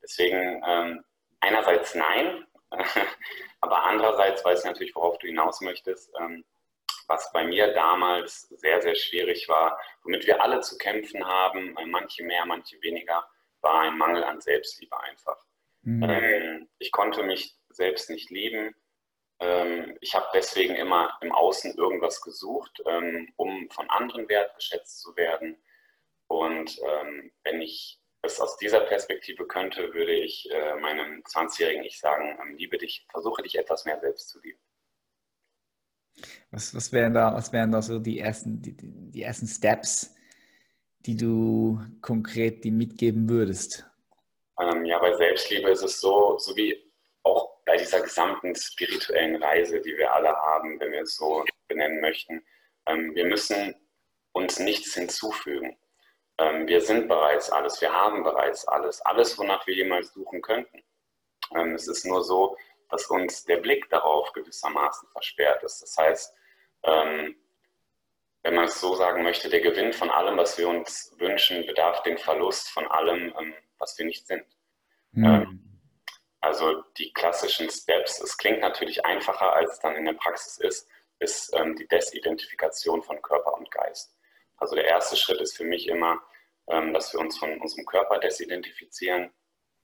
Deswegen 0.00 0.62
ähm, 0.64 1.04
einerseits 1.40 1.94
nein, 1.96 2.46
aber 3.60 3.84
andererseits 3.84 4.44
weiß 4.44 4.60
ich 4.60 4.64
natürlich, 4.64 4.94
worauf 4.94 5.18
du 5.18 5.26
hinaus 5.26 5.60
möchtest. 5.60 6.12
Ähm, 6.20 6.44
was 7.12 7.30
bei 7.32 7.44
mir 7.44 7.72
damals 7.74 8.42
sehr, 8.48 8.80
sehr 8.80 8.94
schwierig 8.94 9.48
war, 9.48 9.78
womit 10.02 10.26
wir 10.26 10.42
alle 10.42 10.60
zu 10.60 10.78
kämpfen 10.78 11.24
haben, 11.24 11.76
manche 11.86 12.24
mehr, 12.24 12.46
manche 12.46 12.80
weniger, 12.82 13.28
war 13.60 13.80
ein 13.80 13.98
Mangel 13.98 14.24
an 14.24 14.40
Selbstliebe 14.40 14.98
einfach. 15.00 15.38
Mhm. 15.82 16.02
Ähm, 16.02 16.68
ich 16.78 16.90
konnte 16.90 17.22
mich 17.22 17.54
selbst 17.70 18.10
nicht 18.10 18.30
lieben 18.30 18.74
ähm, 19.42 19.98
ich 20.00 20.14
habe 20.14 20.26
deswegen 20.32 20.76
immer 20.76 21.18
im 21.20 21.32
Außen 21.32 21.74
irgendwas 21.76 22.20
gesucht, 22.22 22.80
ähm, 22.86 23.32
um 23.36 23.68
von 23.70 23.90
anderen 23.90 24.28
wertgeschätzt 24.28 25.00
zu 25.00 25.16
werden. 25.16 25.60
Und 26.28 26.80
wenn 27.44 27.60
ich 27.60 28.00
es 28.22 28.40
aus 28.40 28.56
dieser 28.56 28.80
Perspektive 28.80 29.46
könnte, 29.46 29.92
würde 29.92 30.14
ich 30.14 30.50
äh, 30.50 30.76
meinem 30.76 31.22
20-jährigen 31.24 31.84
Ich 31.84 31.98
sagen, 31.98 32.56
liebe 32.56 32.78
dich, 32.78 33.04
versuche 33.10 33.42
dich 33.42 33.58
etwas 33.58 33.84
mehr 33.84 34.00
selbst 34.00 34.28
zu 34.30 34.40
lieben. 34.40 34.60
Was, 36.50 36.74
was, 36.74 36.92
wären, 36.92 37.14
da, 37.14 37.34
was 37.34 37.52
wären 37.52 37.72
da 37.72 37.82
so 37.82 37.98
die 37.98 38.18
ersten, 38.18 38.60
die, 38.60 38.76
die 38.76 39.22
ersten 39.22 39.46
Steps, 39.46 40.14
die 41.06 41.16
du 41.16 41.80
konkret 42.00 42.64
die 42.64 42.70
mitgeben 42.70 43.28
würdest? 43.28 43.86
Ähm, 44.60 44.84
ja, 44.84 44.98
bei 44.98 45.14
Selbstliebe 45.14 45.70
ist 45.70 45.82
es 45.82 46.00
so, 46.00 46.38
so 46.38 46.54
wie 46.56 46.76
bei 47.72 47.78
dieser 47.78 48.00
gesamten 48.00 48.54
spirituellen 48.54 49.42
Reise, 49.42 49.80
die 49.80 49.96
wir 49.96 50.14
alle 50.14 50.28
haben, 50.36 50.78
wenn 50.80 50.92
wir 50.92 51.02
es 51.02 51.16
so 51.16 51.44
benennen 51.68 52.00
möchten, 52.00 52.44
ähm, 52.86 53.14
wir 53.14 53.26
müssen 53.26 53.74
uns 54.32 54.58
nichts 54.58 54.94
hinzufügen. 54.94 55.76
Ähm, 56.38 56.66
wir 56.66 56.80
sind 56.80 57.08
bereits 57.08 57.50
alles, 57.50 57.80
wir 57.80 57.92
haben 57.92 58.24
bereits 58.24 58.66
alles, 58.68 59.00
alles, 59.02 59.38
wonach 59.38 59.66
wir 59.66 59.74
jemals 59.74 60.12
suchen 60.12 60.42
könnten. 60.42 60.82
Ähm, 61.54 61.74
es 61.74 61.88
ist 61.88 62.04
nur 62.04 62.22
so, 62.24 62.56
dass 62.92 63.06
uns 63.06 63.44
der 63.44 63.56
Blick 63.56 63.88
darauf 63.90 64.32
gewissermaßen 64.32 65.08
versperrt 65.08 65.62
ist. 65.64 65.82
Das 65.82 65.96
heißt, 65.96 66.34
ähm, 66.84 67.34
wenn 68.42 68.54
man 68.54 68.64
es 68.64 68.80
so 68.80 68.94
sagen 68.94 69.22
möchte, 69.22 69.48
der 69.48 69.60
Gewinn 69.60 69.92
von 69.92 70.10
allem, 70.10 70.36
was 70.36 70.58
wir 70.58 70.68
uns 70.68 71.14
wünschen, 71.18 71.64
bedarf 71.66 72.02
den 72.02 72.18
Verlust 72.18 72.70
von 72.70 72.86
allem, 72.86 73.32
ähm, 73.38 73.54
was 73.78 73.96
wir 73.98 74.04
nicht 74.04 74.26
sind. 74.26 74.44
Mhm. 75.12 75.80
Also 76.40 76.82
die 76.98 77.12
klassischen 77.12 77.70
Steps, 77.70 78.20
es 78.20 78.36
klingt 78.36 78.60
natürlich 78.60 79.04
einfacher, 79.06 79.52
als 79.52 79.74
es 79.74 79.78
dann 79.78 79.96
in 79.96 80.04
der 80.04 80.14
Praxis 80.14 80.58
ist, 80.58 80.88
ist 81.20 81.54
ähm, 81.54 81.76
die 81.76 81.86
Desidentifikation 81.86 83.02
von 83.02 83.22
Körper 83.22 83.54
und 83.54 83.70
Geist. 83.70 84.16
Also 84.56 84.74
der 84.74 84.86
erste 84.86 85.16
Schritt 85.16 85.40
ist 85.40 85.56
für 85.56 85.64
mich 85.64 85.88
immer, 85.88 86.20
ähm, 86.66 86.92
dass 86.92 87.12
wir 87.12 87.20
uns 87.20 87.38
von 87.38 87.60
unserem 87.60 87.86
Körper 87.86 88.18
desidentifizieren. 88.18 89.32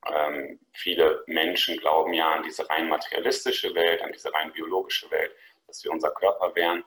Ähm, 0.06 0.60
viele 0.72 1.22
Menschen 1.26 1.76
glauben 1.78 2.12
ja 2.14 2.32
an 2.32 2.42
diese 2.42 2.68
rein 2.70 2.88
materialistische 2.88 3.74
Welt, 3.74 4.02
an 4.02 4.12
diese 4.12 4.32
rein 4.32 4.52
biologische 4.52 5.10
Welt, 5.10 5.32
dass 5.66 5.82
wir 5.84 5.90
unser 5.90 6.10
Körper 6.12 6.54
wären, 6.54 6.84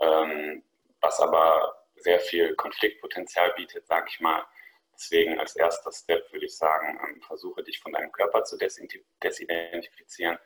ähm, 0.00 0.62
was 1.00 1.18
aber 1.20 1.74
sehr 1.96 2.20
viel 2.20 2.54
Konfliktpotenzial 2.54 3.52
bietet, 3.56 3.86
sage 3.86 4.06
ich 4.08 4.20
mal, 4.20 4.44
Deswegen 5.00 5.40
als 5.40 5.56
erster 5.56 5.90
Step 5.92 6.30
würde 6.30 6.44
ich 6.44 6.54
sagen, 6.54 7.00
ähm, 7.02 7.22
versuche 7.22 7.62
dich 7.62 7.80
von 7.80 7.92
deinem 7.92 8.12
Körper 8.12 8.44
zu 8.44 8.58
desidentifizieren. 8.58 10.38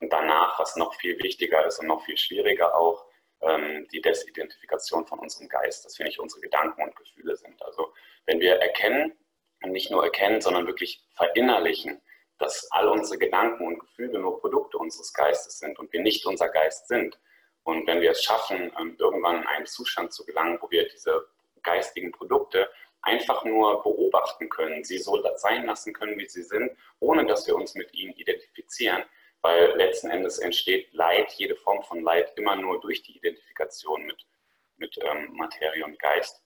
Und 0.00 0.12
danach, 0.12 0.58
was 0.58 0.74
noch 0.74 0.94
viel 0.96 1.16
wichtiger 1.22 1.64
ist 1.64 1.78
und 1.78 1.86
noch 1.86 2.04
viel 2.04 2.16
schwieriger 2.16 2.74
auch, 2.76 3.06
ähm, 3.42 3.86
die 3.92 4.00
Desidentifikation 4.00 5.06
von 5.06 5.20
unserem 5.20 5.48
Geist, 5.48 5.84
dass 5.84 5.96
wir 5.96 6.06
nicht 6.06 6.18
unsere 6.18 6.40
Gedanken 6.40 6.82
und 6.82 6.96
Gefühle 6.96 7.36
sind. 7.36 7.62
Also 7.62 7.94
wenn 8.26 8.40
wir 8.40 8.56
erkennen, 8.56 9.16
nicht 9.68 9.90
nur 9.90 10.04
erkennen, 10.04 10.40
sondern 10.40 10.66
wirklich 10.66 11.04
verinnerlichen, 11.14 12.00
dass 12.38 12.70
all 12.70 12.88
unsere 12.88 13.18
Gedanken 13.18 13.66
und 13.66 13.78
Gefühle 13.78 14.18
nur 14.18 14.40
Produkte 14.40 14.78
unseres 14.78 15.12
Geistes 15.12 15.58
sind 15.58 15.78
und 15.78 15.92
wir 15.92 16.00
nicht 16.00 16.24
unser 16.24 16.48
Geist 16.48 16.88
sind. 16.88 17.18
Und 17.62 17.86
wenn 17.86 18.00
wir 18.00 18.12
es 18.12 18.24
schaffen, 18.24 18.72
ähm, 18.80 18.96
irgendwann 18.98 19.42
in 19.42 19.46
einen 19.46 19.66
Zustand 19.66 20.12
zu 20.12 20.24
gelangen, 20.24 20.58
wo 20.60 20.70
wir 20.70 20.88
diese 20.88 21.28
geistigen 21.62 22.10
Produkte 22.10 22.70
einfach 23.02 23.44
nur 23.44 23.82
beobachten 23.82 24.48
können, 24.48 24.84
sie 24.84 24.98
so 24.98 25.22
sein 25.36 25.66
lassen 25.66 25.92
können, 25.92 26.18
wie 26.18 26.28
sie 26.28 26.42
sind, 26.42 26.70
ohne 26.98 27.26
dass 27.26 27.46
wir 27.46 27.54
uns 27.54 27.74
mit 27.74 27.92
ihnen 27.94 28.12
identifizieren, 28.14 29.04
weil 29.42 29.76
letzten 29.76 30.10
Endes 30.10 30.38
entsteht 30.38 30.92
Leid, 30.92 31.32
jede 31.32 31.56
Form 31.56 31.82
von 31.84 32.02
Leid, 32.02 32.32
immer 32.36 32.56
nur 32.56 32.80
durch 32.80 33.02
die 33.02 33.16
Identifikation 33.16 34.04
mit, 34.06 34.26
mit 34.76 34.98
ähm, 35.02 35.30
Materie 35.32 35.84
und 35.84 35.98
Geist. 35.98 36.42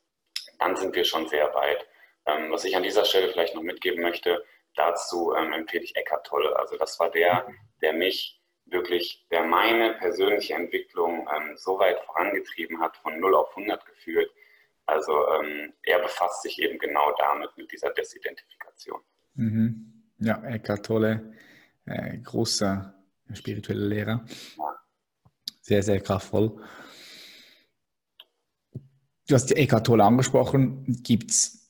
Dann 0.58 0.76
sind 0.76 0.94
wir 0.94 1.04
schon 1.04 1.28
sehr 1.28 1.52
weit. 1.54 1.86
Ähm, 2.26 2.50
was 2.50 2.64
ich 2.64 2.76
an 2.76 2.82
dieser 2.82 3.04
Stelle 3.04 3.30
vielleicht 3.30 3.54
noch 3.54 3.62
mitgeben 3.62 4.02
möchte, 4.02 4.44
dazu 4.74 5.34
ähm, 5.34 5.52
empfehle 5.52 5.84
ich 5.84 5.96
Eckart 5.96 6.26
Tolle. 6.26 6.58
Also 6.58 6.76
das 6.76 6.98
war 6.98 7.10
der, 7.10 7.46
der 7.82 7.92
mich 7.92 8.40
wirklich, 8.66 9.26
der 9.30 9.44
meine 9.44 9.94
persönliche 9.94 10.54
Entwicklung 10.54 11.28
ähm, 11.34 11.56
so 11.56 11.78
weit 11.78 12.00
vorangetrieben 12.06 12.80
hat, 12.80 12.96
von 12.96 13.18
0 13.20 13.34
auf 13.34 13.50
100 13.56 13.84
geführt. 13.86 14.30
Also 14.86 15.12
ähm, 15.12 15.72
er 15.82 16.00
befasst 16.00 16.42
sich 16.42 16.58
eben 16.60 16.78
genau 16.78 17.14
damit, 17.18 17.50
mit 17.56 17.70
dieser 17.72 17.90
Desidentifikation. 17.90 19.00
Mhm. 19.34 19.92
Ja, 20.18 20.42
Eckhart 20.44 20.86
Tolle, 20.86 21.34
äh, 21.86 22.18
großer 22.18 22.94
spiritueller 23.32 23.86
Lehrer. 23.86 24.24
Sehr, 25.60 25.82
sehr 25.82 26.00
kraftvoll. 26.00 26.60
Du 29.26 29.34
hast 29.34 29.50
Eckhart 29.52 29.86
Tolle 29.86 30.04
angesprochen. 30.04 30.84
Gibt 31.02 31.30
es 31.30 31.63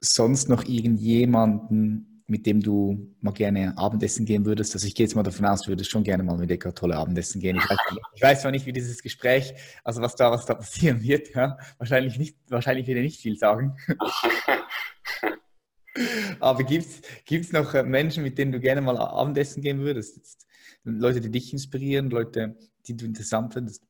sonst 0.00 0.48
noch 0.48 0.64
irgendjemanden, 0.64 2.22
mit 2.26 2.46
dem 2.46 2.60
du 2.60 3.14
mal 3.20 3.32
gerne 3.32 3.72
Abendessen 3.76 4.26
gehen 4.26 4.44
würdest? 4.44 4.74
Also 4.74 4.86
ich 4.86 4.94
gehe 4.94 5.06
jetzt 5.06 5.14
mal 5.14 5.22
davon 5.22 5.46
aus, 5.46 5.62
du 5.62 5.70
würdest 5.70 5.90
schon 5.90 6.04
gerne 6.04 6.22
mal 6.22 6.36
mit 6.36 6.50
Eckhart 6.50 6.78
Tolle 6.78 6.96
Abendessen 6.96 7.40
gehen. 7.40 7.56
Ich 7.56 7.68
weiß, 7.68 7.78
ich 8.14 8.22
weiß 8.22 8.42
zwar 8.42 8.50
nicht, 8.50 8.66
wie 8.66 8.72
dieses 8.72 9.02
Gespräch, 9.02 9.54
also 9.82 10.02
was 10.02 10.14
da, 10.14 10.30
was 10.30 10.44
da 10.46 10.54
passieren 10.54 11.02
wird, 11.02 11.34
ja. 11.34 11.56
Wahrscheinlich 11.78 12.18
nicht, 12.18 12.36
wahrscheinlich 12.48 12.86
wird 12.86 12.98
er 12.98 13.02
nicht 13.02 13.20
viel 13.20 13.36
sagen. 13.36 13.76
Aber 16.40 16.62
gibt 16.62 16.86
es 17.28 17.52
noch 17.52 17.74
äh, 17.74 17.82
Menschen, 17.82 18.22
mit 18.22 18.38
denen 18.38 18.52
du 18.52 18.60
gerne 18.60 18.80
mal 18.80 18.96
Abendessen 18.96 19.62
gehen 19.62 19.80
würdest? 19.80 20.46
Leute, 20.84 21.20
die 21.20 21.30
dich 21.30 21.52
inspirieren, 21.52 22.08
Leute, 22.10 22.56
die 22.86 22.96
du 22.96 23.04
interessant 23.04 23.52
findest? 23.52 23.82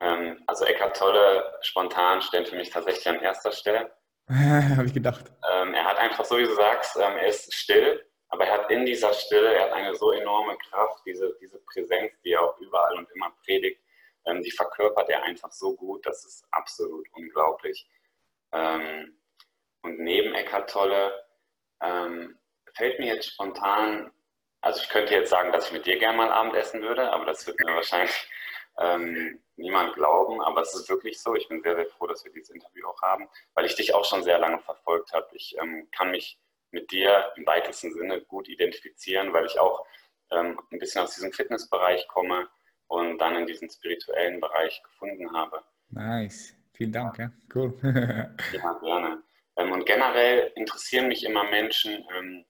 Ähm, 0.00 0.42
also 0.46 0.64
Eckhart 0.64 0.96
Tolle 0.96 1.44
spontan 1.62 2.20
steht 2.22 2.48
für 2.48 2.56
mich 2.56 2.70
tatsächlich 2.70 3.08
an 3.08 3.20
erster 3.20 3.52
Stelle. 3.52 3.90
Habe 4.76 4.86
ich 4.86 4.94
gedacht. 4.94 5.24
Ähm, 5.52 5.74
er 5.74 5.84
hat 5.84 5.98
einfach, 5.98 6.24
so 6.24 6.36
wie 6.38 6.44
du 6.44 6.54
sagst, 6.54 6.96
ähm, 6.96 7.16
er 7.16 7.28
ist 7.28 7.54
still, 7.54 8.04
aber 8.28 8.44
er 8.44 8.54
hat 8.54 8.70
in 8.70 8.84
dieser 8.84 9.12
Stille, 9.12 9.54
er 9.54 9.64
hat 9.66 9.72
eine 9.72 9.94
so 9.94 10.10
enorme 10.10 10.56
Kraft, 10.58 11.02
diese, 11.06 11.36
diese 11.40 11.58
Präsenz, 11.60 12.12
die 12.24 12.32
er 12.32 12.42
auch 12.42 12.58
überall 12.58 12.96
und 12.96 13.08
immer 13.14 13.30
predigt, 13.44 13.80
ähm, 14.26 14.42
die 14.42 14.50
verkörpert 14.50 15.08
er 15.10 15.22
einfach 15.22 15.52
so 15.52 15.76
gut, 15.76 16.04
das 16.04 16.24
ist 16.24 16.44
absolut 16.50 17.06
unglaublich. 17.12 17.88
Ähm, 18.52 19.16
und 19.82 20.00
neben 20.00 20.34
Eckhart 20.34 20.70
Tolle 20.70 21.24
ähm, 21.80 22.36
fällt 22.74 22.98
mir 22.98 23.14
jetzt 23.14 23.30
spontan, 23.30 24.10
also 24.60 24.80
ich 24.82 24.88
könnte 24.88 25.14
jetzt 25.14 25.30
sagen, 25.30 25.52
dass 25.52 25.66
ich 25.66 25.72
mit 25.72 25.86
dir 25.86 25.98
gerne 25.98 26.16
mal 26.16 26.32
Abend 26.32 26.56
essen 26.56 26.82
würde, 26.82 27.12
aber 27.12 27.26
das 27.26 27.46
wird 27.46 27.60
mir 27.60 27.74
wahrscheinlich 27.76 28.28
ähm, 28.78 29.40
niemand 29.56 29.94
glauben, 29.94 30.40
aber 30.42 30.62
es 30.62 30.74
ist 30.74 30.88
wirklich 30.88 31.20
so. 31.20 31.34
Ich 31.34 31.48
bin 31.48 31.62
sehr, 31.62 31.76
sehr 31.76 31.86
froh, 31.86 32.06
dass 32.06 32.24
wir 32.24 32.32
dieses 32.32 32.50
Interview 32.50 32.86
auch 32.88 33.00
haben, 33.02 33.28
weil 33.54 33.66
ich 33.66 33.74
dich 33.74 33.94
auch 33.94 34.04
schon 34.04 34.22
sehr 34.22 34.38
lange 34.38 34.58
verfolgt 34.60 35.12
habe. 35.12 35.28
Ich 35.32 35.56
ähm, 35.60 35.88
kann 35.92 36.10
mich 36.10 36.38
mit 36.70 36.90
dir 36.90 37.32
im 37.36 37.46
weitesten 37.46 37.92
Sinne 37.92 38.20
gut 38.22 38.48
identifizieren, 38.48 39.32
weil 39.32 39.46
ich 39.46 39.58
auch 39.58 39.84
ähm, 40.30 40.60
ein 40.70 40.78
bisschen 40.78 41.02
aus 41.02 41.14
diesem 41.14 41.32
Fitnessbereich 41.32 42.06
komme 42.08 42.48
und 42.88 43.18
dann 43.18 43.36
in 43.36 43.46
diesen 43.46 43.70
spirituellen 43.70 44.40
Bereich 44.40 44.82
gefunden 44.82 45.32
habe. 45.32 45.62
Nice. 45.90 46.54
Vielen 46.72 46.92
Dank, 46.92 47.18
ja. 47.18 47.30
Cool. 47.54 47.72
ja, 48.52 48.72
gerne. 48.82 49.22
Ähm, 49.56 49.72
und 49.72 49.86
generell 49.86 50.52
interessieren 50.56 51.08
mich 51.08 51.24
immer 51.24 51.44
Menschen, 51.44 52.04
ähm, 52.14 52.44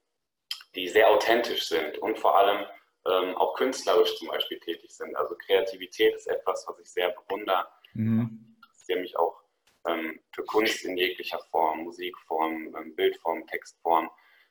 die 0.75 0.89
sehr 0.89 1.09
authentisch 1.09 1.67
sind 1.67 1.97
und 1.99 2.19
vor 2.19 2.37
allem 2.37 2.65
ähm, 3.07 3.35
auch 3.35 3.55
künstlerisch 3.55 4.15
zum 4.17 4.27
Beispiel 4.27 4.59
tätig 4.59 4.91
sind. 4.91 5.15
Also 5.15 5.35
Kreativität 5.35 6.15
ist 6.15 6.27
etwas, 6.27 6.65
was 6.67 6.79
ich 6.79 6.89
sehr 6.89 7.09
bewundere. 7.11 7.67
Mhm. 7.93 8.55
Ich 8.59 8.65
interessiere 8.65 8.99
mich 8.99 9.17
auch 9.17 9.41
ähm, 9.87 10.19
für 10.31 10.43
Kunst 10.43 10.83
in 10.83 10.97
jeglicher 10.97 11.39
Form, 11.51 11.83
Musikform, 11.83 12.75
ähm, 12.75 12.95
Bildform, 12.95 13.45
Textform. 13.47 14.09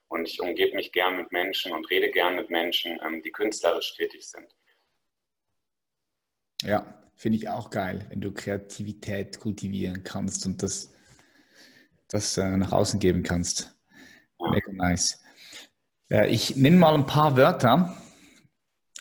Und 0.08 0.26
ich 0.26 0.40
umgebe 0.40 0.76
mich 0.76 0.92
gern 0.92 1.16
mit 1.16 1.32
Menschen 1.32 1.72
und 1.72 1.90
rede 1.90 2.10
gern 2.10 2.36
mit 2.36 2.50
Menschen, 2.50 2.98
ähm, 3.04 3.22
die 3.22 3.32
künstlerisch 3.32 3.94
tätig 3.96 4.26
sind. 4.26 4.46
Ja, 6.62 6.86
finde 7.16 7.38
ich 7.38 7.48
auch 7.48 7.70
geil, 7.70 8.06
wenn 8.08 8.20
du 8.20 8.32
Kreativität 8.32 9.40
kultivieren 9.40 10.04
kannst 10.04 10.46
und 10.46 10.62
das, 10.62 10.94
das 12.08 12.38
äh, 12.38 12.56
nach 12.56 12.72
außen 12.72 13.00
geben 13.00 13.22
kannst. 13.22 13.74
Mega 14.38 14.72
nice. 14.72 15.22
Äh, 16.10 16.28
ich 16.28 16.56
nenne 16.56 16.76
mal 16.76 16.94
ein 16.94 17.06
paar 17.06 17.36
Wörter, 17.36 17.96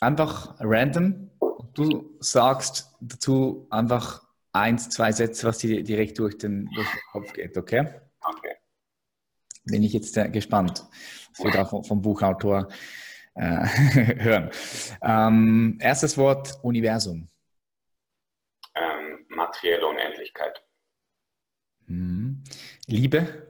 einfach 0.00 0.54
random. 0.60 1.30
Du 1.74 2.16
sagst 2.20 2.96
dazu 3.00 3.66
einfach 3.70 4.22
eins, 4.52 4.88
zwei 4.88 5.12
Sätze, 5.12 5.46
was 5.46 5.58
dir 5.58 5.82
direkt 5.82 6.18
durch 6.18 6.38
den, 6.38 6.70
durch 6.74 6.88
den 6.88 7.00
Kopf 7.12 7.32
geht, 7.32 7.56
okay? 7.56 8.00
Okay. 8.20 8.56
Bin 9.64 9.82
ich 9.82 9.92
jetzt 9.92 10.14
gespannt, 10.32 10.84
was 11.30 11.44
wir 11.44 11.50
da 11.50 11.64
vom, 11.64 11.84
vom 11.84 12.00
Buchautor 12.00 12.68
äh, 13.34 13.42
hören. 14.18 14.50
Ähm, 15.02 15.78
erstes 15.80 16.16
Wort: 16.16 16.58
Universum. 16.62 17.28
Ähm, 18.74 19.26
materielle 19.28 19.86
Unendlichkeit. 19.86 20.62
Hm. 21.86 22.42
Liebe. 22.86 23.46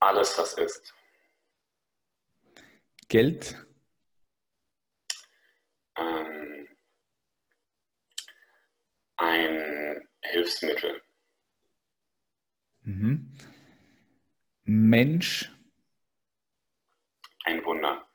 Alles, 0.00 0.36
was 0.38 0.54
ist. 0.54 0.94
Geld? 3.08 3.63
Ähm, 5.96 6.68
ein 9.16 10.08
Hilfsmittel. 10.22 11.02
Mhm. 12.82 13.32
Mensch? 14.64 15.50
Ein 17.44 17.64
Wunder. 17.64 18.06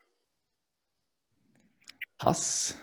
Hass? 2.21 2.77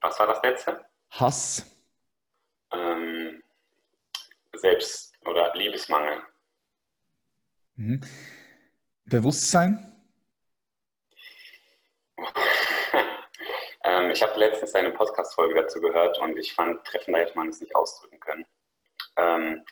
Was 0.00 0.18
war 0.18 0.26
das 0.26 0.42
letzte? 0.42 0.84
Hass. 1.10 1.64
Ähm, 2.72 3.42
Selbst- 4.54 5.14
oder 5.24 5.54
Liebesmangel. 5.54 6.22
Mhm. 7.76 8.00
Bewusstsein? 9.04 9.94
Ähm, 13.88 14.10
ich 14.10 14.22
habe 14.22 14.38
letztens 14.38 14.74
eine 14.74 14.90
Podcast-Folge 14.90 15.54
dazu 15.54 15.80
gehört 15.80 16.18
und 16.18 16.36
ich 16.38 16.52
fand, 16.52 16.84
treffender 16.84 17.20
hätte 17.20 17.36
man 17.36 17.48
es 17.48 17.60
nicht 17.60 17.74
ausdrücken 17.74 18.20
können. 18.20 18.44
Ähm, 19.16 19.64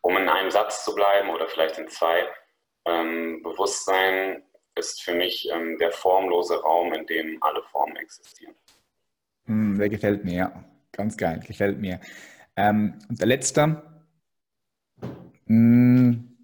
um 0.00 0.16
in 0.16 0.28
einem 0.28 0.50
Satz 0.50 0.84
zu 0.84 0.94
bleiben 0.94 1.28
oder 1.28 1.46
vielleicht 1.48 1.78
in 1.78 1.88
zwei, 1.88 2.26
ähm, 2.86 3.42
Bewusstsein 3.42 4.42
ist 4.74 5.02
für 5.02 5.14
mich 5.14 5.48
ähm, 5.52 5.76
der 5.78 5.92
formlose 5.92 6.60
Raum, 6.62 6.92
in 6.92 7.06
dem 7.06 7.42
alle 7.42 7.62
Formen 7.64 7.96
existieren. 7.96 8.54
Hm, 9.46 9.78
der 9.78 9.88
gefällt 9.88 10.24
mir, 10.24 10.34
ja. 10.34 10.64
Ganz 10.92 11.16
geil, 11.16 11.40
gefällt 11.46 11.78
mir. 11.78 12.00
Ähm, 12.56 12.98
und 13.08 13.20
der 13.20 13.26
letzte. 13.26 13.82
Hm, 15.46 16.38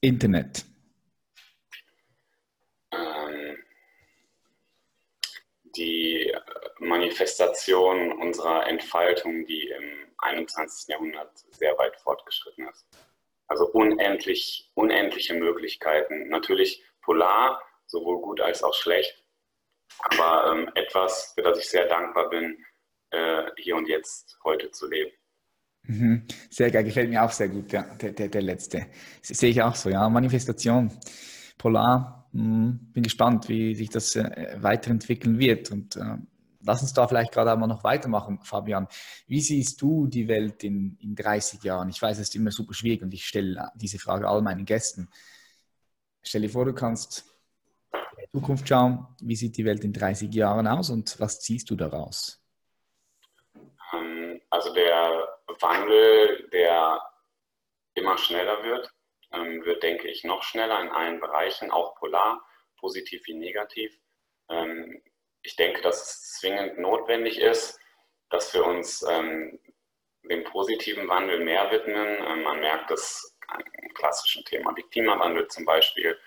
Internet. 0.00 0.67
Die 5.78 6.32
Manifestation 6.80 8.12
unserer 8.12 8.66
Entfaltung, 8.66 9.46
die 9.46 9.68
im 9.68 10.08
21. 10.18 10.88
Jahrhundert 10.88 11.30
sehr 11.50 11.76
weit 11.78 11.96
fortgeschritten 12.00 12.68
ist. 12.68 12.86
Also 13.46 13.66
unendlich, 13.72 14.70
unendliche 14.74 15.34
Möglichkeiten. 15.34 16.28
Natürlich 16.28 16.84
polar, 17.00 17.62
sowohl 17.86 18.20
gut 18.20 18.40
als 18.40 18.62
auch 18.62 18.74
schlecht, 18.74 19.24
aber 20.00 20.52
ähm, 20.52 20.70
etwas, 20.74 21.32
für 21.34 21.42
das 21.42 21.58
ich 21.58 21.68
sehr 21.68 21.86
dankbar 21.86 22.28
bin, 22.28 22.62
äh, 23.10 23.44
hier 23.56 23.76
und 23.76 23.88
jetzt 23.88 24.38
heute 24.44 24.70
zu 24.70 24.88
leben. 24.88 25.10
Mhm. 25.84 26.26
Sehr 26.50 26.70
geil, 26.70 26.84
gefällt 26.84 27.08
mir 27.08 27.24
auch 27.24 27.30
sehr 27.30 27.48
gut, 27.48 27.72
ja, 27.72 27.82
der, 27.82 28.12
der, 28.12 28.28
der 28.28 28.42
letzte. 28.42 28.86
Das 29.26 29.38
sehe 29.38 29.50
ich 29.50 29.62
auch 29.62 29.74
so, 29.74 29.88
ja, 29.88 30.06
Manifestation, 30.08 30.90
polar, 31.56 32.27
bin 32.38 33.02
gespannt, 33.02 33.48
wie 33.48 33.74
sich 33.74 33.90
das 33.90 34.16
äh, 34.16 34.56
weiterentwickeln 34.60 35.38
wird. 35.38 35.70
Und 35.70 35.96
äh, 35.96 36.16
lass 36.62 36.82
uns 36.82 36.92
da 36.92 37.06
vielleicht 37.06 37.32
gerade 37.32 37.52
einmal 37.52 37.68
noch 37.68 37.84
weitermachen, 37.84 38.40
Fabian. 38.42 38.88
Wie 39.26 39.40
siehst 39.40 39.80
du 39.82 40.06
die 40.06 40.28
Welt 40.28 40.64
in, 40.64 40.96
in 41.00 41.14
30 41.14 41.62
Jahren? 41.62 41.88
Ich 41.88 42.00
weiß, 42.00 42.18
es 42.18 42.28
ist 42.28 42.36
immer 42.36 42.50
super 42.50 42.74
schwierig 42.74 43.02
und 43.02 43.12
ich 43.12 43.26
stelle 43.26 43.70
diese 43.74 43.98
Frage 43.98 44.28
all 44.28 44.42
meinen 44.42 44.64
Gästen. 44.64 45.08
Stell 46.22 46.42
dir 46.42 46.50
vor, 46.50 46.64
du 46.64 46.74
kannst 46.74 47.24
in 47.92 48.24
die 48.24 48.38
Zukunft 48.38 48.68
schauen. 48.68 49.06
Wie 49.20 49.36
sieht 49.36 49.56
die 49.56 49.64
Welt 49.64 49.84
in 49.84 49.92
30 49.92 50.32
Jahren 50.34 50.66
aus 50.66 50.90
und 50.90 51.18
was 51.20 51.40
ziehst 51.40 51.70
du 51.70 51.76
daraus? 51.76 52.40
Ähm, 53.94 54.40
also 54.50 54.72
der 54.74 55.28
Wandel, 55.60 56.48
der 56.52 57.00
immer 57.94 58.16
schneller 58.18 58.62
wird, 58.62 58.90
wird, 59.30 59.82
denke 59.82 60.08
ich, 60.08 60.24
noch 60.24 60.42
schneller 60.42 60.80
in 60.80 60.88
allen 60.88 61.20
Bereichen, 61.20 61.70
auch 61.70 61.94
polar, 61.96 62.44
positiv 62.78 63.26
wie 63.26 63.34
negativ. 63.34 63.98
Ähm, 64.48 65.02
ich 65.42 65.56
denke, 65.56 65.82
dass 65.82 66.02
es 66.02 66.32
zwingend 66.40 66.78
notwendig 66.78 67.40
ist, 67.40 67.78
dass 68.30 68.52
wir 68.54 68.64
uns 68.64 69.02
ähm, 69.08 69.58
dem 70.28 70.44
positiven 70.44 71.08
Wandel 71.08 71.40
mehr 71.44 71.70
widmen. 71.70 72.18
Ähm, 72.26 72.42
man 72.42 72.60
merkt 72.60 72.90
das 72.90 73.36
klassischen 73.94 74.44
Thema, 74.44 74.76
wie 74.76 74.82
Klimawandel 74.82 75.48
zum 75.48 75.64
Beispiel. 75.64 76.18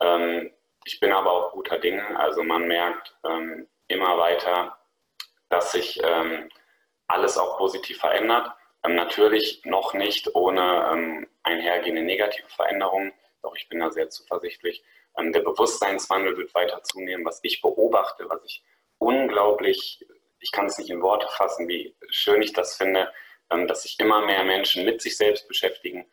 Ähm, 0.00 0.52
ich 0.84 1.00
bin 1.00 1.12
aber 1.12 1.32
auch 1.32 1.52
guter 1.52 1.78
Dinge. 1.78 2.18
Also 2.18 2.42
man 2.42 2.66
merkt 2.66 3.16
ähm, 3.24 3.68
immer 3.88 4.18
weiter, 4.18 4.78
dass 5.48 5.72
sich 5.72 6.00
ähm, 6.02 6.48
alles 7.06 7.38
auch 7.38 7.58
positiv 7.58 7.98
verändert. 7.98 8.50
Ähm, 8.84 8.94
natürlich 8.94 9.64
noch 9.64 9.94
nicht 9.94 10.34
ohne 10.34 10.90
ähm, 10.92 11.26
einhergehende 11.42 12.02
negative 12.02 12.48
Veränderungen, 12.48 13.12
doch 13.42 13.56
ich 13.56 13.68
bin 13.68 13.80
da 13.80 13.90
sehr 13.90 14.10
zuversichtlich. 14.10 14.84
Ähm, 15.16 15.32
der 15.32 15.40
Bewusstseinswandel 15.40 16.36
wird 16.36 16.54
weiter 16.54 16.82
zunehmen. 16.82 17.24
Was 17.24 17.40
ich 17.42 17.62
beobachte, 17.62 18.28
was 18.28 18.44
ich 18.44 18.62
unglaublich, 18.98 20.04
ich 20.40 20.52
kann 20.52 20.66
es 20.66 20.78
nicht 20.78 20.90
in 20.90 21.02
Worte 21.02 21.26
fassen, 21.30 21.68
wie 21.68 21.96
schön 22.10 22.42
ich 22.42 22.52
das 22.52 22.76
finde, 22.76 23.12
dass 23.48 23.82
sich 23.82 23.98
immer 24.00 24.24
mehr 24.24 24.44
Menschen 24.44 24.84
mit 24.84 25.00
sich 25.00 25.16
selbst 25.16 25.46
beschäftigen. 25.48 26.06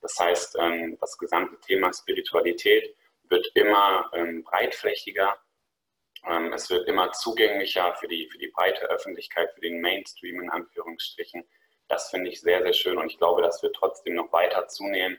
Das 0.00 0.18
heißt, 0.18 0.56
das 1.00 1.18
gesamte 1.18 1.58
Thema 1.60 1.92
Spiritualität 1.92 2.96
wird 3.24 3.46
immer 3.54 4.10
breitflächiger. 4.44 5.36
Es 6.54 6.70
wird 6.70 6.88
immer 6.88 7.12
zugänglicher 7.12 7.94
für 7.94 8.08
die, 8.08 8.28
für 8.30 8.38
die 8.38 8.48
breite 8.48 8.86
Öffentlichkeit, 8.86 9.52
für 9.54 9.60
den 9.60 9.80
Mainstream 9.80 10.40
in 10.40 10.50
Anführungsstrichen. 10.50 11.44
Das 11.88 12.10
finde 12.10 12.30
ich 12.30 12.40
sehr, 12.40 12.62
sehr 12.62 12.72
schön 12.72 12.98
und 12.98 13.10
ich 13.10 13.18
glaube, 13.18 13.42
das 13.42 13.62
wird 13.62 13.76
trotzdem 13.76 14.14
noch 14.14 14.32
weiter 14.32 14.66
zunehmen. 14.68 15.18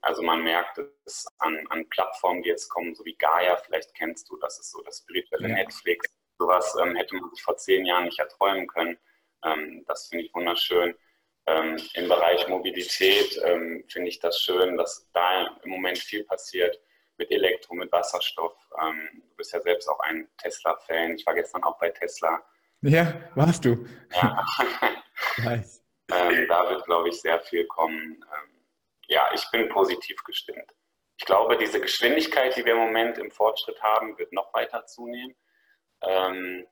Also 0.00 0.22
man 0.22 0.42
merkt 0.42 0.80
es 1.04 1.26
an, 1.38 1.66
an, 1.68 1.86
Plattformen, 1.90 2.42
die 2.42 2.48
jetzt 2.48 2.70
kommen, 2.70 2.94
so 2.94 3.04
wie 3.04 3.14
Gaia, 3.14 3.58
vielleicht 3.58 3.94
kennst 3.94 4.30
du, 4.30 4.38
das 4.38 4.58
ist 4.58 4.70
so 4.70 4.80
das 4.82 5.00
spirituelle 5.00 5.50
ja. 5.50 5.54
Netflix. 5.56 6.08
Sowas 6.38 6.74
ähm, 6.80 6.96
hätte 6.96 7.14
man 7.16 7.28
sich 7.30 7.42
vor 7.42 7.56
zehn 7.58 7.84
Jahren 7.84 8.04
nicht 8.04 8.18
erträumen 8.18 8.66
können. 8.66 8.96
Ähm, 9.44 9.84
das 9.86 10.06
finde 10.08 10.24
ich 10.24 10.34
wunderschön. 10.34 10.94
Ähm, 11.46 11.76
Im 11.94 12.08
Bereich 12.08 12.46
Mobilität 12.48 13.40
ähm, 13.44 13.84
finde 13.88 14.08
ich 14.08 14.20
das 14.20 14.40
schön, 14.40 14.76
dass 14.76 15.08
da 15.12 15.46
im 15.62 15.70
Moment 15.70 15.98
viel 15.98 16.24
passiert 16.24 16.78
mit 17.16 17.30
Elektro, 17.30 17.74
mit 17.74 17.90
Wasserstoff. 17.90 18.56
Ähm, 18.80 19.08
du 19.30 19.36
bist 19.36 19.52
ja 19.52 19.60
selbst 19.60 19.88
auch 19.88 20.00
ein 20.00 20.28
Tesla-Fan. 20.38 21.16
Ich 21.16 21.26
war 21.26 21.34
gestern 21.34 21.64
auch 21.64 21.78
bei 21.78 21.90
Tesla. 21.90 22.42
Ja, 22.82 23.14
warst 23.34 23.64
du? 23.64 23.86
Ja. 24.14 24.46
nice. 25.38 25.84
Ähm, 26.10 26.46
da 26.48 26.70
wird, 26.70 26.84
glaube 26.84 27.08
ich, 27.10 27.20
sehr 27.20 27.40
viel 27.40 27.66
kommen. 27.66 28.24
ja, 29.08 29.30
ich 29.34 29.44
bin 29.50 29.68
positiv 29.68 30.22
gestimmt. 30.24 30.74
Ich 31.18 31.26
glaube, 31.26 31.58
diese 31.58 31.80
Geschwindigkeit, 31.80 32.56
die 32.56 32.64
wir 32.64 32.72
im 32.72 32.78
Moment 32.78 33.18
im 33.18 33.30
Fortschritt 33.30 33.82
haben, 33.82 34.16
wird 34.18 34.32
noch 34.32 34.54
weiter 34.54 34.86
zunehmen. 34.86 35.34
Ähm, 36.02 36.66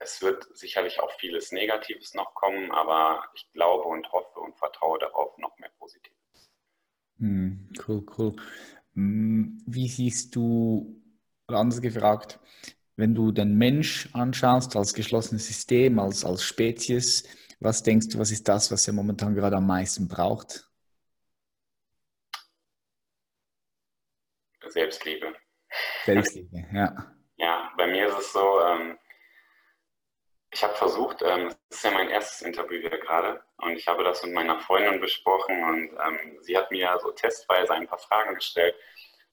es 0.00 0.20
wird 0.20 0.48
sicherlich 0.56 1.00
auch 1.00 1.12
vieles 1.18 1.52
Negatives 1.52 2.14
noch 2.14 2.34
kommen, 2.34 2.72
aber 2.72 3.24
ich 3.34 3.50
glaube 3.52 3.84
und 3.84 4.10
hoffe 4.12 4.40
und 4.40 4.56
vertraue 4.58 4.98
darauf 4.98 5.38
noch 5.38 5.56
mehr 5.58 5.70
Positives. 5.78 6.50
Hm, 7.18 7.72
cool, 7.86 8.04
cool. 8.18 8.36
Hm, 8.94 9.62
wie 9.66 9.88
siehst 9.88 10.34
du, 10.34 11.00
anders 11.46 11.80
gefragt, 11.80 12.40
wenn 12.96 13.14
du 13.14 13.30
den 13.30 13.56
Mensch 13.56 14.08
anschaust 14.12 14.74
als 14.76 14.94
geschlossenes 14.94 15.46
System, 15.46 15.98
als, 15.98 16.24
als 16.24 16.42
Spezies, 16.42 17.24
was 17.62 17.82
denkst 17.82 18.08
du, 18.08 18.18
was 18.18 18.30
ist 18.30 18.48
das, 18.48 18.70
was 18.70 18.86
er 18.86 18.94
momentan 18.94 19.34
gerade 19.34 19.56
am 19.56 19.66
meisten 19.66 20.08
braucht? 20.08 20.68
Selbstliebe. 24.68 25.34
Selbstliebe, 26.04 26.66
ja. 26.72 27.14
Ja, 27.36 27.72
bei 27.76 27.86
mir 27.86 28.08
ist 28.08 28.18
es 28.18 28.32
so, 28.32 28.60
ähm, 28.60 28.98
ich 30.50 30.62
habe 30.62 30.74
versucht, 30.74 31.22
ähm, 31.22 31.48
das 31.68 31.78
ist 31.78 31.84
ja 31.84 31.90
mein 31.90 32.10
erstes 32.10 32.42
Interview 32.42 32.80
hier 32.80 32.98
gerade, 32.98 33.42
und 33.56 33.72
ich 33.72 33.86
habe 33.86 34.04
das 34.04 34.22
mit 34.22 34.34
meiner 34.34 34.60
Freundin 34.60 35.00
besprochen 35.00 35.62
und 35.64 35.98
ähm, 36.06 36.38
sie 36.42 36.56
hat 36.56 36.70
mir 36.70 36.98
so 37.02 37.10
testweise 37.12 37.72
ein 37.72 37.86
paar 37.86 37.98
Fragen 37.98 38.34
gestellt. 38.34 38.74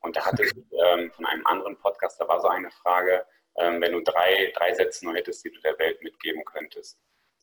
Und 0.02 0.16
da 0.16 0.26
hatte 0.26 0.44
ich 0.44 0.54
ähm, 0.88 1.12
von 1.12 1.26
einem 1.26 1.46
anderen 1.46 1.78
Podcast, 1.78 2.20
da 2.20 2.28
war 2.28 2.42
so 2.42 2.48
eine 2.48 2.72
Frage, 2.72 3.26
ähm, 3.58 3.82
wenn 3.82 3.94
du 3.94 4.02
drei, 4.02 4.52
drei 4.56 4.74
Sätze 4.74 5.06
nur 5.06 5.16
hättest, 5.16 5.44
die 5.44 5.52
du 5.52 5.60
der 5.62 5.78
Welt 5.78 6.02
mitgeben 6.02 6.44
könntest. 6.46 6.98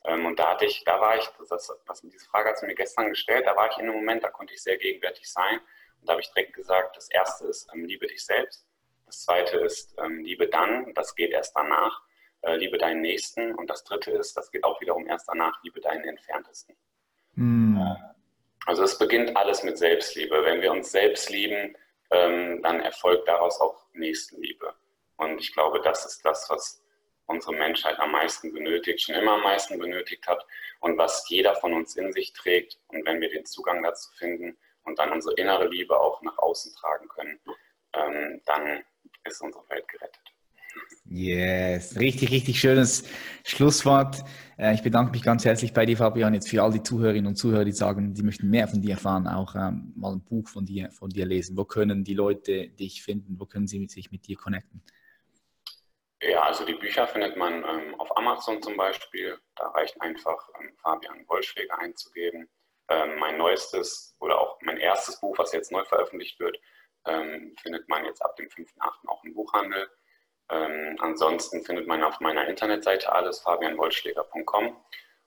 Ähm, 0.07 0.26
und 0.26 0.38
da 0.38 0.52
hatte 0.52 0.64
ich, 0.64 0.84
da 0.84 1.00
war 1.00 1.16
ich, 1.16 1.28
das, 1.48 1.70
was, 1.86 2.00
diese 2.00 2.26
Frage 2.26 2.50
hat 2.50 2.59
sie 2.59 2.66
mir 2.66 2.74
gestern 2.74 3.11
gestellt, 3.11 3.46
da 3.46 3.57
war 3.57 3.70
ich 3.70 3.76
in 3.78 3.84
einem 3.84 3.94
Moment, 3.96 4.24
da 4.24 4.30
konnte 4.30 4.54
ich 4.54 4.62
sehr 4.62 4.78
gegenwärtig 4.78 5.30
sein. 5.30 5.59
Und 6.00 6.09
da 6.09 6.12
habe 6.12 6.22
ich 6.22 6.32
direkt 6.32 6.54
gesagt, 6.54 6.96
das 6.96 7.11
erste 7.11 7.46
ist, 7.46 7.68
ähm, 7.74 7.84
liebe 7.84 8.07
dich 8.07 8.24
selbst. 8.24 8.66
Das 9.07 9.22
zweite 9.22 9.59
ist, 9.59 9.96
liebe 10.09 10.48
dann, 10.48 10.92
das 10.94 11.14
geht 11.14 11.30
erst 11.30 11.54
danach 11.54 12.02
äh, 12.46 12.57
liebe 12.57 12.78
deinen 12.78 13.00
Nächsten. 13.00 13.54
Und 13.54 13.68
das 13.68 13.84
dritte 13.84 14.12
ist, 14.12 14.36
das 14.36 14.50
geht 14.50 14.64
auch 14.64 14.80
wiederum 14.80 15.07
erst 15.07 15.28
danach, 15.28 15.62
liebe 15.62 15.80
deinen 15.80 16.04
Entferntesten. 16.04 16.76
Mm. 17.34 17.80
Also 18.66 18.84
es 18.84 18.98
beginnt 18.98 19.36
alles 19.36 19.62
mit 19.62 19.78
Selbstliebe. 19.78 20.44
Wenn 20.44 20.61
wir 20.61 20.72
uns 20.72 20.90
selbst 20.90 21.30
lieben, 21.30 21.76
ähm, 22.11 22.62
dann 22.62 22.80
erfolgt 22.80 23.28
daraus 23.28 23.61
auch 23.61 23.86
Nächstenliebe. 23.92 24.74
Und 25.16 25.40
ich 25.40 25.52
glaube, 25.52 25.80
das 25.82 26.04
ist 26.04 26.24
das, 26.24 26.48
was 26.48 26.82
unsere 27.26 27.54
Menschheit 27.54 27.98
am 27.98 28.12
meisten 28.12 28.52
benötigt, 28.52 29.02
schon 29.02 29.14
immer 29.14 29.32
am 29.32 29.42
meisten 29.42 29.78
benötigt 29.78 30.26
hat 30.26 30.44
und 30.80 30.96
was 30.96 31.28
jeder 31.28 31.54
von 31.56 31.72
uns 31.74 31.96
in 31.96 32.12
sich 32.12 32.32
trägt. 32.32 32.78
Und 32.88 33.04
wenn 33.06 33.20
wir 33.20 33.30
den 33.30 33.44
Zugang 33.44 33.82
dazu 33.82 34.10
finden 34.16 34.56
und 34.84 34.98
dann 34.98 35.12
unsere 35.12 35.34
innere 35.34 35.68
Liebe 35.68 35.98
auch 35.98 36.22
nach 36.22 36.38
außen 36.38 36.72
tragen 36.74 37.08
können, 37.08 37.38
ähm, 37.94 38.40
dann 38.46 38.84
ist 39.24 39.40
unsere 39.40 39.68
Welt 39.68 39.86
gerettet. 39.88 40.20
Yes, 41.08 41.98
richtig, 41.98 42.30
richtig 42.30 42.60
schönes 42.60 43.04
Schlusswort. 43.44 44.24
Äh, 44.58 44.74
ich 44.74 44.82
bedanke 44.82 45.12
mich 45.12 45.22
ganz 45.22 45.44
herzlich 45.44 45.72
bei 45.72 45.86
dir, 45.86 45.96
Fabian, 45.96 46.34
jetzt 46.34 46.48
für 46.48 46.62
all 46.62 46.72
die 46.72 46.82
Zuhörerinnen 46.82 47.28
und 47.28 47.36
Zuhörer, 47.36 47.64
die 47.64 47.72
sagen, 47.72 48.12
die 48.14 48.22
möchten 48.22 48.50
mehr 48.50 48.68
von 48.68 48.82
dir 48.82 48.92
erfahren, 48.92 49.26
auch 49.26 49.54
ähm, 49.54 49.92
mal 49.96 50.12
ein 50.12 50.22
Buch 50.22 50.48
von 50.48 50.66
dir, 50.66 50.90
von 50.90 51.10
dir 51.10 51.24
lesen. 51.24 51.56
Wo 51.56 51.64
können 51.64 52.04
die 52.04 52.14
Leute 52.14 52.68
dich 52.68 53.02
finden? 53.02 53.38
Wo 53.38 53.46
können 53.46 53.66
sie 53.66 53.86
sich 53.86 54.10
mit 54.10 54.26
dir 54.26 54.36
connecten? 54.36 54.82
Ja, 56.28 56.42
also 56.42 56.64
die 56.64 56.74
Bücher 56.74 57.06
findet 57.06 57.36
man 57.36 57.64
ähm, 57.64 57.94
auf 58.00 58.16
Amazon 58.16 58.60
zum 58.60 58.76
Beispiel. 58.76 59.38
Da 59.54 59.68
reicht 59.68 60.00
einfach 60.00 60.48
ähm, 60.60 60.72
Fabian 60.82 61.24
Wollschläger 61.28 61.78
einzugeben. 61.78 62.48
Ähm, 62.88 63.18
mein 63.18 63.36
neuestes 63.36 64.16
oder 64.18 64.40
auch 64.40 64.58
mein 64.62 64.78
erstes 64.78 65.20
Buch, 65.20 65.38
was 65.38 65.52
jetzt 65.52 65.70
neu 65.70 65.84
veröffentlicht 65.84 66.40
wird, 66.40 66.58
ähm, 67.06 67.54
findet 67.62 67.88
man 67.88 68.04
jetzt 68.04 68.22
ab 68.22 68.34
dem 68.36 68.48
5.8. 68.48 69.08
auch 69.08 69.22
im 69.22 69.34
Buchhandel. 69.34 69.88
Ähm, 70.50 70.96
ansonsten 71.00 71.64
findet 71.64 71.86
man 71.86 72.02
auf 72.02 72.18
meiner 72.18 72.48
Internetseite 72.48 73.12
alles, 73.12 73.40
fabianwollschläger.com. 73.40 74.76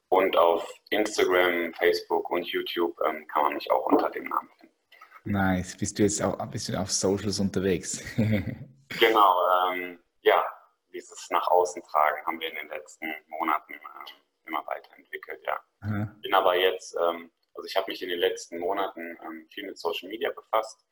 Und 0.09 0.37
auf 0.37 0.67
Instagram, 0.89 1.73
Facebook 1.75 2.29
und 2.29 2.45
YouTube 2.47 2.97
ähm, 3.07 3.25
kann 3.27 3.43
man 3.43 3.53
mich 3.53 3.71
auch 3.71 3.85
unter 3.85 4.09
dem 4.09 4.25
Namen 4.25 4.49
finden. 4.59 4.75
Nice. 5.23 5.77
Bist 5.77 5.97
du 5.97 6.03
jetzt 6.03 6.21
auch 6.21 6.39
ein 6.39 6.49
bisschen 6.49 6.75
auf 6.75 6.91
Socials 6.91 7.39
unterwegs? 7.39 8.03
genau, 8.15 9.35
ja. 10.21 10.43
Dieses 10.93 11.29
nach 11.29 11.47
außen 11.47 11.83
tragen 11.83 12.25
haben 12.25 12.39
wir 12.39 12.49
in 12.49 12.55
den 12.55 12.69
letzten 12.69 13.13
Monaten 13.27 13.73
äh, 13.73 14.47
immer 14.47 14.65
weiterentwickelt, 14.65 15.41
ja. 15.45 15.59
Aha. 15.81 16.15
Bin 16.21 16.33
aber 16.33 16.55
jetzt, 16.55 16.95
ähm, 16.95 17.31
also 17.53 17.67
ich 17.67 17.75
habe 17.75 17.91
mich 17.91 18.01
in 18.01 18.09
den 18.09 18.19
letzten 18.19 18.59
Monaten 18.59 19.17
ähm, 19.23 19.47
viel 19.51 19.65
mit 19.65 19.77
Social 19.77 20.09
Media 20.09 20.31
befasst 20.31 20.85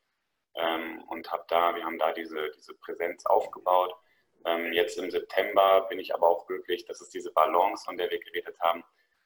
ähm, 0.54 1.02
und 1.08 1.30
habe 1.32 1.44
da, 1.48 1.74
wir 1.74 1.84
haben 1.84 1.98
da 1.98 2.12
diese, 2.12 2.50
diese 2.50 2.74
Präsenz 2.74 3.26
aufgebaut 3.26 3.94
ähm, 4.44 4.72
jetzt 4.72 4.98
im 4.98 5.10
September 5.10 5.86
bin 5.88 5.98
ich 5.98 6.14
aber 6.14 6.28
auch 6.28 6.46
glücklich, 6.46 6.84
dass 6.84 7.00
es 7.00 7.10
diese 7.10 7.32
Balance, 7.32 7.84
von 7.84 7.96
der 7.96 8.10
wir 8.10 8.20
geredet 8.20 8.58
haben, 8.60 8.84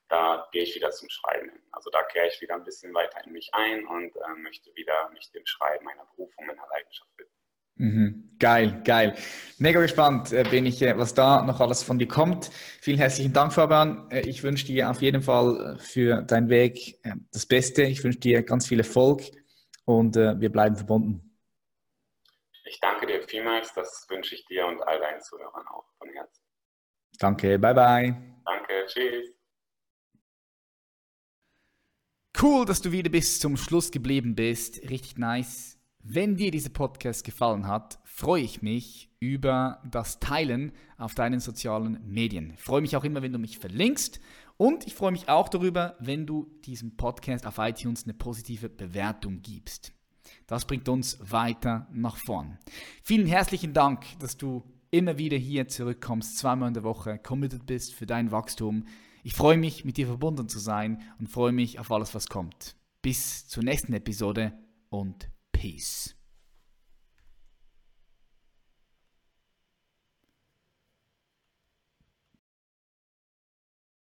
da 0.08 0.48
gehe 0.52 0.62
ich 0.62 0.74
wieder 0.74 0.90
zum 0.90 1.08
Schreiben 1.08 1.50
hin. 1.50 1.62
Also 1.70 1.90
da 1.90 2.02
kehre 2.02 2.28
ich 2.28 2.40
wieder 2.40 2.54
ein 2.54 2.64
bisschen 2.64 2.92
weiter 2.94 3.24
in 3.24 3.32
mich 3.32 3.54
ein 3.54 3.86
und 3.86 4.14
äh, 4.16 4.34
möchte 4.36 4.74
wieder 4.74 5.08
mich 5.10 5.30
dem 5.32 5.46
Schreiben 5.46 5.84
meiner 5.84 6.04
Berufung, 6.04 6.46
meiner 6.46 6.66
Leidenschaft 6.68 7.10
widmen. 7.16 7.38
Mhm. 7.76 8.31
Geil, 8.42 8.82
geil. 8.84 9.14
Mega 9.58 9.80
gespannt 9.80 10.32
äh, 10.32 10.42
bin 10.42 10.66
ich, 10.66 10.82
äh, 10.82 10.98
was 10.98 11.14
da 11.14 11.42
noch 11.42 11.60
alles 11.60 11.84
von 11.84 12.00
dir 12.00 12.08
kommt. 12.08 12.50
Vielen 12.80 12.98
herzlichen 12.98 13.32
Dank, 13.32 13.52
Fabian. 13.52 14.10
Äh, 14.10 14.28
ich 14.28 14.42
wünsche 14.42 14.66
dir 14.66 14.90
auf 14.90 15.00
jeden 15.00 15.22
Fall 15.22 15.78
für 15.78 16.22
deinen 16.22 16.48
Weg 16.48 16.98
das 17.30 17.46
Beste. 17.46 17.84
Ich 17.84 18.02
wünsche 18.02 18.18
dir 18.18 18.42
ganz 18.42 18.66
viel 18.66 18.80
Erfolg 18.80 19.22
und 19.84 20.16
wir 20.16 20.50
bleiben 20.50 20.74
verbunden. 20.74 21.38
Ich 22.64 22.80
danke 22.80 23.06
dir 23.06 23.22
vielmals, 23.28 23.72
das 23.74 24.06
wünsche 24.08 24.34
ich 24.34 24.44
dir 24.46 24.66
und 24.66 24.82
all 24.82 24.98
deinen 24.98 25.20
Zuhörern 25.20 25.66
auch 25.68 25.84
von 25.98 26.08
Herzen. 26.08 26.42
Danke, 27.20 27.60
bye 27.60 27.74
bye. 27.74 28.16
Danke, 28.44 28.86
tschüss. 28.88 29.30
Cool, 32.40 32.66
dass 32.66 32.82
du 32.82 32.90
wieder 32.90 33.10
bis 33.10 33.38
zum 33.38 33.56
Schluss 33.56 33.92
geblieben 33.92 34.34
bist. 34.34 34.90
Richtig 34.90 35.16
nice. 35.16 35.78
Wenn 36.04 36.34
dir 36.34 36.50
dieser 36.50 36.70
Podcast 36.70 37.24
gefallen 37.24 37.68
hat, 37.68 38.00
freue 38.02 38.42
ich 38.42 38.60
mich 38.60 39.08
über 39.20 39.80
das 39.88 40.18
Teilen 40.18 40.72
auf 40.98 41.14
deinen 41.14 41.38
sozialen 41.38 42.00
Medien. 42.04 42.50
Ich 42.54 42.60
freue 42.60 42.80
mich 42.80 42.96
auch 42.96 43.04
immer, 43.04 43.22
wenn 43.22 43.32
du 43.32 43.38
mich 43.38 43.58
verlinkst. 43.58 44.20
Und 44.56 44.84
ich 44.86 44.94
freue 44.94 45.12
mich 45.12 45.28
auch 45.28 45.48
darüber, 45.48 45.96
wenn 46.00 46.26
du 46.26 46.50
diesem 46.64 46.96
Podcast 46.96 47.46
auf 47.46 47.58
iTunes 47.58 48.02
eine 48.02 48.14
positive 48.14 48.68
Bewertung 48.68 49.42
gibst. 49.42 49.92
Das 50.48 50.64
bringt 50.64 50.88
uns 50.88 51.18
weiter 51.20 51.86
nach 51.92 52.16
vorn. 52.16 52.58
Vielen 53.04 53.26
herzlichen 53.26 53.72
Dank, 53.72 54.04
dass 54.18 54.36
du 54.36 54.64
immer 54.90 55.18
wieder 55.18 55.36
hier 55.36 55.68
zurückkommst, 55.68 56.36
zweimal 56.36 56.68
in 56.68 56.74
der 56.74 56.82
Woche, 56.82 57.18
committed 57.18 57.64
bist 57.64 57.94
für 57.94 58.06
dein 58.06 58.32
Wachstum. 58.32 58.86
Ich 59.22 59.34
freue 59.34 59.56
mich, 59.56 59.84
mit 59.84 59.96
dir 59.96 60.08
verbunden 60.08 60.48
zu 60.48 60.58
sein 60.58 61.00
und 61.20 61.28
freue 61.28 61.52
mich 61.52 61.78
auf 61.78 61.92
alles, 61.92 62.12
was 62.12 62.26
kommt. 62.26 62.74
Bis 63.02 63.46
zur 63.46 63.62
nächsten 63.62 63.92
Episode 63.94 64.52
und 64.90 65.31
Peace. 65.62 66.12